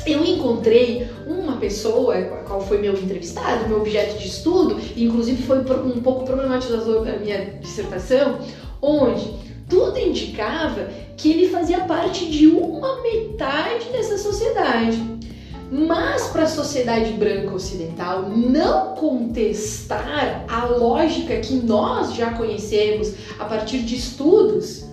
eu 0.06 0.24
encontrei 0.24 1.08
uma 1.26 1.56
pessoa, 1.56 2.20
qual 2.46 2.60
foi 2.60 2.78
meu 2.78 2.94
entrevistado, 2.94 3.68
meu 3.68 3.78
objeto 3.78 4.18
de 4.18 4.28
estudo, 4.28 4.80
inclusive 4.96 5.42
foi 5.42 5.58
um 5.58 6.00
pouco 6.00 6.24
problematizador 6.24 7.02
para 7.02 7.18
minha 7.18 7.58
dissertação, 7.60 8.38
onde 8.80 9.34
tudo 9.68 9.98
indicava 9.98 10.88
que 11.16 11.30
ele 11.30 11.48
fazia 11.48 11.80
parte 11.80 12.26
de 12.30 12.46
uma 12.46 13.02
metade 13.02 13.86
dessa 13.90 14.16
sociedade. 14.16 15.16
Mas 15.70 16.28
para 16.28 16.44
a 16.44 16.48
sociedade 16.48 17.12
branca 17.14 17.52
ocidental 17.52 18.28
não 18.28 18.94
contestar 18.94 20.44
a 20.46 20.66
lógica 20.66 21.40
que 21.40 21.54
nós 21.54 22.14
já 22.14 22.34
conhecemos 22.34 23.12
a 23.36 23.44
partir 23.44 23.78
de 23.78 23.96
estudos, 23.96 24.84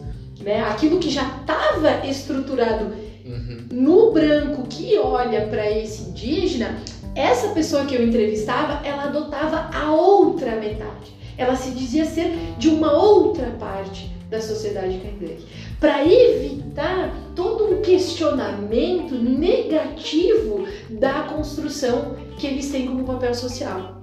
né, 0.41 0.61
aquilo 0.64 0.97
que 0.97 1.11
já 1.11 1.38
estava 1.41 2.07
estruturado 2.07 3.03
uhum. 3.26 3.67
no 3.71 4.11
branco 4.11 4.67
que 4.67 4.97
olha 4.97 5.47
para 5.47 5.69
esse 5.71 6.09
indígena, 6.09 6.78
essa 7.15 7.49
pessoa 7.49 7.86
que 7.86 7.95
eu 7.95 8.03
entrevistava, 8.03 8.86
ela 8.86 9.03
adotava 9.03 9.69
a 9.74 9.91
outra 9.91 10.55
metade. 10.55 11.13
Ela 11.38 11.55
se 11.55 11.71
dizia 11.71 12.05
ser 12.05 12.32
de 12.57 12.69
uma 12.69 12.91
outra 12.91 13.47
parte 13.59 14.11
da 14.30 14.41
sociedade 14.41 14.97
Kardec, 14.97 15.43
para 15.80 16.03
evitar 16.05 17.13
todo 17.36 17.65
um 17.65 17.82
questionamento 17.82 19.13
negativo 19.13 20.67
da 20.89 21.24
construção 21.24 22.15
que 22.39 22.47
eles 22.47 22.71
têm 22.71 22.88
como 22.88 23.03
papel 23.03 23.36
social. 23.36 24.01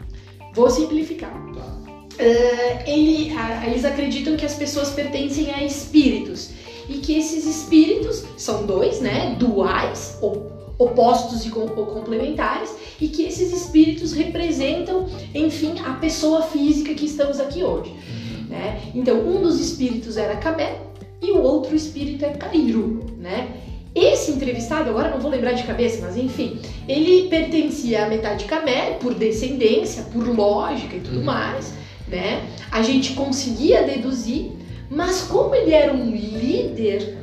Vou 0.54 0.70
simplificar. 0.70 1.34
Uh, 1.34 2.86
ele, 2.86 3.32
eles 3.66 3.84
acreditam 3.84 4.36
que 4.36 4.44
as 4.44 4.54
pessoas 4.54 4.90
pertencem 4.90 5.52
a 5.52 5.64
espíritos 5.64 6.50
e 6.91 6.99
que 6.99 7.16
esses 7.16 7.47
espíritos 7.47 8.24
são 8.36 8.66
dois, 8.66 9.01
né, 9.01 9.36
duais, 9.38 10.18
ou 10.20 10.51
opostos 10.76 11.45
e 11.45 11.53
ou 11.55 11.68
complementares, 11.68 12.74
e 13.01 13.07
que 13.07 13.22
esses 13.22 13.53
espíritos 13.53 14.12
representam, 14.12 15.09
enfim, 15.34 15.74
a 15.86 15.93
pessoa 15.93 16.43
física 16.43 16.93
que 16.95 17.07
estamos 17.07 17.38
aqui 17.38 17.62
hoje. 17.62 17.91
Uhum. 17.91 18.47
Né? 18.49 18.80
Então, 18.95 19.20
um 19.20 19.41
dos 19.41 19.61
espíritos 19.61 20.16
era 20.16 20.36
Cabé 20.36 20.80
e 21.22 21.30
o 21.30 21.41
outro 21.41 21.76
espírito 21.76 22.24
é 22.24 22.30
Cairo, 22.30 23.05
né? 23.18 23.57
Esse 23.95 24.30
entrevistado, 24.30 24.88
agora 24.88 25.11
não 25.11 25.18
vou 25.18 25.30
lembrar 25.30 25.53
de 25.53 25.64
cabeça, 25.64 25.99
mas 26.01 26.16
enfim, 26.16 26.59
ele 26.88 27.28
pertencia 27.28 28.07
à 28.07 28.09
metade 28.09 28.45
Camé 28.45 28.93
por 29.01 29.14
descendência, 29.14 30.05
por 30.05 30.26
lógica 30.28 30.97
e 30.97 31.01
tudo 31.01 31.18
uhum. 31.18 31.24
mais, 31.24 31.74
né? 32.09 32.43
A 32.70 32.82
gente 32.82 33.12
conseguia 33.12 33.82
deduzir, 33.82 34.53
mas 34.91 35.22
como 35.22 35.55
ele 35.55 35.72
era 35.72 35.93
um 35.93 36.11
líder, 36.11 37.16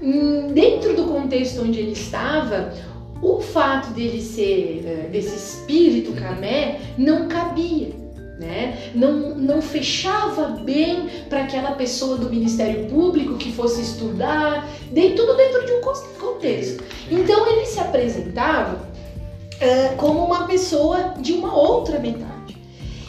hum, 0.00 0.52
dentro 0.52 0.94
do 0.94 1.04
contexto 1.04 1.62
onde 1.62 1.80
ele 1.80 1.92
estava, 1.92 2.72
o 3.20 3.40
fato 3.40 3.90
dele 3.90 4.22
ser 4.22 4.84
eh, 4.86 5.08
desse 5.10 5.34
espírito 5.34 6.12
Camé 6.12 6.80
não 6.96 7.26
cabia 7.26 8.08
né? 8.38 8.92
Não, 8.94 9.34
não 9.34 9.60
fechava 9.60 10.48
bem 10.62 11.08
para 11.28 11.42
aquela 11.42 11.72
pessoa 11.72 12.16
do 12.16 12.30
Ministério 12.30 12.86
Público 12.86 13.36
que 13.36 13.52
fosse 13.52 13.82
estudar, 13.82 14.66
de, 14.92 15.10
tudo 15.10 15.36
dentro 15.36 15.66
de 15.66 15.72
um 15.72 15.80
contexto. 16.20 16.84
Então 17.10 17.46
ele 17.48 17.66
se 17.66 17.80
apresentava 17.80 18.76
uh, 18.76 19.96
como 19.96 20.24
uma 20.24 20.46
pessoa 20.46 21.14
de 21.18 21.32
uma 21.32 21.54
outra 21.54 21.98
metade. 21.98 22.37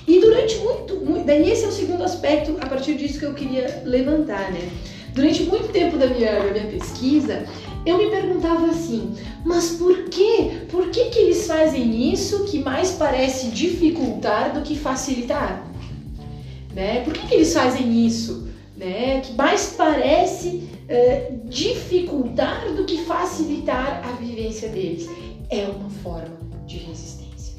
E 0.10 0.20
durante 0.20 0.58
muito, 0.58 0.96
muito, 0.96 1.24
daí 1.24 1.52
esse 1.52 1.66
é 1.66 1.68
o 1.68 1.72
segundo 1.72 2.04
aspecto, 2.04 2.58
a 2.60 2.66
partir 2.66 2.96
disso 2.96 3.20
que 3.20 3.26
eu 3.26 3.34
queria 3.36 3.84
levantar, 3.86 4.52
né? 4.52 4.68
Durante 5.14 5.44
muito 5.44 5.72
tempo 5.72 5.98
da 5.98 6.08
minha, 6.08 6.32
da 6.32 6.52
minha 6.52 6.66
pesquisa, 6.66 7.46
eu 7.86 7.96
me 8.00 8.10
perguntava 8.10 8.66
assim, 8.72 9.14
mas 9.46 9.74
por 9.74 10.06
quê? 10.06 10.66
Por 10.72 10.90
que, 10.90 11.12
que 11.12 11.20
eles 11.20 11.46
fazem 11.46 12.12
isso 12.12 12.46
que 12.46 12.58
mais 12.58 12.94
parece 12.94 13.50
dificultar 13.50 14.52
do 14.52 14.62
que 14.62 14.76
facilitar? 14.76 15.64
Né? 16.74 17.02
Por 17.02 17.14
que, 17.14 17.28
que 17.28 17.36
eles 17.36 17.54
fazem 17.54 18.04
isso? 18.04 18.48
Né? 18.76 19.22
Que 19.22 19.34
mais 19.34 19.76
parece 19.78 20.48
uh, 20.90 21.40
dificultar 21.48 22.74
do 22.74 22.84
que 22.84 22.98
facilitar 23.04 24.02
a 24.04 24.12
vivência 24.14 24.70
deles. 24.70 25.08
É 25.52 25.66
uma 25.66 25.90
forma 26.02 26.40
de 26.66 26.78
resistência. 26.78 27.09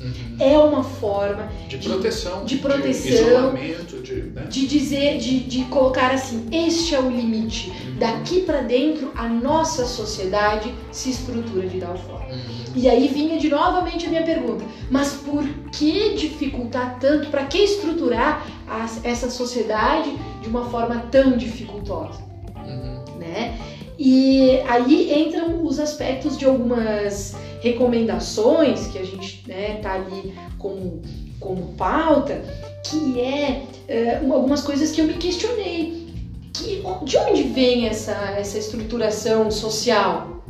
Uhum. 0.00 0.36
É 0.38 0.56
uma 0.56 0.82
forma 0.82 1.50
de 1.68 1.76
proteção, 1.78 2.44
de, 2.44 2.56
de 2.56 2.62
proteção, 2.62 3.10
de 3.10 3.14
isolamento, 3.14 4.02
de, 4.02 4.14
né? 4.14 4.46
de 4.48 4.66
dizer, 4.66 5.18
de, 5.18 5.40
de 5.40 5.64
colocar 5.64 6.10
assim, 6.10 6.46
este 6.50 6.94
é 6.94 7.00
o 7.00 7.10
limite. 7.10 7.70
Uhum. 7.70 7.98
Daqui 7.98 8.40
para 8.40 8.62
dentro 8.62 9.12
a 9.14 9.28
nossa 9.28 9.84
sociedade 9.84 10.74
se 10.90 11.10
estrutura 11.10 11.68
de 11.68 11.78
tal 11.78 11.98
forma. 11.98 12.26
Uhum. 12.26 12.60
E 12.74 12.88
aí 12.88 13.08
vinha 13.08 13.38
de 13.38 13.50
novamente 13.50 14.06
a 14.06 14.08
minha 14.08 14.22
pergunta: 14.22 14.64
mas 14.90 15.12
por 15.12 15.46
que 15.70 16.14
dificultar 16.14 16.98
tanto? 16.98 17.28
Para 17.28 17.44
que 17.44 17.58
estruturar 17.58 18.46
a, 18.66 18.88
essa 19.04 19.28
sociedade 19.28 20.10
de 20.40 20.48
uma 20.48 20.64
forma 20.70 20.98
tão 21.10 21.36
dificultosa, 21.36 22.20
uhum. 22.56 23.18
né? 23.18 23.58
E 24.02 24.62
aí 24.66 25.12
entram 25.26 25.62
os 25.62 25.78
aspectos 25.78 26.38
de 26.38 26.46
algumas 26.46 27.36
recomendações 27.60 28.86
que 28.86 28.98
a 28.98 29.04
gente 29.04 29.44
né, 29.46 29.78
tá 29.82 29.92
ali 29.92 30.34
como, 30.58 31.02
como 31.38 31.74
pauta, 31.74 32.42
que 32.82 33.20
é, 33.20 33.62
é 33.86 34.16
algumas 34.16 34.62
coisas 34.62 34.90
que 34.90 35.02
eu 35.02 35.04
me 35.04 35.12
questionei. 35.12 36.08
Que, 36.54 36.82
de 37.04 37.16
onde 37.18 37.42
vem 37.42 37.88
essa, 37.88 38.14
essa 38.38 38.56
estruturação 38.56 39.50
social 39.50 40.42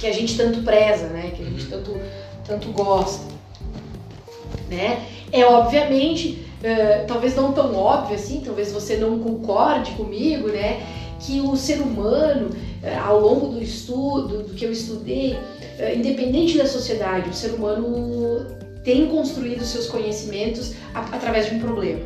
que 0.00 0.06
a 0.06 0.12
gente 0.12 0.34
tanto 0.38 0.62
preza, 0.62 1.08
né? 1.08 1.32
Que 1.36 1.42
a 1.42 1.44
gente 1.44 1.64
uhum. 1.64 1.70
tanto, 1.70 2.00
tanto 2.46 2.68
gosta, 2.72 3.26
né? 4.70 5.06
É 5.30 5.44
obviamente, 5.44 6.46
uh, 6.62 7.06
talvez 7.06 7.36
não 7.36 7.52
tão 7.52 7.76
óbvio 7.76 8.16
assim, 8.16 8.40
talvez 8.42 8.72
você 8.72 8.96
não 8.96 9.18
concorde 9.18 9.90
comigo, 9.92 10.48
né? 10.48 10.80
Que 11.20 11.40
o 11.42 11.54
ser 11.54 11.82
humano, 11.82 12.48
ao 13.04 13.20
longo 13.20 13.48
do 13.48 13.62
estudo, 13.62 14.42
do 14.42 14.54
que 14.54 14.64
eu 14.64 14.72
estudei, 14.72 15.34
uh, 15.34 15.96
independente 15.96 16.56
da 16.56 16.66
sociedade, 16.66 17.28
o 17.28 17.34
ser 17.34 17.50
humano 17.52 18.46
tem 18.82 19.06
construído 19.08 19.64
seus 19.64 19.86
conhecimentos 19.86 20.72
através 20.94 21.48
de 21.48 21.56
um 21.56 21.60
problema. 21.60 22.00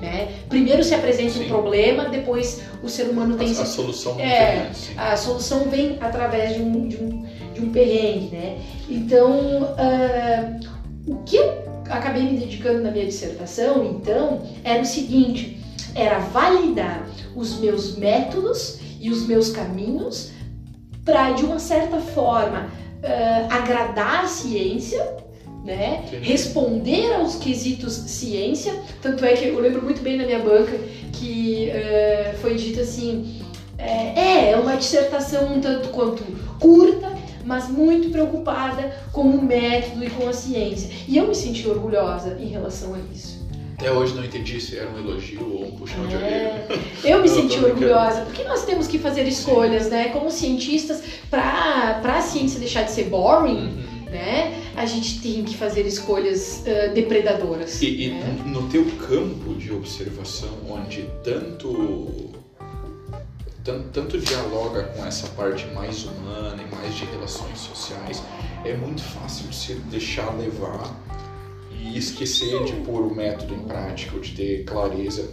Né? 0.00 0.28
Primeiro 0.48 0.84
se 0.84 0.94
apresenta 0.94 1.32
sim. 1.32 1.44
um 1.44 1.48
problema, 1.48 2.08
depois 2.08 2.60
o 2.82 2.88
ser 2.88 3.04
humano 3.04 3.36
tem. 3.36 3.48
A, 3.56 3.62
a 3.62 3.64
solução 3.64 4.20
é, 4.20 4.70
A 4.96 5.16
solução 5.16 5.70
vem 5.70 5.96
através 6.00 6.54
de 6.54 6.60
um, 6.60 6.86
de 6.86 6.96
um, 6.96 7.26
de 7.54 7.60
um 7.60 7.72
perrengue. 7.72 8.36
Né? 8.36 8.58
Então, 8.90 9.62
uh, 9.62 10.60
o 11.06 11.16
que 11.24 11.36
eu 11.36 11.64
acabei 11.88 12.24
me 12.24 12.38
dedicando 12.38 12.82
na 12.82 12.90
minha 12.90 13.06
dissertação, 13.06 13.84
então, 13.86 14.42
era 14.62 14.82
o 14.82 14.84
seguinte: 14.84 15.58
era 15.94 16.18
validar 16.18 17.08
os 17.34 17.58
meus 17.58 17.96
métodos 17.96 18.78
e 19.00 19.10
os 19.10 19.26
meus 19.26 19.50
caminhos 19.50 20.32
para, 21.04 21.32
de 21.32 21.44
uma 21.44 21.58
certa 21.58 21.98
forma, 21.98 22.66
uh, 22.66 23.52
agradar 23.52 24.24
a 24.24 24.28
ciência 24.28 25.26
né? 25.66 26.04
Responder 26.22 27.12
aos 27.14 27.34
quesitos 27.34 27.92
ciência. 27.92 28.72
Tanto 29.02 29.24
é 29.24 29.32
que 29.34 29.48
eu 29.48 29.58
lembro 29.58 29.82
muito 29.82 30.00
bem 30.00 30.16
na 30.16 30.24
minha 30.24 30.38
banca 30.38 30.78
que 31.12 31.68
uh, 31.70 32.38
foi 32.38 32.54
dito 32.54 32.80
assim: 32.80 33.42
é, 33.76 34.50
é 34.50 34.56
uma 34.56 34.76
dissertação 34.76 35.54
um 35.54 35.60
tanto 35.60 35.88
quanto 35.88 36.22
curta, 36.60 37.12
mas 37.44 37.68
muito 37.68 38.10
preocupada 38.10 38.96
com 39.12 39.22
o 39.22 39.42
método 39.42 40.04
e 40.04 40.10
com 40.10 40.28
a 40.28 40.32
ciência. 40.32 40.88
E 41.08 41.16
eu 41.16 41.26
me 41.26 41.34
senti 41.34 41.68
orgulhosa 41.68 42.38
em 42.40 42.46
relação 42.46 42.94
a 42.94 42.98
isso. 43.12 43.35
Até 43.78 43.92
hoje 43.92 44.14
não 44.14 44.24
entendi 44.24 44.58
se 44.60 44.78
era 44.78 44.88
um 44.90 44.98
elogio 44.98 45.52
ou 45.52 45.66
um 45.66 45.70
puxão 45.72 46.04
é, 46.04 46.08
de 46.08 46.16
orelha. 46.16 46.66
Eu 47.04 47.20
me 47.20 47.28
senti 47.28 47.62
orgulhosa, 47.62 48.22
porque 48.22 48.42
nós 48.44 48.64
temos 48.64 48.86
que 48.86 48.98
fazer 48.98 49.28
escolhas, 49.28 49.84
Sim. 49.84 49.90
né? 49.90 50.08
Como 50.08 50.30
cientistas, 50.30 51.02
para 51.30 52.00
a 52.02 52.20
ciência 52.22 52.58
deixar 52.58 52.84
de 52.84 52.92
ser 52.92 53.04
boring, 53.04 53.56
uhum 53.56 53.96
né? 54.10 54.62
A 54.74 54.86
gente 54.86 55.20
tem 55.20 55.44
que 55.44 55.56
fazer 55.56 55.86
escolhas 55.86 56.62
uh, 56.62 56.94
depredadoras. 56.94 57.80
E, 57.82 58.06
e 58.06 58.10
né? 58.10 58.42
no 58.46 58.68
teu 58.68 58.84
campo 59.06 59.54
de 59.54 59.72
observação, 59.72 60.50
onde 60.68 61.08
tanto, 61.22 62.30
tanto, 63.64 63.88
tanto 63.92 64.18
dialoga 64.18 64.84
com 64.84 65.04
essa 65.04 65.26
parte 65.28 65.66
mais 65.74 66.04
humana 66.04 66.62
e 66.62 66.74
mais 66.74 66.94
de 66.94 67.04
relações 67.06 67.58
sociais, 67.58 68.22
é 68.64 68.74
muito 68.74 69.02
fácil 69.02 69.48
de 69.48 69.56
se 69.56 69.74
deixar 69.74 70.30
levar 70.36 70.94
esquecer 71.96 72.64
de 72.64 72.72
pôr 72.84 73.02
o 73.02 73.14
método 73.14 73.54
em 73.54 73.64
prática 73.64 74.14
ou 74.14 74.20
de 74.20 74.32
ter 74.32 74.64
clareza 74.64 75.28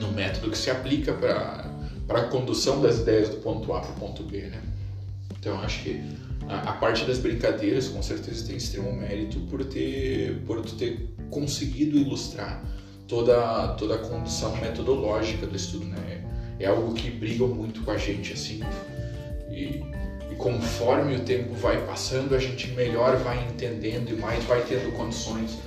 no 0.00 0.12
método 0.12 0.50
que 0.50 0.58
se 0.58 0.70
aplica 0.70 1.12
para 1.12 1.70
a 2.08 2.22
condução 2.24 2.80
das 2.80 2.98
ideias 2.98 3.28
do 3.28 3.36
ponto 3.36 3.72
A 3.72 3.80
para 3.80 3.90
o 3.90 3.94
ponto 3.94 4.22
B, 4.22 4.42
né? 4.42 4.62
Então 5.38 5.60
acho 5.60 5.82
que 5.82 6.02
a, 6.48 6.70
a, 6.70 6.72
parte 6.74 7.04
das 7.04 7.18
brincadeiras 7.18 7.88
com 7.88 8.02
certeza 8.02 8.46
tem 8.46 8.56
extremo 8.56 8.92
mérito 8.92 9.40
por 9.40 9.64
ter 9.64 10.42
por 10.46 10.60
ter 10.62 11.08
conseguido 11.30 11.96
ilustrar 11.96 12.62
toda 13.08 13.68
toda 13.74 13.96
a 13.96 13.98
condição 13.98 14.56
metodológica 14.56 15.46
do 15.46 15.56
estudo 15.56 15.84
né 15.86 16.24
é 16.58 16.66
algo 16.66 16.94
que 16.94 17.10
briga 17.10 17.46
muito 17.46 17.82
com 17.82 17.90
a 17.90 17.98
gente 17.98 18.32
assim 18.32 18.60
e, 19.50 19.82
e 20.30 20.36
conforme 20.36 21.16
o 21.16 21.20
tempo 21.20 21.54
vai 21.54 21.84
passando 21.84 22.34
a 22.34 22.38
gente 22.38 22.68
melhor 22.72 23.16
vai 23.18 23.44
entendendo 23.48 24.10
e 24.10 24.16
mais 24.16 24.44
vai 24.44 24.62
tendo 24.62 24.92
condições 24.96 25.58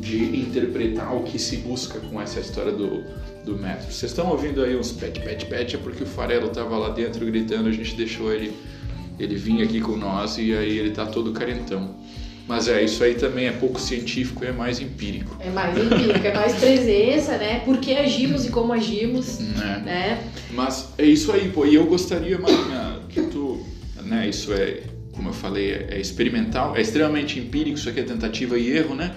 de 0.00 0.40
interpretar 0.40 1.14
o 1.14 1.22
que 1.22 1.38
se 1.38 1.58
busca 1.58 1.98
com 2.00 2.20
essa 2.20 2.40
história 2.40 2.72
do, 2.72 3.04
do 3.44 3.56
método. 3.56 3.92
Vocês 3.92 4.10
estão 4.12 4.30
ouvindo 4.30 4.62
aí 4.62 4.76
uns 4.76 4.92
pet, 4.92 5.20
pet, 5.20 5.46
pet, 5.46 5.76
é 5.76 5.78
porque 5.78 6.02
o 6.02 6.06
Farelo 6.06 6.46
estava 6.46 6.76
lá 6.76 6.90
dentro 6.90 7.24
gritando, 7.26 7.68
a 7.68 7.72
gente 7.72 7.94
deixou 7.94 8.32
ele 8.32 8.52
ele 9.18 9.36
vinha 9.36 9.64
aqui 9.64 9.80
com 9.80 9.96
nós 9.96 10.38
e 10.38 10.52
aí 10.52 10.78
ele 10.78 10.90
tá 10.90 11.06
todo 11.06 11.32
carentão. 11.32 11.94
Mas 12.48 12.66
é, 12.66 12.82
isso 12.82 13.04
aí 13.04 13.14
também 13.14 13.46
é 13.46 13.52
pouco 13.52 13.80
científico, 13.80 14.44
é 14.44 14.50
mais 14.50 14.80
empírico. 14.80 15.36
É 15.40 15.48
mais 15.50 15.78
empírico, 15.78 16.26
é 16.26 16.34
mais 16.34 16.54
presença, 16.54 17.38
né? 17.38 17.60
Por 17.60 17.78
que 17.78 17.94
agimos 17.94 18.44
e 18.44 18.50
como 18.50 18.72
agimos, 18.72 19.38
é. 19.40 19.78
né? 19.80 20.24
Mas 20.50 20.88
é 20.98 21.04
isso 21.04 21.30
aí, 21.30 21.48
pô. 21.50 21.64
E 21.64 21.76
eu 21.76 21.86
gostaria, 21.86 22.38
Marinha, 22.38 22.98
que 23.08 23.22
tu... 23.22 23.64
Né, 24.02 24.28
isso 24.28 24.52
é, 24.52 24.80
como 25.12 25.28
eu 25.28 25.32
falei, 25.32 25.70
é 25.88 26.00
experimental, 26.00 26.76
é 26.76 26.80
extremamente 26.80 27.38
empírico, 27.38 27.78
isso 27.78 27.88
aqui 27.88 28.00
é 28.00 28.02
tentativa 28.02 28.58
e 28.58 28.70
erro, 28.76 28.96
né? 28.96 29.14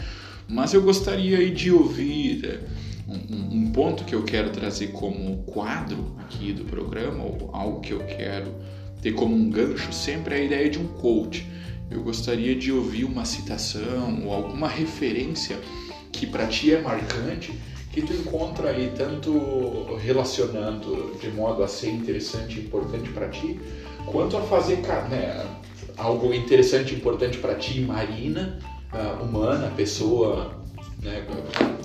Mas 0.48 0.74
eu 0.74 0.82
gostaria 0.82 1.50
de 1.50 1.72
ouvir 1.72 2.62
um, 3.08 3.58
um 3.58 3.72
ponto 3.72 4.04
que 4.04 4.14
eu 4.14 4.24
quero 4.24 4.50
trazer 4.50 4.88
como 4.88 5.44
quadro 5.44 6.16
aqui 6.20 6.54
do 6.54 6.66
programa, 6.66 7.24
ou 7.24 7.50
algo 7.54 7.80
que 7.80 7.92
eu 7.92 8.00
quero 8.00 8.54
ter 9.02 9.14
como 9.14 9.36
um 9.36 9.50
gancho, 9.50 9.92
sempre 9.94 10.36
é 10.36 10.38
a 10.40 10.44
ideia 10.44 10.70
de 10.70 10.80
um 10.80 10.88
coach. 10.88 11.48
Eu 11.90 12.02
gostaria 12.02 12.56
de 12.56 12.72
ouvir 12.72 13.06
uma 13.06 13.26
citação 13.26 14.24
ou 14.26 14.34
alguma 14.34 14.68
referência 14.68 15.58
que 16.12 16.26
para 16.26 16.48
ti 16.48 16.74
é 16.74 16.82
marcante, 16.82 17.54
que 17.92 18.02
tu 18.02 18.14
encontra 18.14 18.70
aí 18.70 18.92
tanto 18.96 19.96
relacionando 20.02 21.16
de 21.22 21.30
modo 21.30 21.64
a 21.64 21.68
ser 21.68 21.92
interessante 21.92 22.60
e 22.60 22.64
importante 22.64 23.10
para 23.10 23.30
ti, 23.30 23.60
quanto 24.06 24.36
a 24.36 24.42
fazer 24.42 24.78
né, 25.10 25.46
algo 25.96 26.34
interessante 26.34 26.94
e 26.94 26.98
importante 26.98 27.38
para 27.38 27.56
ti, 27.56 27.80
Marina, 27.82 28.58
uh, 28.96 29.24
humana, 29.24 29.72
pessoa, 29.76 30.56
né, 31.02 31.26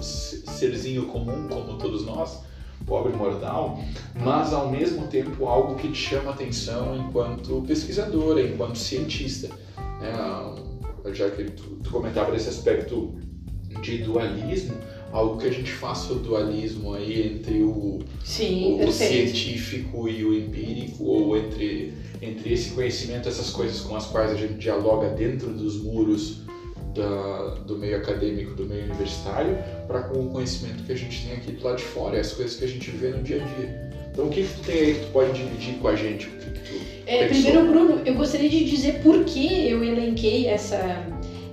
serzinho 0.00 1.06
comum 1.06 1.48
como 1.48 1.76
todos 1.76 2.06
nós, 2.06 2.42
pobre 2.86 3.12
mortal, 3.12 3.78
mas 4.14 4.52
ao 4.52 4.70
mesmo 4.70 5.06
tempo 5.08 5.46
algo 5.46 5.74
que 5.76 5.88
te 5.88 5.98
chama 5.98 6.30
atenção 6.30 6.96
enquanto 6.96 7.62
pesquisadora, 7.66 8.40
enquanto 8.42 8.78
cientista. 8.78 9.48
Né? 10.00 11.12
Já 11.12 11.30
que 11.30 11.44
tu, 11.44 11.62
tu 11.82 11.90
comentava 11.90 12.34
esse 12.36 12.48
aspecto 12.48 13.14
de 13.82 13.98
dualismo, 13.98 14.74
algo 15.12 15.38
que 15.38 15.46
a 15.46 15.52
gente 15.52 15.72
faça 15.72 16.12
o 16.12 16.16
dualismo 16.16 16.94
aí 16.94 17.34
entre 17.34 17.62
o, 17.62 18.00
Sim, 18.24 18.80
o, 18.80 18.88
o 18.88 18.92
científico 18.92 20.08
e 20.08 20.24
o 20.24 20.34
empírico, 20.34 21.04
ou 21.04 21.36
entre, 21.36 21.94
entre 22.20 22.52
esse 22.52 22.70
conhecimento, 22.70 23.28
essas 23.28 23.50
coisas 23.50 23.80
com 23.80 23.96
as 23.96 24.06
quais 24.06 24.30
a 24.30 24.36
gente 24.36 24.54
dialoga 24.54 25.10
dentro 25.10 25.52
dos 25.52 25.82
muros 25.82 26.42
da, 26.94 27.54
do 27.66 27.78
meio 27.78 27.96
acadêmico, 27.96 28.54
do 28.54 28.64
meio 28.64 28.84
universitário, 28.84 29.56
para 29.86 30.02
com 30.02 30.20
o 30.20 30.30
conhecimento 30.30 30.82
que 30.84 30.92
a 30.92 30.96
gente 30.96 31.26
tem 31.26 31.36
aqui 31.36 31.52
do 31.52 31.64
lado 31.64 31.76
de 31.76 31.84
fora, 31.84 32.18
as 32.18 32.32
coisas 32.32 32.56
que 32.56 32.64
a 32.64 32.68
gente 32.68 32.90
vê 32.90 33.08
no 33.08 33.22
dia 33.22 33.42
a 33.42 33.44
dia. 33.56 33.90
Então, 34.12 34.26
o 34.26 34.30
que, 34.30 34.42
que 34.42 34.54
tu 34.54 34.60
tem 34.66 34.74
aí 34.74 34.94
que 34.94 35.00
tu 35.06 35.12
pode 35.12 35.32
dividir 35.32 35.74
com 35.74 35.88
a 35.88 35.96
gente? 35.96 36.26
O 36.26 36.30
que, 36.30 36.50
que 36.50 36.60
tu 36.60 37.00
é, 37.06 37.26
primeiro, 37.26 37.66
Bruno, 37.66 38.02
eu 38.04 38.14
gostaria 38.14 38.48
de 38.48 38.64
dizer 38.64 39.00
por 39.02 39.24
que 39.24 39.68
eu 39.68 39.82
elenquei 39.82 40.46
essa, 40.46 41.04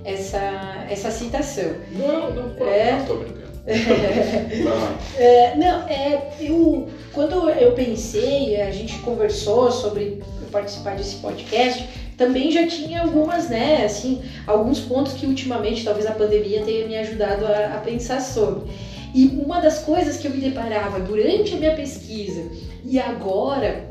essa, 0.04 0.86
essa 0.88 1.10
citação. 1.10 1.74
Não, 1.92 2.32
não, 2.32 2.48
não, 2.54 2.66
é... 2.68 2.92
não 2.92 3.06
tô 3.06 3.14
brincando. 3.16 3.48
é, 5.18 5.56
não, 5.56 5.86
é, 5.88 6.30
eu, 6.40 6.88
quando 7.12 7.50
eu 7.50 7.72
pensei, 7.72 8.60
a 8.60 8.70
gente 8.70 8.98
conversou 9.00 9.70
sobre 9.70 10.22
participar 10.50 10.96
desse 10.96 11.16
podcast, 11.16 11.86
também 12.18 12.50
já 12.50 12.66
tinha 12.66 13.02
algumas, 13.02 13.48
né, 13.48 13.84
assim, 13.84 14.20
alguns 14.44 14.80
pontos 14.80 15.12
que 15.12 15.24
ultimamente 15.24 15.84
talvez 15.84 16.04
a 16.04 16.10
pandemia 16.10 16.62
tenha 16.64 16.86
me 16.86 16.96
ajudado 16.96 17.46
a, 17.46 17.76
a 17.76 17.78
pensar 17.78 18.20
sobre. 18.20 18.68
E 19.14 19.26
uma 19.26 19.60
das 19.60 19.78
coisas 19.78 20.16
que 20.18 20.26
eu 20.26 20.32
me 20.32 20.40
deparava 20.40 20.98
durante 20.98 21.54
a 21.54 21.56
minha 21.56 21.74
pesquisa 21.74 22.42
e 22.84 22.98
agora 22.98 23.88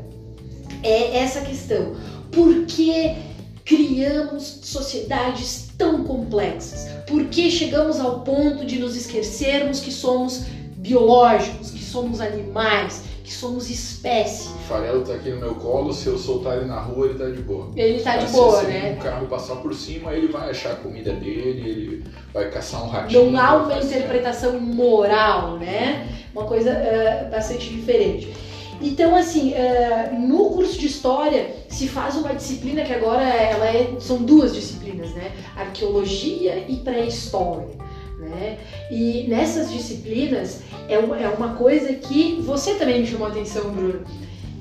é 0.82 1.16
essa 1.16 1.40
questão. 1.40 1.96
Por 2.30 2.66
que 2.66 3.16
criamos 3.64 4.60
sociedades 4.62 5.70
tão 5.76 6.04
complexas? 6.04 6.86
Por 7.06 7.24
que 7.24 7.50
chegamos 7.50 7.98
ao 7.98 8.20
ponto 8.20 8.64
de 8.64 8.78
nos 8.78 8.94
esquecermos 8.94 9.80
que 9.80 9.90
somos 9.90 10.44
biológicos, 10.76 11.70
que 11.70 11.82
somos 11.82 12.20
animais, 12.20 13.02
que 13.28 13.34
somos 13.34 13.68
espécie. 13.68 14.48
O 14.48 14.58
farelo 14.60 15.02
tá 15.04 15.12
aqui 15.12 15.28
no 15.28 15.36
meu 15.36 15.54
colo, 15.56 15.92
se 15.92 16.06
eu 16.06 16.16
soltar 16.16 16.56
ele 16.56 16.64
na 16.64 16.80
rua, 16.80 17.08
ele 17.08 17.18
tá 17.18 17.26
de 17.26 17.42
boa. 17.42 17.70
Ele 17.76 18.00
tá 18.00 18.16
de 18.16 18.32
boa, 18.32 18.62
né? 18.62 18.94
Se 18.94 18.98
um 18.98 19.02
carro 19.02 19.26
passar 19.26 19.56
por 19.56 19.74
cima, 19.74 20.14
ele 20.14 20.28
vai 20.28 20.48
achar 20.48 20.72
a 20.72 20.76
comida 20.76 21.12
dele, 21.12 21.68
ele 21.68 22.04
vai 22.32 22.50
caçar 22.50 22.82
um 22.82 22.88
ratinho. 22.88 23.30
Não 23.30 23.38
há 23.38 23.56
uma 23.56 23.78
interpretação 23.78 24.58
moral, 24.58 25.58
né? 25.58 26.08
Uma 26.34 26.46
coisa 26.46 26.70
uh, 26.70 27.30
bastante 27.30 27.68
diferente. 27.68 28.32
Então, 28.80 29.14
assim, 29.14 29.52
uh, 29.52 30.18
no 30.18 30.48
curso 30.52 30.78
de 30.78 30.86
História 30.86 31.54
se 31.68 31.86
faz 31.86 32.16
uma 32.16 32.34
disciplina 32.34 32.82
que 32.82 32.94
agora 32.94 33.24
ela 33.24 33.66
é, 33.66 33.94
são 34.00 34.22
duas 34.22 34.54
disciplinas, 34.54 35.10
né? 35.10 35.32
Arqueologia 35.54 36.64
e 36.66 36.76
Pré-História. 36.76 37.87
Né? 38.28 38.58
E 38.90 39.24
nessas 39.28 39.72
disciplinas 39.72 40.60
é 40.88 40.98
uma, 40.98 41.18
é 41.18 41.28
uma 41.28 41.54
coisa 41.54 41.92
que 41.94 42.40
você 42.42 42.74
também 42.74 43.00
me 43.00 43.06
chamou 43.06 43.26
a 43.26 43.30
atenção, 43.30 43.70
Bruno, 43.70 44.04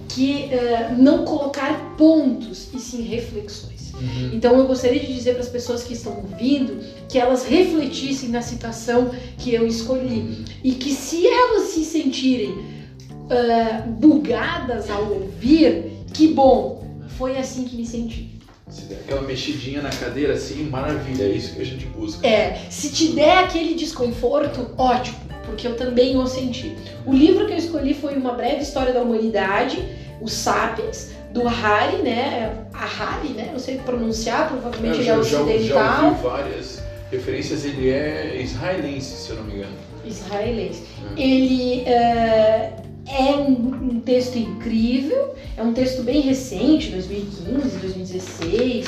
que 0.08 0.50
uh, 0.52 1.02
não 1.02 1.26
colocar 1.26 1.96
pontos 1.98 2.70
e 2.74 2.80
sim 2.80 3.02
reflexões. 3.04 3.92
Uhum. 3.94 4.32
Então 4.34 4.58
eu 4.58 4.68
gostaria 4.68 5.00
de 5.00 5.14
dizer 5.14 5.34
para 5.34 5.42
as 5.42 5.50
pessoas 5.50 5.84
que 5.84 5.94
estão 5.94 6.18
ouvindo 6.18 6.84
que 7.10 7.18
elas 7.18 7.46
refletissem 7.46 8.30
na 8.30 8.42
citação 8.42 9.12
que 9.38 9.54
eu 9.54 9.66
escolhi 9.66 10.20
uhum. 10.20 10.46
e 10.64 10.72
que 10.74 10.92
se 10.92 11.28
elas 11.28 11.70
se 11.70 11.84
sentirem 11.84 12.52
uh, 12.52 13.90
bugadas 14.00 14.90
ao 14.90 15.12
ouvir, 15.12 15.92
que 16.14 16.28
bom, 16.28 16.84
foi 17.18 17.38
assim 17.38 17.64
que 17.66 17.76
me 17.76 17.86
senti. 17.86 18.37
Se 18.70 18.82
der 18.82 18.96
aquela 18.96 19.22
mexidinha 19.22 19.82
na 19.82 19.90
cadeira 19.90 20.34
assim, 20.34 20.64
maravilha, 20.64 21.24
é 21.24 21.30
isso 21.30 21.56
que 21.56 21.62
a 21.62 21.66
gente 21.66 21.86
busca. 21.86 22.28
É, 22.28 22.66
se 22.70 22.92
te 22.92 23.14
der 23.14 23.46
aquele 23.46 23.76
desconforto, 23.76 24.72
ótimo, 24.78 25.18
porque 25.46 25.68
eu 25.68 25.76
também 25.76 26.18
o 26.18 26.28
senti. 26.28 26.76
O 27.06 27.14
livro 27.14 27.46
que 27.46 27.54
eu 27.54 27.58
escolhi 27.58 27.94
foi 27.94 28.16
Uma 28.16 28.34
Breve 28.34 28.62
História 28.62 28.94
da 28.94 29.02
Humanidade, 29.02 29.84
o 30.20 30.28
Sapiens, 30.28 31.12
do 31.32 31.48
Harry, 31.48 32.02
né? 32.02 32.66
A 32.74 32.86
Harry, 32.86 33.30
né? 33.30 33.50
Não 33.52 33.60
sei 33.60 33.78
pronunciar, 33.78 34.50
provavelmente 34.50 35.00
ele 35.00 35.10
é 35.10 35.18
ocidental. 35.18 35.60
Já, 35.60 35.98
já 35.98 36.08
ouvi 36.08 36.22
várias 36.22 36.84
referências, 37.10 37.64
ele 37.64 37.90
é 37.90 38.42
israelense, 38.42 39.16
se 39.16 39.30
eu 39.30 39.38
não 39.38 39.44
me 39.44 39.56
engano. 39.56 39.74
Israelense. 40.06 40.84
É. 41.16 41.22
Ele. 41.22 41.84
Uh, 41.84 42.87
é 43.08 43.36
um, 43.36 43.96
um, 43.96 44.00
texto 44.02 44.38
incrível, 44.38 45.34
é 45.56 45.64
um 45.64 45.74
texto 45.74 46.04
bem 46.04 46.22
recente, 46.22 46.92
2015, 46.92 47.78
2016, 47.78 48.86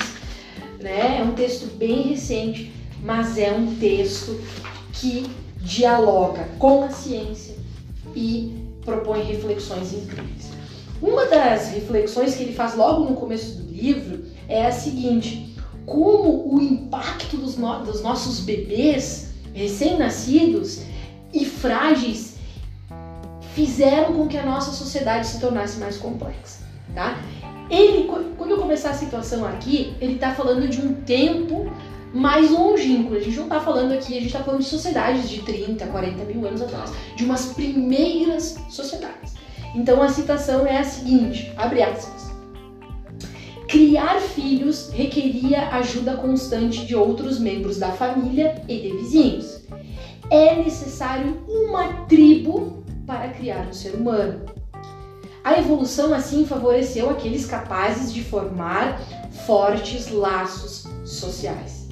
né? 0.80 1.20
É 1.20 1.24
um 1.24 1.34
texto 1.34 1.68
bem 1.78 2.10
recente, 2.10 2.72
mas 3.02 3.38
é 3.38 3.52
um 3.52 3.76
texto 3.76 4.40
que 4.94 5.26
dialoga 5.62 6.48
com 6.58 6.84
a 6.84 6.90
ciência 6.90 7.56
e 8.16 8.54
propõe 8.84 9.24
reflexões 9.24 9.94
incríveis. 9.94 10.50
Uma 11.02 11.26
das 11.26 11.72
reflexões 11.72 12.36
que 12.36 12.44
ele 12.44 12.54
faz 12.54 12.76
logo 12.76 13.10
no 13.10 13.16
começo 13.16 13.56
do 13.58 13.72
livro 13.72 14.26
é 14.50 14.66
a 14.66 14.72
seguinte: 14.72 15.56
como 15.86 16.54
o 16.54 16.62
impacto 16.62 17.38
dos, 17.38 17.58
no 17.58 17.86
dos 17.86 18.02
nossos 18.02 18.42
bebês 18.42 19.30
recém-nascidos 19.54 20.82
e 21.34 21.46
frágeis 21.46 22.29
fizeram 23.60 24.14
com 24.14 24.26
que 24.26 24.38
a 24.38 24.46
nossa 24.46 24.72
sociedade 24.72 25.28
se 25.28 25.38
tornasse 25.38 25.78
mais 25.80 25.98
complexa, 25.98 26.62
tá? 26.96 27.20
Ele, 27.70 28.10
quando 28.38 28.52
eu 28.52 28.58
começar 28.58 28.92
a 28.92 28.94
situação 28.94 29.46
aqui, 29.46 29.94
ele 30.00 30.14
está 30.14 30.34
falando 30.34 30.70
de 30.70 30.80
um 30.80 30.94
tempo 31.02 31.70
mais 32.14 32.50
longínquo. 32.50 33.14
A 33.16 33.20
gente 33.20 33.36
não 33.36 33.44
está 33.44 33.60
falando 33.60 33.92
aqui, 33.92 34.14
a 34.14 34.22
gente 34.22 34.28
está 34.28 34.40
falando 34.40 34.62
de 34.62 34.68
sociedades 34.68 35.30
de 35.30 35.42
30, 35.42 35.86
40 35.88 36.24
mil 36.24 36.48
anos 36.48 36.62
atrás, 36.62 36.94
de 37.18 37.26
umas 37.26 37.48
primeiras 37.48 38.58
sociedades. 38.70 39.34
Então 39.76 40.02
a 40.02 40.08
citação 40.08 40.66
é 40.66 40.78
a 40.78 40.84
seguinte, 40.86 41.52
abre 41.58 41.84
aspas. 41.84 42.32
Criar 43.68 44.22
filhos 44.22 44.90
requeria 44.94 45.68
ajuda 45.68 46.16
constante 46.16 46.86
de 46.86 46.96
outros 46.96 47.38
membros 47.38 47.78
da 47.78 47.92
família 47.92 48.64
e 48.70 48.80
de 48.80 48.98
vizinhos. 48.98 49.60
É 50.32 50.56
necessário 50.56 51.44
uma 51.48 52.06
tribo 52.06 52.79
para 53.10 53.30
criar 53.30 53.68
um 53.68 53.74
ser 53.74 53.96
humano. 53.96 54.46
A 55.44 55.58
evolução 55.58 56.14
assim 56.14 56.46
favoreceu 56.46 57.10
aqueles 57.10 57.44
capazes 57.44 58.14
de 58.14 58.24
formar 58.24 59.02
fortes 59.48 60.12
laços 60.12 60.86
sociais. 61.04 61.88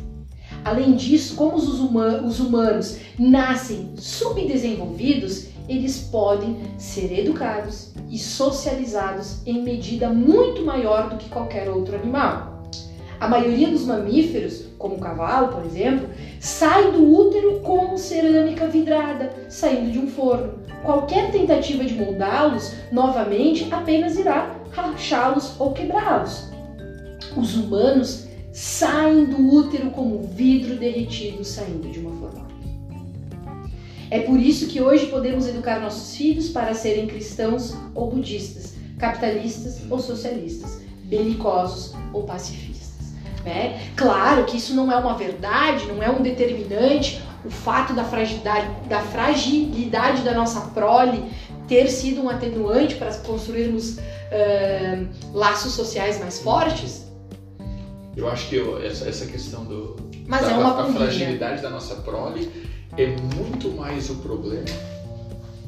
Além 0.64 0.96
disso, 0.96 1.36
como 1.36 1.56
os, 1.56 2.40
humanos 2.40 3.00
nascem 3.18 3.94
subdesenvolvidos, 3.98 5.48
eles 5.68 5.98
podem 5.98 6.56
ser 6.78 7.12
educados 7.18 7.94
e 8.12 8.20
socializados 8.20 9.38
em 9.44 9.64
medida 9.64 10.10
muito 10.10 10.64
maior 10.64 11.10
do 11.10 11.18
que 11.18 11.30
qualquer 11.30 11.68
outro 11.68 11.96
animal. 11.96 12.62
A 13.20 13.28
maioria 13.28 13.70
dos 13.70 13.86
mamíferos, 13.86 14.66
como 14.78 14.98
o 14.98 15.00
cavalo, 15.00 15.48
por 15.48 15.66
exemplo, 15.66 16.08
sai 16.40 16.92
do 16.92 17.04
útero 17.04 17.60
como 17.62 17.98
cerâmica 17.98 18.68
vidrada, 18.68 19.32
saindo 19.50 19.92
de 19.92 20.00
um 20.00 20.08
forno. 20.08 20.60
Qualquer 20.84 21.32
tentativa 21.32 21.84
de 21.84 21.96
moldá-los 21.96 22.74
novamente 22.92 23.68
apenas 23.72 24.18
irá 24.18 24.56
rachá-los 24.72 25.60
ou 25.60 25.74
quebrá-los. 25.74 26.50
Os 27.36 27.56
humanos 27.56 28.28
saem 28.52 29.26
do 29.26 29.54
útero 29.54 29.92
como 29.92 30.24
vidro 30.24 30.76
derretido 30.78 31.44
saindo 31.44 31.90
de 31.90 32.00
uma 32.00 32.12
fornalha. 32.12 32.48
É 34.10 34.22
por 34.22 34.40
isso 34.40 34.68
que 34.68 34.82
hoje 34.82 35.08
podemos 35.08 35.48
educar 35.48 35.82
nossos 35.82 36.16
filhos 36.16 36.50
para 36.50 36.74
serem 36.74 37.08
cristãos 37.08 37.76
ou 37.94 38.10
budistas, 38.10 38.76
capitalistas 38.98 39.82
ou 39.90 40.00
socialistas, 40.00 40.82
belicosos 41.04 41.94
ou 42.14 42.24
pacifistas. 42.24 42.67
Né? 43.48 43.80
Claro 43.96 44.44
que 44.44 44.58
isso 44.58 44.76
não 44.76 44.92
é 44.92 44.98
uma 44.98 45.14
verdade, 45.14 45.86
não 45.86 46.04
é 46.04 46.10
um 46.10 46.22
determinante. 46.22 47.22
o 47.46 47.50
fato 47.50 47.94
da 47.94 48.04
fragilidade, 48.04 48.68
da 48.90 49.00
fragilidade 49.00 50.22
da 50.22 50.34
nossa 50.34 50.60
prole 50.72 51.24
ter 51.66 51.88
sido 51.88 52.24
um 52.24 52.30
atenuante 52.30 52.96
para 52.96 53.14
construirmos 53.20 54.00
uh, 54.00 55.08
laços 55.34 55.72
sociais 55.72 56.20
mais 56.20 56.40
fortes? 56.40 57.08
Eu 58.18 58.28
acho 58.28 58.50
que 58.50 58.56
eu, 58.58 58.84
essa, 58.84 59.08
essa 59.08 59.26
questão 59.26 59.64
do, 59.64 59.96
Mas 60.28 60.42
da, 60.42 60.52
é 60.52 60.58
uma 60.58 60.74
da 60.74 60.92
fragilidade 60.92 61.62
da 61.62 61.70
nossa 61.70 61.96
prole 61.96 62.52
é 62.98 63.16
muito 63.38 63.72
mais 63.78 64.10
o 64.10 64.16
problema 64.16 64.66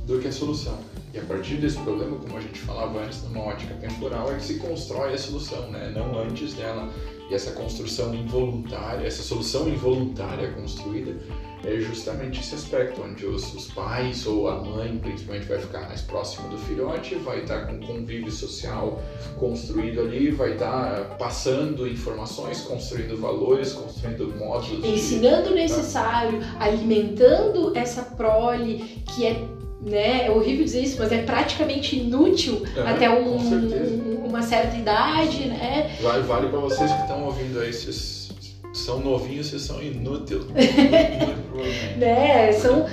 do 0.05 0.19
que 0.19 0.27
a 0.27 0.31
solução. 0.33 0.77
E 1.13 1.17
a 1.17 1.23
partir 1.23 1.55
desse 1.55 1.77
problema, 1.77 2.17
como 2.17 2.37
a 2.37 2.41
gente 2.41 2.59
falava 2.59 2.99
antes, 2.99 3.23
numa 3.23 3.45
ótica 3.45 3.73
temporal, 3.75 4.29
é 4.33 4.35
que 4.35 4.43
se 4.43 4.55
constrói 4.55 5.13
a 5.13 5.17
solução, 5.17 5.71
né? 5.71 5.93
não 5.95 6.19
antes 6.19 6.55
dela. 6.55 6.89
E 7.29 7.35
essa 7.35 7.51
construção 7.51 8.13
involuntária, 8.15 9.05
essa 9.05 9.21
solução 9.21 9.69
involuntária 9.69 10.51
construída, 10.51 11.15
é 11.63 11.77
justamente 11.79 12.39
esse 12.39 12.55
aspecto, 12.55 13.01
onde 13.01 13.25
os, 13.25 13.53
os, 13.53 13.67
pais 13.67 14.25
ou 14.25 14.47
a 14.47 14.55
mãe, 14.63 14.97
principalmente, 14.97 15.45
vai 15.45 15.59
ficar 15.59 15.81
mais 15.87 16.01
próximo 16.01 16.49
do 16.49 16.57
filhote, 16.57 17.15
vai 17.15 17.41
estar 17.41 17.67
com 17.67 17.79
convívio 17.85 18.31
social 18.31 19.01
construído 19.37 19.99
ali, 20.01 20.31
vai 20.31 20.53
estar 20.53 21.17
passando 21.17 21.87
informações, 21.87 22.61
construindo 22.61 23.17
valores, 23.17 23.73
construindo 23.73 24.33
modos. 24.37 24.69
Ensinando 24.83 25.49
o 25.49 25.53
necessário, 25.53 26.39
alimentando 26.59 27.77
essa 27.77 28.03
prole 28.03 29.03
que 29.05 29.25
é 29.25 29.58
né? 29.81 30.27
É 30.27 30.31
horrível 30.31 30.65
dizer 30.65 30.81
isso, 30.81 30.97
mas 30.99 31.11
é 31.11 31.23
praticamente 31.23 31.97
inútil 31.97 32.63
é, 32.75 32.81
até 32.81 33.09
um, 33.09 34.25
uma 34.25 34.41
certa 34.41 34.75
idade, 34.75 35.45
né? 35.45 35.95
Vale, 36.01 36.23
vale 36.23 36.47
para 36.49 36.59
vocês 36.59 36.91
que 36.91 37.01
estão 37.01 37.23
ouvindo 37.25 37.59
aí, 37.59 37.71
vocês 37.73 38.29
são 38.73 38.99
novinhos, 38.99 39.47
vocês 39.47 39.61
são 39.63 39.81
inúteis. 39.81 40.45
né? 41.97 42.51
São 42.53 42.85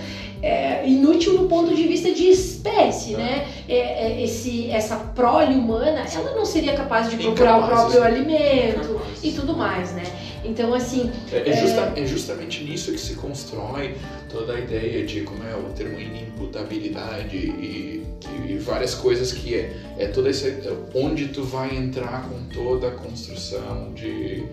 é, 0.46 0.88
inútil 0.88 1.32
no 1.32 1.48
ponto 1.48 1.74
de 1.74 1.82
vista 1.88 2.12
de 2.12 2.28
espécie, 2.28 3.14
é. 3.14 3.16
né? 3.16 3.48
É, 3.68 4.06
é, 4.06 4.22
esse, 4.22 4.70
essa 4.70 4.96
prole 4.96 5.54
humana, 5.54 6.06
ela 6.14 6.34
não 6.34 6.44
seria 6.44 6.74
capaz 6.74 7.10
de 7.10 7.16
procurar 7.16 7.58
o 7.58 7.66
próprio 7.66 8.02
alimento 8.02 9.00
e 9.22 9.32
tudo 9.32 9.56
mais, 9.56 9.92
né? 9.92 10.04
Então, 10.44 10.72
assim. 10.72 11.10
É, 11.32 11.50
é, 11.50 11.56
justa, 11.56 11.92
é, 11.96 12.06
justamente 12.06 12.62
nisso 12.62 12.92
que 12.92 13.00
se 13.00 13.14
constrói 13.14 13.96
toda 14.30 14.54
a 14.54 14.60
ideia 14.60 15.04
de 15.04 15.22
como 15.22 15.42
é 15.42 15.56
o 15.56 15.72
termo 15.72 15.98
inimputabilidade 15.98 17.36
e, 17.36 18.04
e 18.48 18.58
várias 18.58 18.94
coisas 18.94 19.32
que 19.32 19.56
é, 19.56 19.72
é 19.98 20.06
toda 20.06 20.30
essa. 20.30 20.46
onde 20.94 21.28
tu 21.28 21.42
vai 21.42 21.76
entrar 21.76 22.28
com 22.28 22.38
toda 22.54 22.88
a 22.88 22.90
construção 22.92 23.92
de 23.94 24.44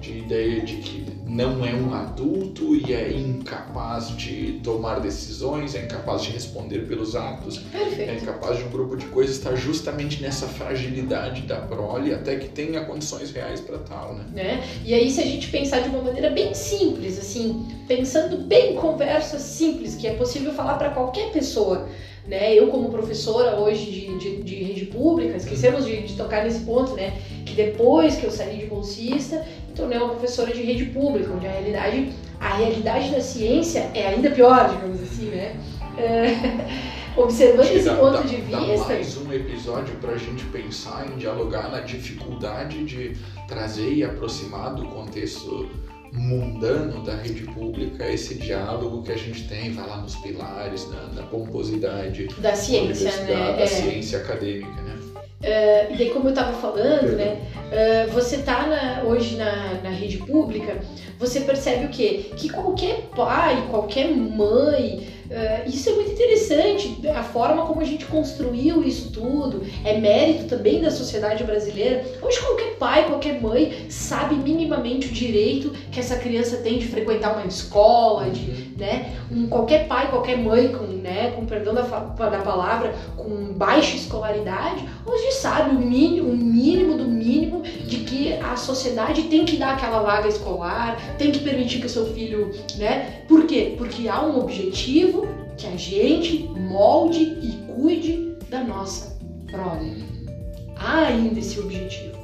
de 0.00 0.18
ideia 0.18 0.62
de 0.62 0.76
que 0.76 1.04
não 1.30 1.64
é 1.64 1.72
um 1.72 1.94
adulto 1.94 2.74
e 2.74 2.92
é 2.92 3.12
incapaz 3.12 4.16
de 4.16 4.60
tomar 4.64 4.98
decisões, 4.98 5.76
é 5.76 5.84
incapaz 5.84 6.22
de 6.22 6.30
responder 6.32 6.88
pelos 6.88 7.14
atos, 7.14 7.58
Perfeito. 7.58 8.10
é 8.10 8.14
incapaz 8.16 8.58
de 8.58 8.64
um 8.64 8.68
grupo 8.68 8.96
de 8.96 9.06
coisas 9.06 9.36
estar 9.36 9.54
justamente 9.54 10.20
nessa 10.20 10.48
fragilidade 10.48 11.42
da 11.42 11.56
prole 11.56 12.12
até 12.12 12.34
que 12.36 12.48
tenha 12.48 12.84
condições 12.84 13.30
reais 13.30 13.60
para 13.60 13.78
tal, 13.78 14.14
né? 14.14 14.24
né? 14.34 14.64
E 14.84 14.92
aí 14.92 15.08
se 15.08 15.20
a 15.20 15.24
gente 15.24 15.48
pensar 15.50 15.80
de 15.80 15.88
uma 15.90 16.02
maneira 16.02 16.30
bem 16.30 16.52
simples, 16.52 17.16
assim, 17.16 17.64
pensando 17.86 18.38
bem 18.38 18.74
conversa 18.74 19.38
simples, 19.38 19.94
que 19.94 20.08
é 20.08 20.14
possível 20.14 20.52
falar 20.52 20.78
para 20.78 20.90
qualquer 20.90 21.30
pessoa, 21.30 21.88
né? 22.26 22.54
Eu 22.54 22.68
como 22.68 22.90
professora 22.90 23.58
hoje 23.58 23.90
de, 23.90 24.18
de, 24.18 24.42
de 24.42 24.54
rede 24.62 24.86
pública, 24.86 25.36
esquecemos 25.36 25.84
de, 25.84 26.02
de 26.02 26.16
tocar 26.16 26.44
nesse 26.44 26.60
ponto, 26.60 26.94
né? 26.94 27.16
Que 27.44 27.54
depois 27.54 28.16
que 28.16 28.24
eu 28.24 28.30
saí 28.30 28.58
de 28.58 28.66
bolsista, 28.66 29.44
tornei 29.80 29.98
uma 29.98 30.10
professora 30.10 30.52
de 30.52 30.62
rede 30.62 30.86
pública, 30.86 31.32
onde 31.32 31.46
a 31.46 31.50
realidade, 31.50 32.12
a 32.38 32.56
realidade 32.56 33.10
da 33.10 33.20
ciência 33.20 33.90
é 33.94 34.08
ainda 34.08 34.30
pior, 34.30 34.68
digamos 34.70 35.02
assim, 35.02 35.26
né? 35.26 35.56
É, 35.96 37.16
observando 37.20 37.66
esse 37.66 37.90
ponto 37.90 38.12
dá, 38.12 38.22
de 38.22 38.36
vista. 38.36 38.60
Dá 38.60 38.86
mais 38.86 39.16
um 39.16 39.32
episódio 39.32 39.94
para 39.96 40.12
a 40.12 40.18
gente 40.18 40.44
pensar 40.46 41.06
em 41.10 41.16
dialogar 41.16 41.70
na 41.70 41.80
dificuldade 41.80 42.84
de 42.84 43.16
trazer 43.48 43.92
e 43.92 44.04
aproximar 44.04 44.74
do 44.74 44.84
contexto 44.86 45.68
mundano 46.12 47.04
da 47.04 47.14
rede 47.14 47.44
pública 47.44 48.10
esse 48.10 48.34
diálogo 48.34 49.02
que 49.02 49.12
a 49.12 49.16
gente 49.16 49.46
tem, 49.48 49.72
vai 49.72 49.86
lá 49.88 49.98
nos 49.98 50.16
pilares, 50.16 50.88
na, 50.90 51.06
na 51.08 51.22
pomposidade 51.22 52.26
da 52.38 52.54
ciência, 52.54 53.12
né? 53.22 53.26
Da 53.26 53.60
é. 53.60 53.66
ciência 53.66 54.18
acadêmica, 54.18 54.82
né? 54.82 54.99
Uh, 55.40 55.90
e 55.90 55.96
daí, 55.96 56.10
como 56.10 56.26
eu 56.26 56.30
estava 56.30 56.52
falando, 56.52 57.16
né, 57.16 57.38
uh, 57.72 58.12
você 58.12 58.36
está 58.36 59.02
hoje 59.06 59.36
na, 59.36 59.80
na 59.82 59.88
rede 59.88 60.18
pública, 60.18 60.78
você 61.18 61.40
percebe 61.40 61.86
o 61.86 61.88
quê? 61.88 62.30
Que 62.36 62.50
qualquer 62.50 63.08
pai, 63.16 63.66
qualquer 63.70 64.10
mãe, 64.10 65.06
Uh, 65.30 65.68
isso 65.68 65.88
é 65.88 65.92
muito 65.92 66.10
interessante, 66.10 67.06
a 67.14 67.22
forma 67.22 67.64
como 67.64 67.80
a 67.80 67.84
gente 67.84 68.04
construiu 68.06 68.82
isso 68.82 69.12
tudo, 69.12 69.62
é 69.84 69.96
mérito 69.96 70.46
também 70.46 70.82
da 70.82 70.90
sociedade 70.90 71.44
brasileira. 71.44 72.04
Hoje 72.20 72.40
qualquer 72.40 72.74
pai, 72.76 73.06
qualquer 73.06 73.40
mãe 73.40 73.86
sabe 73.88 74.34
minimamente 74.34 75.06
o 75.06 75.12
direito 75.12 75.70
que 75.92 76.00
essa 76.00 76.16
criança 76.16 76.56
tem 76.56 76.80
de 76.80 76.88
frequentar 76.88 77.36
uma 77.36 77.46
escola, 77.46 78.28
de, 78.28 78.74
né? 78.76 79.14
Um, 79.30 79.46
qualquer 79.46 79.86
pai, 79.86 80.10
qualquer 80.10 80.36
mãe, 80.36 80.72
com, 80.72 80.84
né, 80.86 81.30
com 81.36 81.46
perdão 81.46 81.74
da, 81.74 81.82
da 81.82 82.38
palavra, 82.38 82.92
com 83.16 83.52
baixa 83.52 83.94
escolaridade, 83.94 84.84
hoje 85.06 85.30
sabe 85.32 85.76
o 85.76 85.78
mínimo, 85.78 86.28
o 86.28 86.36
mínimo 86.36 86.96
do 86.96 87.04
mínimo 87.04 87.62
de 87.62 87.98
que 87.98 88.32
a 88.32 88.56
sociedade 88.56 89.24
tem 89.24 89.44
que 89.44 89.56
dar 89.56 89.74
aquela 89.74 90.00
vaga 90.00 90.26
escolar, 90.26 91.00
tem 91.16 91.30
que 91.30 91.38
permitir 91.38 91.78
que 91.78 91.86
o 91.86 91.90
seu 91.90 92.06
filho, 92.12 92.50
né? 92.76 93.19
Quê? 93.50 93.74
Porque 93.76 94.06
há 94.06 94.24
um 94.24 94.38
objetivo 94.38 95.26
que 95.58 95.66
a 95.66 95.76
gente 95.76 96.44
molde 96.56 97.20
e 97.42 97.50
cuide 97.74 98.36
da 98.48 98.62
nossa 98.62 99.18
prole. 99.50 100.04
Há 100.76 101.06
ainda 101.06 101.40
esse 101.40 101.58
objetivo. 101.58 102.16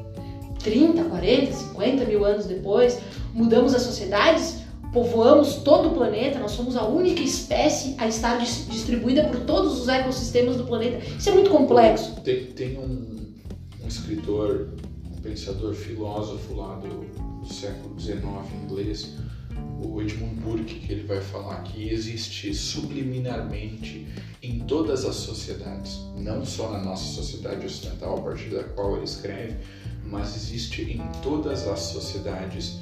30, 0.62 1.02
40, 1.02 1.52
50 1.52 2.04
mil 2.04 2.24
anos 2.24 2.46
depois, 2.46 3.00
mudamos 3.34 3.74
as 3.74 3.82
sociedades, 3.82 4.58
povoamos 4.92 5.56
todo 5.56 5.88
o 5.88 5.94
planeta, 5.94 6.38
nós 6.38 6.52
somos 6.52 6.76
a 6.76 6.86
única 6.86 7.22
espécie 7.22 7.96
a 7.98 8.06
estar 8.06 8.38
distribuída 8.38 9.24
por 9.24 9.40
todos 9.40 9.80
os 9.80 9.88
ecossistemas 9.88 10.54
do 10.54 10.62
planeta. 10.62 11.04
Isso 11.18 11.28
é 11.28 11.32
muito 11.32 11.50
complexo. 11.50 12.20
Tem, 12.20 12.44
tem 12.52 12.78
um, 12.78 13.34
um 13.82 13.88
escritor, 13.88 14.68
um 15.12 15.20
pensador, 15.20 15.74
filósofo 15.74 16.54
lá 16.54 16.76
do, 16.76 17.04
do 17.44 17.52
século 17.52 17.98
XIX 17.98 18.24
inglês, 18.64 19.12
o 19.82 20.00
Edmund 20.00 20.34
Burke, 20.40 20.80
que 20.80 20.92
ele 20.92 21.06
vai 21.06 21.20
falar 21.20 21.62
que 21.62 21.88
existe 21.88 22.54
subliminarmente 22.54 24.06
em 24.42 24.60
todas 24.60 25.04
as 25.04 25.16
sociedades, 25.16 25.98
não 26.16 26.44
só 26.44 26.70
na 26.72 26.78
nossa 26.78 27.04
sociedade 27.04 27.66
ocidental, 27.66 28.18
a 28.18 28.22
partir 28.22 28.50
da 28.50 28.64
qual 28.64 28.96
ele 28.96 29.04
escreve, 29.04 29.56
mas 30.04 30.36
existe 30.36 30.82
em 30.82 31.00
todas 31.22 31.66
as 31.66 31.80
sociedades 31.80 32.78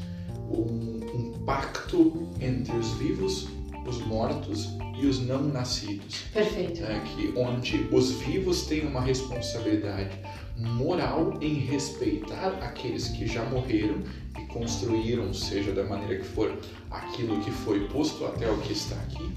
um, 0.50 1.00
um 1.14 1.32
pacto 1.44 2.28
entre 2.40 2.76
os 2.76 2.92
vivos, 2.94 3.48
os 3.86 3.98
mortos 4.06 4.68
e 5.00 5.06
os 5.06 5.20
não 5.20 5.42
nascidos. 5.42 6.24
Perfeito. 6.32 6.82
É, 6.84 7.00
que 7.00 7.32
onde 7.36 7.88
os 7.90 8.12
vivos 8.12 8.66
têm 8.66 8.86
uma 8.86 9.00
responsabilidade 9.00 10.18
moral 10.56 11.38
em 11.40 11.54
respeitar 11.54 12.58
aqueles 12.62 13.08
que 13.08 13.26
já 13.26 13.44
morreram 13.44 14.02
e 14.38 14.46
construíram, 14.46 15.32
seja 15.32 15.72
da 15.72 15.84
maneira 15.84 16.16
que 16.16 16.24
for, 16.24 16.56
aquilo 16.90 17.40
que 17.40 17.50
foi 17.50 17.88
posto 17.88 18.24
até 18.24 18.50
o 18.50 18.56
que 18.58 18.72
está 18.72 18.96
aqui. 18.96 19.32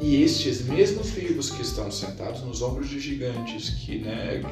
E 0.00 0.22
estes 0.22 0.64
mesmos 0.66 1.10
vivos 1.10 1.50
que 1.50 1.62
estão 1.62 1.90
sentados 1.90 2.42
nos 2.42 2.62
ombros 2.62 2.88
de 2.88 3.00
gigantes, 3.00 3.70
que, 3.70 3.98
né, 3.98 4.42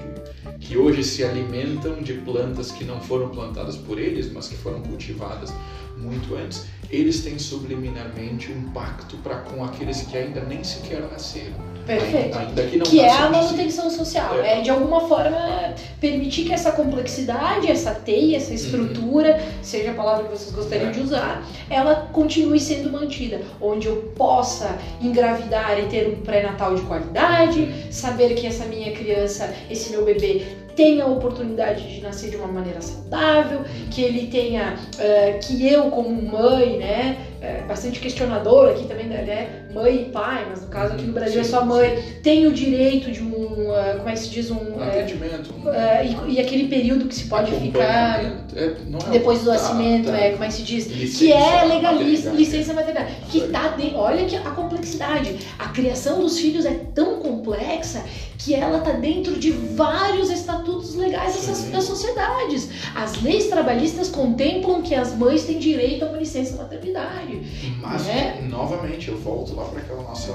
que, 0.59 0.67
que 0.67 0.77
hoje 0.77 1.05
se 1.05 1.25
alimentam 1.25 2.03
de 2.03 2.15
plantas 2.15 2.73
que 2.73 2.85
não 2.85 3.01
foram 3.01 3.29
plantadas 3.31 3.77
por 3.77 3.99
eles, 3.99 4.31
mas 4.33 4.49
que 4.49 4.57
foram 4.57 4.83
cultivadas 4.83 5.53
muito 5.97 6.35
antes, 6.35 6.67
eles 6.91 7.23
têm 7.23 7.39
subliminarmente 7.39 8.51
um 8.51 8.71
pacto 8.73 9.17
para 9.19 9.41
com 9.43 9.65
aqueles 9.65 10.03
que 10.03 10.17
ainda 10.17 10.43
nem 10.45 10.65
sequer 10.65 11.01
nasceram 11.03 11.72
Perfeito. 11.87 12.39
Que, 12.85 13.01
é 13.01 13.11
a 13.11 13.29
manutenção 13.29 13.91
social. 13.91 14.41
É. 14.41 14.59
é. 14.59 14.61
de 14.61 14.71
alguma 14.71 15.01
forma 15.01 15.75
permitir 16.01 16.45
que 16.45 16.53
essa 16.53 16.73
complexidade, 16.73 17.71
essa 17.71 17.93
teia, 17.93 18.37
essa 18.37 18.55
estrutura, 18.55 19.35
uhum. 19.35 19.63
seja 19.63 19.91
a 19.91 19.95
palavra 19.95 20.25
que 20.25 20.31
vocês 20.31 20.53
gostariam 20.53 20.91
é. 20.91 20.93
de 20.93 21.01
usar, 21.01 21.47
ela 21.69 22.09
continue 22.13 22.61
sendo 22.61 22.91
mantida. 22.91 23.41
Onde 23.61 23.89
eu 23.89 24.13
possa 24.17 24.79
engravidar 25.01 25.79
e 25.79 25.87
ter 25.87 26.09
um 26.09 26.23
pré-natal 26.23 26.75
de 26.75 26.83
qualidade, 26.83 27.61
uhum. 27.61 27.73
saber 27.91 28.35
que 28.35 28.47
essa 28.47 28.65
minha 28.67 28.93
criança, 28.93 29.53
esse 29.71 29.91
meu 29.91 30.05
bebê 30.05 30.47
tenha 30.77 31.05
a 31.05 31.07
oportunidade 31.07 31.95
de 31.95 32.01
nascer 32.01 32.31
de 32.31 32.37
uma 32.37 32.49
maneira 32.49 32.81
saudável, 32.81 33.59
uhum. 33.59 33.89
que 33.91 34.03
ele 34.03 34.29
tenha, 34.29 34.75
uh, 34.75 35.39
que 35.41 35.67
eu 35.67 35.91
como 35.91 36.11
mãe, 36.11 36.79
né, 36.79 37.19
é, 37.43 37.65
bastante 37.67 37.99
questionador 37.99 38.71
aqui 38.71 38.87
também, 38.87 39.07
né? 39.07 39.65
Mãe 39.75 40.03
e 40.03 40.05
pai, 40.11 40.47
mas 40.49 40.63
no 40.63 40.69
caso 40.69 40.95
aqui 40.95 41.03
no 41.03 41.13
Brasil 41.13 41.41
é 41.41 41.45
só 41.45 41.65
mãe, 41.65 42.01
tem 42.23 42.47
o 42.47 42.53
direito 42.53 43.11
de 43.11 43.21
um, 43.21 43.33
uh, 43.33 43.97
como 43.97 44.09
é 44.09 44.13
que 44.13 44.19
se 44.21 44.31
diz, 44.31 44.51
um... 44.51 44.77
Um 44.77 44.83
atendimento. 44.83 45.49
Uh, 45.49 46.29
e, 46.29 46.35
e, 46.35 46.41
aquele 46.41 46.69
período 46.69 47.07
que 47.07 47.15
se 47.15 47.25
pode 47.25 47.51
ficar 47.53 48.25
é, 48.25 48.65
é 48.65 48.77
depois 49.11 49.41
do 49.41 49.51
nascimento, 49.51 50.07
tá, 50.07 50.13
tá. 50.13 50.19
é, 50.19 50.31
como 50.31 50.45
é 50.45 50.47
que 50.47 50.53
se 50.53 50.63
diz? 50.63 50.87
Licença, 50.87 51.19
que 51.19 51.33
é 51.33 51.65
legalista, 51.65 52.31
licença 52.31 52.73
maternidade. 52.75 53.13
Que 53.29 53.41
tá 53.49 53.69
de, 53.69 53.93
olha 53.95 54.25
que 54.25 54.37
a 54.37 54.51
complexidade. 54.51 55.37
A 55.59 55.69
criação 55.69 56.21
dos 56.21 56.39
filhos 56.39 56.65
é 56.65 56.75
tão 56.95 57.19
complexa 57.19 58.05
que 58.39 58.55
ela 58.55 58.79
está 58.79 58.93
dentro 58.93 59.39
de 59.39 59.51
vários 59.51 60.31
estatutos 60.31 60.72
legais 60.95 61.35
das 61.71 61.85
sociedades. 61.85 62.69
As 62.95 63.21
leis 63.23 63.49
trabalhistas 63.49 64.09
contemplam 64.09 64.83
que 64.83 64.95
as 64.95 65.17
mães 65.17 65.45
têm 65.45 65.59
direito 65.59 66.05
a 66.05 66.09
uma 66.09 66.19
licença 66.19 66.57
maternidade. 66.57 67.41
Mas, 67.81 68.07
né? 68.07 68.47
novamente, 68.49 69.09
eu 69.09 69.19
volto 69.19 69.55
lá 69.55 69.65
para 69.65 69.81
aquela 69.81 70.03
nossa. 70.03 70.33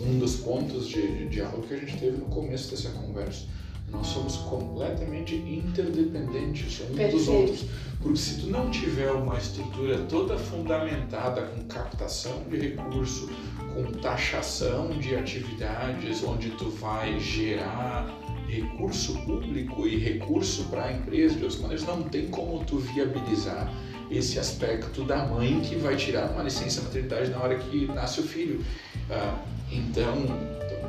Um 0.00 0.18
dos 0.18 0.36
pontos 0.36 0.88
de, 0.88 1.00
de 1.00 1.28
diálogo 1.28 1.62
que 1.62 1.74
a 1.74 1.76
gente 1.76 1.96
teve 1.96 2.16
no 2.16 2.26
começo 2.26 2.70
dessa 2.70 2.90
conversa. 2.90 3.44
Nós 3.90 4.08
somos 4.08 4.36
completamente 4.38 5.36
interdependentes 5.36 6.80
uns 6.80 6.96
Perfeito. 6.96 7.16
dos 7.16 7.28
outros. 7.28 7.64
Porque 8.02 8.18
se 8.18 8.40
tu 8.40 8.46
não 8.48 8.70
tiver 8.70 9.10
uma 9.10 9.38
estrutura 9.38 9.98
toda 10.08 10.36
fundamentada 10.36 11.42
com 11.42 11.64
captação 11.64 12.42
de 12.50 12.56
recurso, 12.58 13.28
com 13.74 13.84
taxação 14.00 14.90
de 14.98 15.14
atividades, 15.14 16.22
onde 16.22 16.50
tu 16.50 16.68
vai 16.68 17.18
gerar 17.18 18.06
recurso 18.48 19.14
público 19.20 19.86
e 19.86 19.96
recurso 19.96 20.64
para 20.64 20.86
a 20.86 20.92
empresa, 20.92 21.34
de 21.34 21.44
outras 21.44 21.60
maneiras, 21.60 21.86
não 21.86 22.02
tem 22.02 22.28
como 22.28 22.64
tu 22.64 22.78
viabilizar 22.78 23.72
esse 24.10 24.38
aspecto 24.38 25.02
da 25.02 25.26
mãe 25.26 25.60
que 25.60 25.76
vai 25.76 25.96
tirar 25.96 26.30
uma 26.30 26.42
licença 26.42 26.80
maternidade 26.82 27.30
na 27.30 27.40
hora 27.40 27.56
que 27.56 27.86
nasce 27.86 28.20
o 28.20 28.22
filho. 28.22 28.64
Ah, 29.10 29.44
então, 29.70 30.24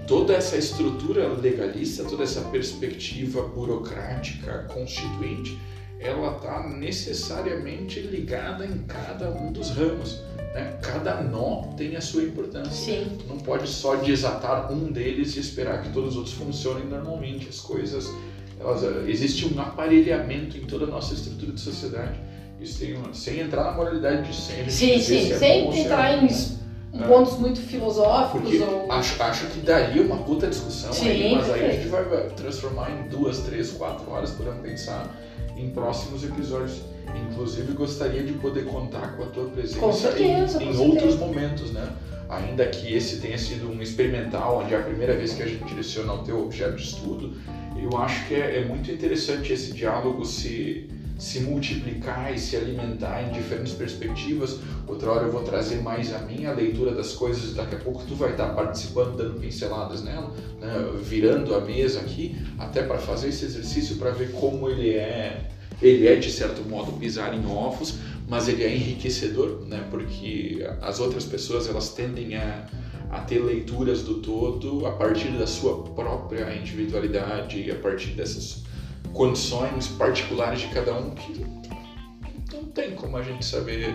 toda 0.07 0.33
essa 0.33 0.57
estrutura 0.57 1.27
legalista, 1.27 2.03
toda 2.03 2.23
essa 2.23 2.41
perspectiva 2.41 3.41
burocrática 3.41 4.65
constituinte, 4.73 5.57
ela 5.99 6.35
está 6.37 6.67
necessariamente 6.67 7.99
ligada 7.99 8.65
em 8.65 8.79
cada 8.87 9.29
um 9.31 9.51
dos 9.51 9.71
ramos. 9.71 10.21
Né? 10.53 10.77
Cada 10.81 11.21
nó 11.21 11.63
tem 11.75 11.95
a 11.95 12.01
sua 12.01 12.23
importância. 12.23 12.71
Sim. 12.71 13.17
Não 13.27 13.37
pode 13.37 13.67
só 13.67 13.95
desatar 13.95 14.71
um 14.71 14.91
deles 14.91 15.35
e 15.35 15.39
esperar 15.39 15.81
que 15.81 15.89
todos 15.89 16.11
os 16.11 16.17
outros 16.17 16.35
funcionem 16.35 16.85
normalmente. 16.85 17.47
As 17.49 17.59
coisas, 17.59 18.11
elas, 18.59 18.83
existe 19.07 19.51
um 19.51 19.59
aparelhamento 19.59 20.57
em 20.57 20.65
toda 20.65 20.85
a 20.85 20.87
nossa 20.87 21.13
estrutura 21.13 21.51
de 21.51 21.61
sociedade. 21.61 22.19
Isso 22.59 22.79
tem 22.79 22.95
uma, 22.95 23.13
sem 23.13 23.39
entrar 23.39 23.65
na 23.65 23.71
moralidade 23.71 24.27
de 24.27 24.35
sempre. 24.35 24.71
Sim, 24.71 24.99
sim, 24.99 25.31
é 25.31 25.37
sem 25.37 25.79
entrar 25.79 26.11
é 26.11 26.25
em 26.25 27.03
é. 27.03 27.07
pontos 27.07 27.37
muito 27.37 27.59
filosóficos. 27.59 28.49
Porque 28.49 28.63
ou... 28.63 28.91
acho, 28.91 29.21
acho 29.21 29.45
que 29.47 29.59
daria 29.59 30.01
uma 30.01 30.17
puta 30.17 30.47
discussão 30.47 30.91
sim, 30.91 31.09
aí, 31.09 31.35
mas 31.35 31.51
aí 31.51 31.65
a 31.65 31.71
gente 31.71 31.87
vai, 31.87 32.03
vai 32.05 32.29
transformar 32.29 32.89
em 32.91 33.09
duas, 33.09 33.39
três, 33.39 33.71
quatro 33.71 34.09
horas 34.11 34.31
para 34.31 34.51
pensar 34.53 35.15
em 35.57 35.69
próximos 35.69 36.23
episódios. 36.23 36.81
Inclusive, 37.29 37.73
gostaria 37.73 38.23
de 38.23 38.33
poder 38.33 38.65
contar 38.65 39.15
com 39.15 39.23
a 39.23 39.27
tua 39.27 39.45
presença 39.45 39.93
certeza, 39.93 40.61
em, 40.61 40.71
em 40.71 40.77
outros 40.77 41.15
momentos, 41.15 41.71
né? 41.71 41.87
Ainda 42.29 42.65
que 42.65 42.93
esse 42.93 43.21
tenha 43.21 43.37
sido 43.37 43.69
um 43.69 43.81
experimental, 43.81 44.61
onde 44.61 44.73
é 44.73 44.77
a 44.77 44.83
primeira 44.83 45.15
vez 45.15 45.33
que 45.33 45.41
a 45.41 45.47
gente 45.47 45.63
direciona 45.63 46.13
o 46.13 46.23
teu 46.23 46.41
objeto 46.41 46.75
de 46.75 46.83
estudo, 46.83 47.33
eu 47.81 47.97
acho 47.97 48.27
que 48.27 48.35
é, 48.35 48.59
é 48.59 48.65
muito 48.65 48.91
interessante 48.91 49.53
esse 49.53 49.71
diálogo 49.71 50.25
se, 50.25 50.89
se 51.17 51.39
multiplicar 51.41 52.33
e 52.33 52.39
se 52.39 52.55
alimentar 52.55 53.23
em 53.23 53.31
diferentes 53.31 53.73
perspectivas. 53.73 54.59
Outra 54.87 55.11
hora 55.11 55.25
eu 55.25 55.31
vou 55.31 55.43
trazer 55.43 55.81
mais 55.81 56.13
a 56.13 56.19
minha 56.19 56.51
leitura 56.51 56.91
das 56.93 57.13
coisas, 57.13 57.53
daqui 57.53 57.75
a 57.75 57.79
pouco 57.79 58.03
tu 58.07 58.15
vai 58.15 58.31
estar 58.31 58.53
participando, 58.53 59.17
dando 59.17 59.39
pinceladas 59.39 60.03
nela, 60.03 60.31
né? 60.59 60.91
virando 61.01 61.55
a 61.55 61.61
mesa 61.61 61.99
aqui, 61.99 62.35
até 62.57 62.83
para 62.83 62.97
fazer 62.97 63.29
esse 63.29 63.45
exercício 63.45 63.97
para 63.97 64.11
ver 64.11 64.31
como 64.31 64.69
ele 64.69 64.91
é 64.91 65.49
ele 65.81 66.07
é 66.07 66.15
de 66.15 66.31
certo 66.31 66.67
modo 66.67 66.91
pisar 66.93 67.35
em 67.35 67.45
ovos, 67.45 67.99
mas 68.27 68.47
ele 68.47 68.63
é 68.63 68.75
enriquecedor, 68.75 69.61
né? 69.67 69.85
Porque 69.91 70.67
as 70.81 70.99
outras 70.99 71.23
pessoas 71.23 71.69
elas 71.69 71.89
tendem 71.93 72.35
a, 72.35 72.65
a 73.11 73.19
ter 73.21 73.39
leituras 73.39 74.01
do 74.01 74.15
todo 74.15 74.85
a 74.87 74.91
partir 74.91 75.29
da 75.29 75.45
sua 75.45 75.83
própria 75.83 76.55
individualidade 76.55 77.61
e 77.61 77.69
a 77.69 77.75
partir 77.75 78.11
dessas 78.11 78.63
condições 79.17 79.87
particulares 79.87 80.61
de 80.61 80.67
cada 80.67 80.93
um 80.93 81.09
que 81.09 81.43
não 82.53 82.63
tem 82.65 82.91
como 82.91 83.17
a 83.17 83.23
gente 83.23 83.43
saber, 83.43 83.87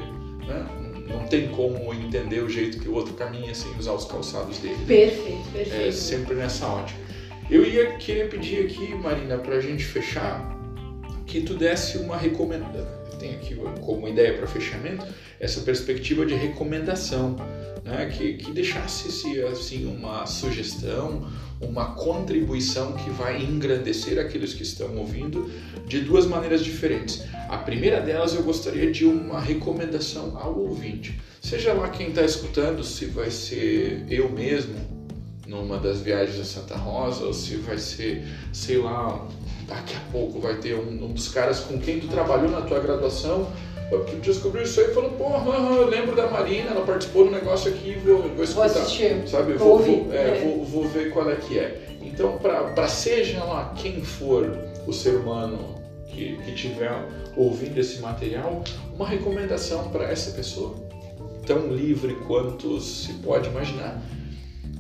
né? 0.47 0.67
Não 1.09 1.27
tem 1.29 1.49
como 1.49 1.95
entender 1.95 2.41
o 2.41 2.49
jeito 2.49 2.81
que 2.81 2.89
o 2.89 2.95
outro 2.95 3.15
caminha 3.15 3.55
sem 3.55 3.71
usar 3.79 3.93
os 3.93 4.05
calçados 4.05 4.59
dele. 4.59 4.77
Perfeito, 4.87 5.49
perfeito. 5.53 5.89
É 5.89 5.93
sempre 5.93 6.35
nessa 6.35 6.67
ótica. 6.67 6.99
Eu 7.49 7.65
ia 7.65 7.97
querer 7.97 8.29
pedir 8.31 8.67
aqui, 8.67 8.95
Marina, 8.95 9.39
para 9.39 9.57
a 9.57 9.61
gente 9.61 9.85
fechar, 9.85 10.57
que 11.27 11.41
tu 11.41 11.55
desse 11.55 11.99
uma 11.99 12.17
recomendação. 12.17 13.03
Tem 13.19 13.35
aqui 13.35 13.55
como 13.81 14.09
ideia 14.09 14.37
para 14.37 14.49
fechamento 14.49 15.07
essa 15.39 15.61
perspectiva 15.61 16.27
de 16.27 16.35
recomendação, 16.35 17.37
né? 17.85 18.11
que, 18.13 18.35
que 18.35 18.51
deixasse 18.51 19.41
assim 19.43 19.87
uma 19.87 20.27
sugestão, 20.27 21.31
uma 21.63 21.95
contribuição 21.95 22.93
que 22.93 23.09
vai 23.11 23.43
engrandecer 23.43 24.19
aqueles 24.19 24.53
que 24.53 24.63
estão 24.63 24.97
ouvindo 24.97 25.51
de 25.87 26.01
duas 26.01 26.27
maneiras 26.27 26.63
diferentes. 26.63 27.23
A 27.49 27.57
primeira 27.57 28.01
delas 28.01 28.35
eu 28.35 28.43
gostaria 28.43 28.91
de 28.91 29.05
uma 29.05 29.41
recomendação 29.41 30.37
ao 30.39 30.59
ouvinte, 30.59 31.19
seja 31.41 31.73
lá 31.73 31.89
quem 31.89 32.09
está 32.09 32.23
escutando, 32.23 32.83
se 32.83 33.07
vai 33.07 33.31
ser 33.31 34.05
eu 34.11 34.31
mesmo 34.31 34.75
numa 35.47 35.79
das 35.79 36.01
viagens 36.01 36.41
a 36.41 36.45
Santa 36.45 36.77
Rosa, 36.77 37.25
ou 37.25 37.35
se 37.35 37.57
vai 37.57 37.77
ser, 37.77 38.25
sei 38.53 38.79
lá, 38.79 39.29
daqui 39.69 39.95
a 39.95 40.13
pouco 40.13 40.41
vai 40.41 40.57
ter 40.57 40.75
um, 40.75 41.05
um 41.05 41.13
dos 41.13 41.29
caras 41.29 41.61
com 41.61 41.79
quem 41.79 42.01
tu 42.01 42.09
trabalhou 42.09 42.51
na 42.51 42.63
tua 42.63 42.81
graduação, 42.81 43.51
que 44.01 44.17
descobriu 44.17 44.63
isso 44.63 44.81
aí 44.81 44.91
e 44.91 44.95
falou, 44.95 45.11
porra, 45.13 45.51
eu 45.77 45.87
lembro 45.87 46.17
da 46.17 46.29
Marina, 46.29 46.71
ela 46.71 46.85
participou 46.85 47.27
do 47.27 47.31
negócio 47.31 47.71
aqui, 47.71 47.97
vou, 48.05 48.23
vou 48.23 48.45
escutar. 48.45 48.69
Vou 48.69 48.83
assistir. 48.83 49.29
Sabe, 49.29 49.55
vou, 49.55 49.79
vou, 49.79 50.13
é, 50.13 50.17
é. 50.17 50.41
vou, 50.45 50.65
vou 50.65 50.89
ver 50.89 51.11
qual 51.11 51.31
é 51.31 51.37
que 51.37 51.59
é. 51.59 51.99
Então, 52.03 52.39
para 52.39 52.89
seja 52.89 53.45
lá 53.45 53.75
quem 53.77 54.03
for 54.03 54.59
o 54.87 54.93
ser 54.93 55.15
humano 55.17 55.77
que, 56.09 56.37
que 56.45 56.55
tiver 56.55 56.93
ouvindo 57.37 57.79
esse 57.79 58.01
material, 58.01 58.63
uma 58.95 59.07
recomendação 59.07 59.89
para 59.91 60.05
essa 60.05 60.33
pessoa, 60.33 60.75
tão 61.47 61.69
livre 61.69 62.15
quanto 62.27 62.81
se 62.81 63.15
pode 63.15 63.49
imaginar 63.49 64.03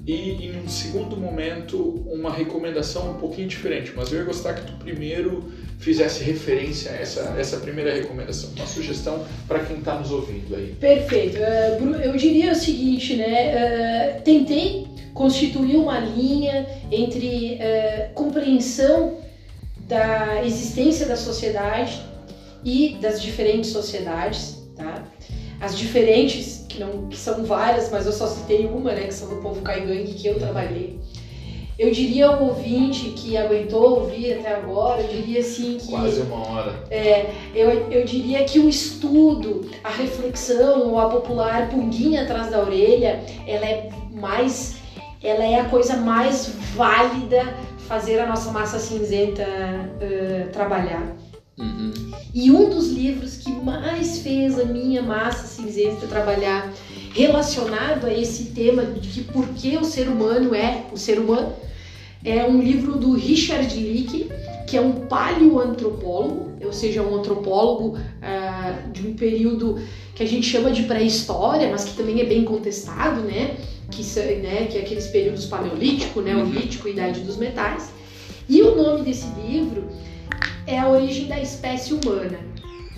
e 0.07 0.47
em 0.47 0.61
um 0.61 0.69
segundo 0.69 1.17
momento 1.17 1.79
uma 2.07 2.31
recomendação 2.31 3.13
um 3.13 3.15
pouquinho 3.15 3.47
diferente, 3.47 3.93
mas 3.95 4.13
eu 4.13 4.19
ia 4.19 4.25
gostar 4.25 4.55
que 4.55 4.67
tu 4.67 4.77
primeiro 4.79 5.45
fizesse 5.83 6.22
referência 6.22 6.93
a 6.93 6.95
essa, 6.95 7.35
essa 7.37 7.57
primeira 7.57 7.93
recomendação, 7.93 8.51
uma 8.55 8.66
sugestão 8.66 9.26
para 9.49 9.59
quem 9.64 9.78
está 9.78 9.99
nos 9.99 10.12
ouvindo 10.12 10.55
aí. 10.55 10.76
Perfeito. 10.78 11.39
Uh, 11.39 11.97
eu 11.97 12.16
diria 12.16 12.53
o 12.53 12.55
seguinte, 12.55 13.16
né? 13.16 14.16
Uh, 14.18 14.22
tentei 14.22 14.87
constituir 15.12 15.76
uma 15.76 15.99
linha 15.99 16.66
entre 16.91 17.55
uh, 17.57 18.14
compreensão 18.14 19.18
da 19.89 20.45
existência 20.45 21.05
da 21.05 21.16
sociedade 21.16 22.01
e 22.64 22.97
das 23.01 23.20
diferentes 23.20 23.70
sociedades, 23.70 24.62
tá? 24.76 25.05
As 25.61 25.76
diferentes 25.76 26.64
que, 26.68 26.78
não, 26.78 27.09
que 27.09 27.16
são 27.16 27.45
várias, 27.45 27.91
mas 27.91 28.07
eu 28.07 28.12
só 28.12 28.28
citei 28.28 28.66
uma, 28.66 28.93
né, 28.93 29.03
que 29.03 29.14
são 29.14 29.28
do 29.28 29.37
povo 29.37 29.62
caigangue 29.62 30.14
que 30.14 30.26
eu 30.28 30.39
trabalhei. 30.39 30.99
Eu 31.83 31.91
diria 31.91 32.28
ao 32.28 32.45
ouvinte 32.45 33.09
que 33.11 33.37
aguentou 33.37 34.03
ouvir 34.03 34.35
até 34.35 34.55
agora, 34.55 35.03
eu 35.03 35.09
diria 35.09 35.41
assim 35.41 35.78
que. 35.78 35.89
Quase 35.89 36.20
uma 36.20 36.49
hora. 36.49 36.72
É, 36.89 37.28
eu, 37.53 37.70
eu 37.91 38.05
diria 38.05 38.45
que 38.45 38.61
o 38.61 38.68
estudo, 38.68 39.68
a 39.83 39.91
reflexão 39.91 40.93
ou 40.93 41.01
a 41.01 41.09
popular 41.09 41.68
punguinha 41.70 42.22
atrás 42.22 42.53
da 42.53 42.61
orelha, 42.61 43.20
ela 43.49 43.66
é 43.66 43.89
mais. 44.12 44.76
Ela 45.20 45.43
é 45.43 45.59
a 45.59 45.64
coisa 45.64 45.97
mais 45.97 46.55
válida 46.76 47.53
fazer 47.89 48.20
a 48.20 48.26
nossa 48.26 48.53
massa 48.53 48.78
cinzenta 48.78 49.43
uh, 49.43 50.53
trabalhar. 50.53 51.16
Uhum. 51.59 51.93
E 52.33 52.49
um 52.53 52.70
dos 52.70 52.93
livros 52.93 53.39
que 53.39 53.51
mais 53.51 54.18
fez 54.18 54.57
a 54.57 54.64
minha 54.64 55.03
massa 55.03 55.49
cinzenta 55.49 56.07
trabalhar 56.07 56.72
relacionado 57.12 58.07
a 58.07 58.14
esse 58.14 58.53
tema 58.53 58.85
de 58.85 59.09
que 59.09 59.24
por 59.33 59.49
que 59.49 59.76
o 59.76 59.85
ser 59.85 60.07
humano 60.07 60.55
é 60.55 60.85
o 60.93 60.97
ser 60.97 61.18
humano 61.18 61.53
é 62.25 62.45
um 62.45 62.61
livro 62.61 62.97
do 62.97 63.12
Richard 63.14 63.75
Leakey, 63.75 64.31
que 64.66 64.77
é 64.77 64.81
um 64.81 65.07
paleoantropólogo, 65.07 66.53
ou 66.64 66.73
seja, 66.73 67.03
um 67.03 67.16
antropólogo 67.16 67.97
uh, 67.99 68.93
de 68.93 69.07
um 69.07 69.14
período 69.14 69.81
que 70.14 70.23
a 70.23 70.27
gente 70.27 70.47
chama 70.47 70.70
de 70.70 70.85
pré-história, 70.85 71.70
mas 71.70 71.85
que 71.85 71.97
também 71.97 72.20
é 72.20 72.25
bem 72.25 72.45
contestado, 72.45 73.23
né? 73.23 73.57
Que, 73.91 74.03
né, 74.37 74.66
que 74.70 74.79
é 74.79 74.81
aqueles 74.81 75.07
períodos 75.09 75.45
paleolítico, 75.45 76.23
neolítico, 76.23 76.87
uhum. 76.87 76.95
idade 76.95 77.20
dos 77.20 77.37
metais. 77.37 77.93
E 78.49 78.62
o 78.62 78.75
nome 78.75 79.03
desse 79.03 79.27
livro 79.47 79.85
é 80.66 80.79
a 80.79 80.89
origem 80.89 81.27
da 81.27 81.41
espécie 81.41 81.93
humana. 81.93 82.39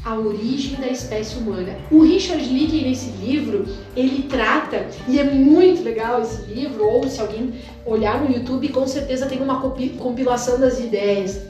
A 0.04 0.14
origem 0.18 0.76
da 0.76 0.88
espécie 0.88 1.36
humana. 1.36 1.76
O 1.90 2.02
Richard 2.02 2.44
Leakey 2.44 2.82
nesse 2.82 3.10
livro, 3.24 3.66
ele 3.96 4.24
trata, 4.24 4.86
e 5.08 5.18
é 5.18 5.24
muito 5.24 5.82
legal 5.82 6.20
esse 6.20 6.42
livro, 6.42 6.84
ou 6.84 7.08
se 7.08 7.20
alguém 7.20 7.54
olhar 7.86 8.22
no 8.22 8.34
YouTube, 8.34 8.68
com 8.68 8.86
certeza 8.86 9.26
tem 9.26 9.40
uma 9.40 9.60
compilação 9.60 10.60
das 10.60 10.78
ideias. 10.78 11.40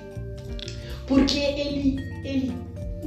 Porque 1.06 1.38
ele, 1.38 1.96
ele 2.24 2.52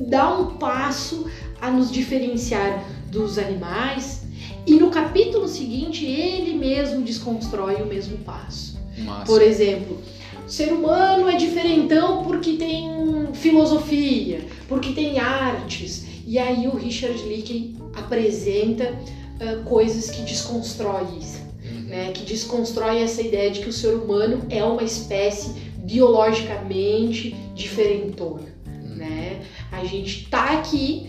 dá 0.08 0.38
um 0.38 0.58
passo 0.58 1.26
a 1.62 1.72
nos 1.72 1.89
diferenciar 1.89 2.84
dos 3.10 3.38
animais, 3.38 4.24
e 4.66 4.76
no 4.76 4.91
capítulo 4.91 5.48
seguinte 5.48 6.06
ele 6.06 6.58
mesmo 6.58 7.02
desconstrói 7.04 7.76
o 7.76 7.86
mesmo 7.86 8.18
passo. 8.18 8.78
Massa. 8.98 9.26
Por 9.26 9.41
exemplo, 9.41 10.02
ser 10.48 10.72
humano 10.72 11.30
é 11.30 11.36
diferentão 11.36 12.24
porque 12.24 12.54
tem 12.54 12.88
filosofia, 13.34 14.45
porque 14.68 14.93
tem 14.93 15.20
artes. 15.20 16.06
E 16.26 16.39
aí 16.39 16.68
o 16.68 16.76
Richard 16.76 17.22
Leakey 17.24 17.76
apresenta 17.93 18.91
uh, 18.91 19.64
coisas 19.64 20.10
que 20.10 20.22
desconstrói 20.24 21.18
isso, 21.20 21.41
uhum. 21.64 21.82
né? 21.88 22.12
Que 22.12 22.24
desconstrói 22.24 23.02
essa 23.02 23.22
ideia 23.22 23.52
de 23.52 23.62
que 23.62 23.70
o 23.70 23.74
ser 23.74 23.93
humano 23.93 24.45
é 24.50 24.64
uma 24.64 24.84
espécie 24.84 25.52
biologicamente 25.78 27.36
diferentona, 27.54 28.48
uhum. 28.66 28.95
né? 28.95 29.41
A 29.72 29.84
gente 29.86 30.28
tá 30.30 30.52
aqui 30.52 31.08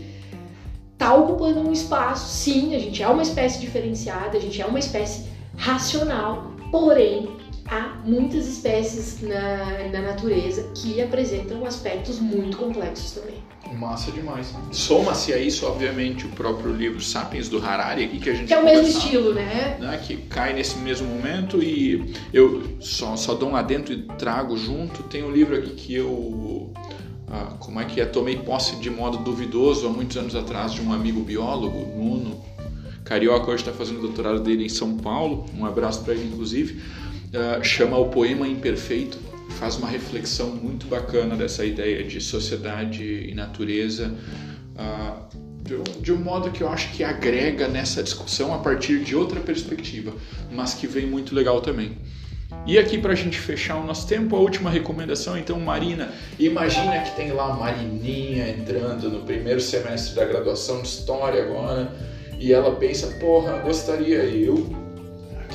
tá 0.96 1.14
ocupando 1.14 1.60
um 1.60 1.72
espaço, 1.72 2.28
sim, 2.28 2.74
a 2.74 2.78
gente 2.78 3.00
é 3.00 3.08
uma 3.08 3.22
espécie 3.22 3.60
diferenciada, 3.60 4.36
a 4.36 4.40
gente 4.40 4.60
é 4.60 4.66
uma 4.66 4.80
espécie 4.80 5.26
racional, 5.56 6.52
porém 6.72 7.37
há 7.70 8.00
muitas 8.04 8.46
espécies 8.46 9.20
na, 9.20 9.88
na 9.92 10.02
natureza 10.02 10.70
que 10.74 11.00
apresentam 11.00 11.64
aspectos 11.64 12.18
muito 12.18 12.56
complexos 12.56 13.12
também. 13.12 13.42
Massa 13.78 14.10
demais. 14.10 14.54
Soma-se 14.72 15.32
a 15.32 15.38
isso, 15.38 15.66
obviamente, 15.66 16.24
o 16.24 16.30
próprio 16.30 16.72
livro 16.72 17.00
Sapiens 17.00 17.48
do 17.48 17.58
Harari 17.58 18.04
aqui 18.04 18.18
que 18.18 18.30
a 18.30 18.34
gente 18.34 18.48
Que 18.48 18.54
é 18.54 18.58
o 18.58 18.64
mesmo 18.64 18.88
estilo, 18.88 19.34
né? 19.34 19.76
né? 19.78 19.98
Que 19.98 20.16
cai 20.16 20.54
nesse 20.54 20.78
mesmo 20.78 21.06
momento 21.06 21.62
e 21.62 22.14
eu 22.32 22.76
só, 22.80 23.14
só 23.16 23.34
dou 23.34 23.50
um 23.50 23.56
adentro 23.56 23.92
e 23.92 24.02
trago 24.16 24.56
junto. 24.56 25.02
Tem 25.02 25.22
um 25.22 25.30
livro 25.30 25.56
aqui 25.56 25.70
que 25.70 25.94
eu 25.94 26.72
ah, 27.30 27.56
como 27.58 27.78
é 27.78 27.84
que 27.84 28.00
é? 28.00 28.06
Tomei 28.06 28.36
posse 28.36 28.76
de 28.76 28.88
modo 28.88 29.18
duvidoso 29.18 29.86
há 29.86 29.90
muitos 29.90 30.16
anos 30.16 30.34
atrás 30.34 30.72
de 30.72 30.80
um 30.80 30.92
amigo 30.92 31.20
biólogo, 31.20 31.78
Nuno 31.78 32.42
Carioca, 33.04 33.50
hoje 33.50 33.62
está 33.62 33.72
fazendo 33.72 33.98
o 33.98 34.02
doutorado 34.02 34.40
dele 34.40 34.64
em 34.64 34.68
São 34.68 34.96
Paulo, 34.96 35.46
um 35.56 35.64
abraço 35.64 36.04
para 36.04 36.14
ele 36.14 36.26
inclusive, 36.26 36.82
uh, 37.28 37.62
chama 37.64 37.98
O 37.98 38.08
Poema 38.08 38.46
Imperfeito, 38.46 39.18
faz 39.58 39.76
uma 39.76 39.88
reflexão 39.88 40.50
muito 40.50 40.86
bacana 40.86 41.36
dessa 41.36 41.64
ideia 41.64 42.04
de 42.04 42.20
sociedade 42.20 43.02
e 43.02 43.34
natureza, 43.34 44.14
uh, 44.76 45.38
de, 45.62 46.00
de 46.00 46.12
um 46.12 46.16
modo 46.16 46.50
que 46.50 46.62
eu 46.62 46.68
acho 46.68 46.92
que 46.92 47.02
agrega 47.02 47.68
nessa 47.68 48.02
discussão 48.02 48.54
a 48.54 48.58
partir 48.58 49.00
de 49.00 49.16
outra 49.16 49.40
perspectiva, 49.40 50.12
mas 50.50 50.74
que 50.74 50.86
vem 50.86 51.06
muito 51.06 51.34
legal 51.34 51.60
também. 51.60 51.96
E 52.66 52.78
aqui 52.78 52.96
para 52.98 53.12
a 53.12 53.16
gente 53.16 53.38
fechar 53.38 53.76
o 53.76 53.86
nosso 53.86 54.06
tempo, 54.06 54.34
a 54.34 54.38
última 54.38 54.70
recomendação, 54.70 55.36
então, 55.36 55.60
Marina, 55.60 56.12
imagina 56.38 56.98
que 57.00 57.14
tem 57.14 57.30
lá 57.32 57.52
a 57.52 57.56
Marininha 57.56 58.48
entrando 58.48 59.10
no 59.10 59.20
primeiro 59.24 59.60
semestre 59.60 60.14
da 60.14 60.24
graduação 60.24 60.80
de 60.82 60.88
História 60.88 61.42
agora, 61.42 61.92
e 62.38 62.52
ela 62.52 62.74
pensa, 62.76 63.08
porra, 63.18 63.58
gostaria 63.58 64.18
eu 64.24 64.87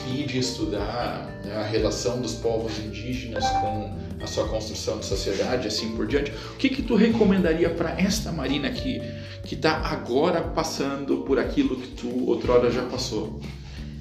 aqui 0.04 0.24
de 0.24 0.38
estudar 0.38 1.28
né, 1.44 1.56
a 1.56 1.64
relação 1.64 2.22
dos 2.22 2.34
povos 2.36 2.78
indígenas 2.80 3.48
com 3.50 3.92
a 4.22 4.28
sua 4.28 4.48
construção 4.48 5.00
de 5.00 5.06
sociedade, 5.06 5.68
assim 5.68 5.96
por 5.96 6.06
diante. 6.06 6.32
O 6.32 6.58
que 6.58 6.70
que 6.70 6.82
tu 6.82 6.96
recomendaria 6.96 7.70
para 7.70 8.00
esta 8.00 8.32
Marina 8.32 8.70
que 8.70 9.02
que 9.44 9.56
está 9.56 9.74
agora 9.88 10.42
passando 10.42 11.18
por 11.18 11.38
aquilo 11.38 11.76
que 11.76 11.90
tu 11.90 12.30
outrora 12.30 12.72
já 12.72 12.84
passou? 12.84 13.42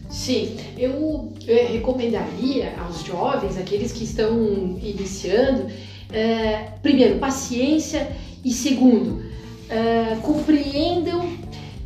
Sim, 0.08 0.56
eu, 0.78 1.32
recomendaria 1.46 2.74
aos 2.78 3.02
jovens, 3.02 3.58
aqueles 3.58 3.90
que 3.90 4.04
estão 4.04 4.78
iniciando, 4.80 5.66
é, 6.12 6.68
primeiro, 6.80 7.18
paciência 7.18 8.14
e 8.44 8.52
segundo, 8.52 9.24
é, 9.68 10.16
compreendam 10.22 11.28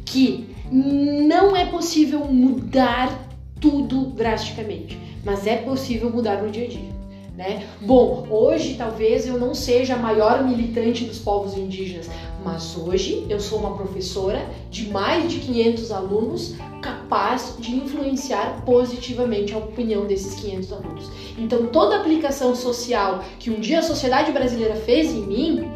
que 0.04 0.54
não 0.70 1.56
é 1.56 1.64
possível 1.64 2.26
mudar 2.26 3.25
tudo 3.60 4.06
drasticamente, 4.06 4.98
mas 5.24 5.46
é 5.46 5.56
possível 5.56 6.10
mudar 6.10 6.42
no 6.42 6.50
dia 6.50 6.64
a 6.64 6.68
dia. 6.68 6.96
Né? 7.36 7.66
Bom, 7.82 8.26
hoje 8.30 8.76
talvez 8.78 9.26
eu 9.26 9.38
não 9.38 9.54
seja 9.54 9.94
a 9.94 9.98
maior 9.98 10.42
militante 10.42 11.04
dos 11.04 11.18
povos 11.18 11.54
indígenas, 11.54 12.08
mas 12.42 12.74
hoje 12.78 13.26
eu 13.28 13.38
sou 13.38 13.58
uma 13.58 13.76
professora 13.76 14.48
de 14.70 14.88
mais 14.88 15.30
de 15.30 15.40
500 15.40 15.92
alunos 15.92 16.54
capaz 16.80 17.56
de 17.58 17.74
influenciar 17.74 18.62
positivamente 18.64 19.52
a 19.52 19.58
opinião 19.58 20.06
desses 20.06 20.34
500 20.40 20.72
alunos. 20.72 21.10
Então, 21.36 21.66
toda 21.66 21.96
aplicação 21.96 22.54
social 22.54 23.22
que 23.38 23.50
um 23.50 23.60
dia 23.60 23.80
a 23.80 23.82
sociedade 23.82 24.32
brasileira 24.32 24.74
fez 24.74 25.12
em 25.12 25.26
mim, 25.26 25.70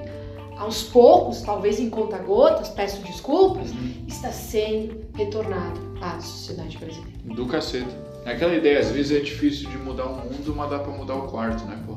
aos 0.57 0.83
poucos, 0.83 1.43
talvez 1.43 1.81
em 1.81 1.91
conta-gotas, 1.91 2.69
peço 2.69 3.03
desculpas, 3.03 3.71
uhum. 3.71 3.93
está 4.07 4.31
sendo 4.31 5.05
retornado 5.15 5.81
à 6.01 6.21
sociedade 6.21 6.79
brasileira. 6.79 7.10
Do 7.25 7.47
cacete. 7.47 7.89
É 8.25 8.33
aquela 8.33 8.55
ideia, 8.55 8.81
às 8.81 8.91
vezes 8.91 9.17
é 9.17 9.21
difícil 9.21 9.69
de 9.71 9.79
mudar 9.79 10.05
o 10.05 10.17
mundo, 10.17 10.55
mas 10.55 10.71
dá 10.71 10.79
para 10.79 10.93
mudar 10.93 11.15
o 11.15 11.29
quarto, 11.29 11.65
né, 11.65 11.79
pô? 11.87 11.97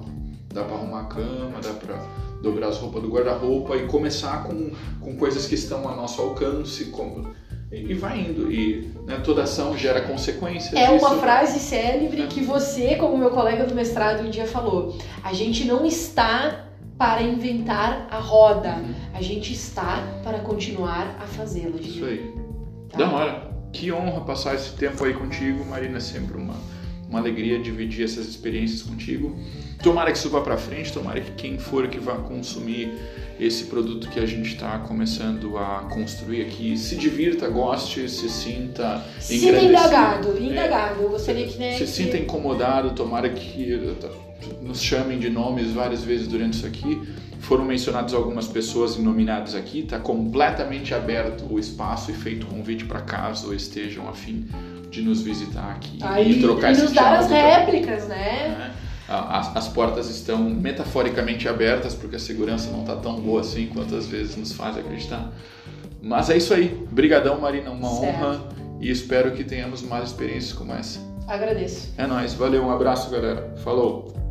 Dá 0.54 0.64
para 0.64 0.76
arrumar 0.76 1.02
a 1.02 1.06
cama, 1.06 1.60
dá 1.62 1.74
para 1.74 1.98
dobrar 2.42 2.68
as 2.68 2.78
roupas 2.78 3.02
do 3.02 3.10
guarda-roupa 3.10 3.76
e 3.76 3.88
começar 3.88 4.44
com, 4.44 4.72
com 5.02 5.16
coisas 5.18 5.46
que 5.48 5.56
estão 5.56 5.88
a 5.90 5.96
nosso 5.96 6.22
alcance, 6.22 6.86
como, 6.86 7.34
e 7.74 7.94
vai 7.96 8.20
indo. 8.20 8.52
E 8.52 8.92
né, 9.06 9.20
toda 9.24 9.44
ação 9.44 9.76
gera 9.76 10.02
consequências. 10.02 10.74
É 10.74 10.90
uma 10.92 11.18
frase 11.18 11.60
célebre 11.60 12.22
é. 12.22 12.28
que 12.28 12.42
você, 12.42 12.96
como 12.96 13.18
meu 13.18 13.32
colega 13.32 13.66
do 13.66 13.74
mestrado 13.74 14.26
um 14.26 14.30
dia 14.30 14.46
falou. 14.46 14.96
A 15.24 15.34
gente 15.34 15.66
não 15.66 15.84
está 15.84 16.68
para 16.98 17.24
inventar 17.24 18.08
a 18.12 18.20
roda, 18.20 18.76
uhum. 18.76 18.94
a 19.14 19.22
gente 19.22 19.52
está 19.52 20.04
para 20.24 20.40
continuar 20.40 21.18
a 21.20 21.26
fazê-la. 21.26 21.78
Isso 21.82 22.06
aí. 22.06 22.34
Tá? 22.90 23.00
Da 23.00 23.12
hora. 23.12 23.53
Que 23.74 23.92
honra 23.92 24.22
passar 24.22 24.56
esse 24.56 24.72
tempo 24.72 25.04
aí 25.04 25.14
contigo, 25.14 25.66
Marina. 25.66 25.98
É 25.98 26.02
sempre 26.02 26.38
uma 26.38 26.56
uma 27.14 27.20
alegria 27.20 27.60
dividir 27.60 28.04
essas 28.04 28.28
experiências 28.28 28.82
contigo. 28.82 29.38
Tomara 29.84 30.12
que 30.12 30.18
isso 30.18 30.30
vá 30.32 30.42
para 30.42 30.58
frente, 30.58 30.92
tomara 30.92 31.22
que 31.22 31.32
quem 31.34 31.60
for 31.60 31.88
que 31.88 32.00
vá 32.00 32.16
consumir 32.16 32.92
esse 33.40 33.66
produto 33.66 34.10
que 34.10 34.20
a 34.20 34.26
gente 34.26 34.54
está 34.54 34.80
começando 34.80 35.58
a 35.58 35.88
construir 35.94 36.42
aqui 36.42 36.76
se 36.76 36.96
divirta, 36.96 37.48
goste, 37.48 38.10
se 38.10 38.30
sinta 38.30 39.04
Sinta 39.20 39.60
indagado, 39.60 40.38
indagado. 40.42 41.02
É, 41.02 41.04
Eu 41.04 41.10
gostaria 41.10 41.46
que... 41.46 41.58
Né, 41.60 41.74
se 41.74 41.84
que... 41.84 41.90
sinta 41.90 42.18
incomodado, 42.18 42.92
tomara 42.92 43.30
que 43.30 43.96
nos 44.62 44.82
chamem 44.82 45.20
de 45.20 45.30
nomes 45.30 45.72
várias 45.72 46.04
vezes 46.04 46.28
durante 46.28 46.54
isso 46.54 46.66
aqui. 46.66 47.00
Foram 47.44 47.66
mencionadas 47.66 48.14
algumas 48.14 48.48
pessoas 48.48 48.98
nominadas 48.98 49.54
aqui, 49.54 49.80
está 49.80 50.00
completamente 50.00 50.94
aberto 50.94 51.46
o 51.50 51.60
espaço 51.60 52.10
e 52.10 52.14
feito 52.14 52.46
convite 52.46 52.86
para 52.86 53.02
caso 53.02 53.54
estejam 53.54 54.08
afim 54.08 54.48
de 54.90 55.02
nos 55.02 55.22
visitar 55.22 55.72
aqui 55.72 56.00
Aí, 56.02 56.38
e 56.38 56.42
trocar 56.42 56.70
e 56.70 56.72
esse 56.72 56.84
nos 56.84 56.94
dar 56.94 57.20
as 57.20 57.30
réplicas, 57.30 58.08
né? 58.08 58.56
né? 58.58 58.74
As, 59.10 59.58
as, 59.58 59.68
portas 59.68 60.10
estão 60.10 60.40
metaforicamente 60.40 61.50
abertas 61.50 61.94
porque 61.94 62.16
a 62.16 62.20
segurança 62.20 62.72
não 62.72 62.82
está 62.82 62.96
tão 62.96 63.20
boa 63.20 63.42
assim 63.42 63.68
quanto 63.68 63.94
às 63.94 64.08
vezes 64.08 64.38
nos 64.38 64.54
faz 64.54 64.78
acreditar. 64.78 65.30
Mas 66.02 66.30
é 66.30 66.38
isso 66.38 66.54
aí. 66.54 66.70
Brigadão, 66.90 67.42
Marina, 67.42 67.72
uma 67.72 67.90
certo. 67.90 68.24
honra 68.24 68.42
e 68.80 68.90
espero 68.90 69.32
que 69.32 69.44
tenhamos 69.44 69.82
mais 69.82 70.06
experiências 70.06 70.54
como 70.54 70.72
essa. 70.74 71.00
Agradeço. 71.28 71.94
É 71.98 72.08
nóis. 72.08 72.34
Valeu, 72.34 72.64
um 72.64 72.72
abraço, 72.72 73.10
galera. 73.10 73.54
Falou. 73.64 74.23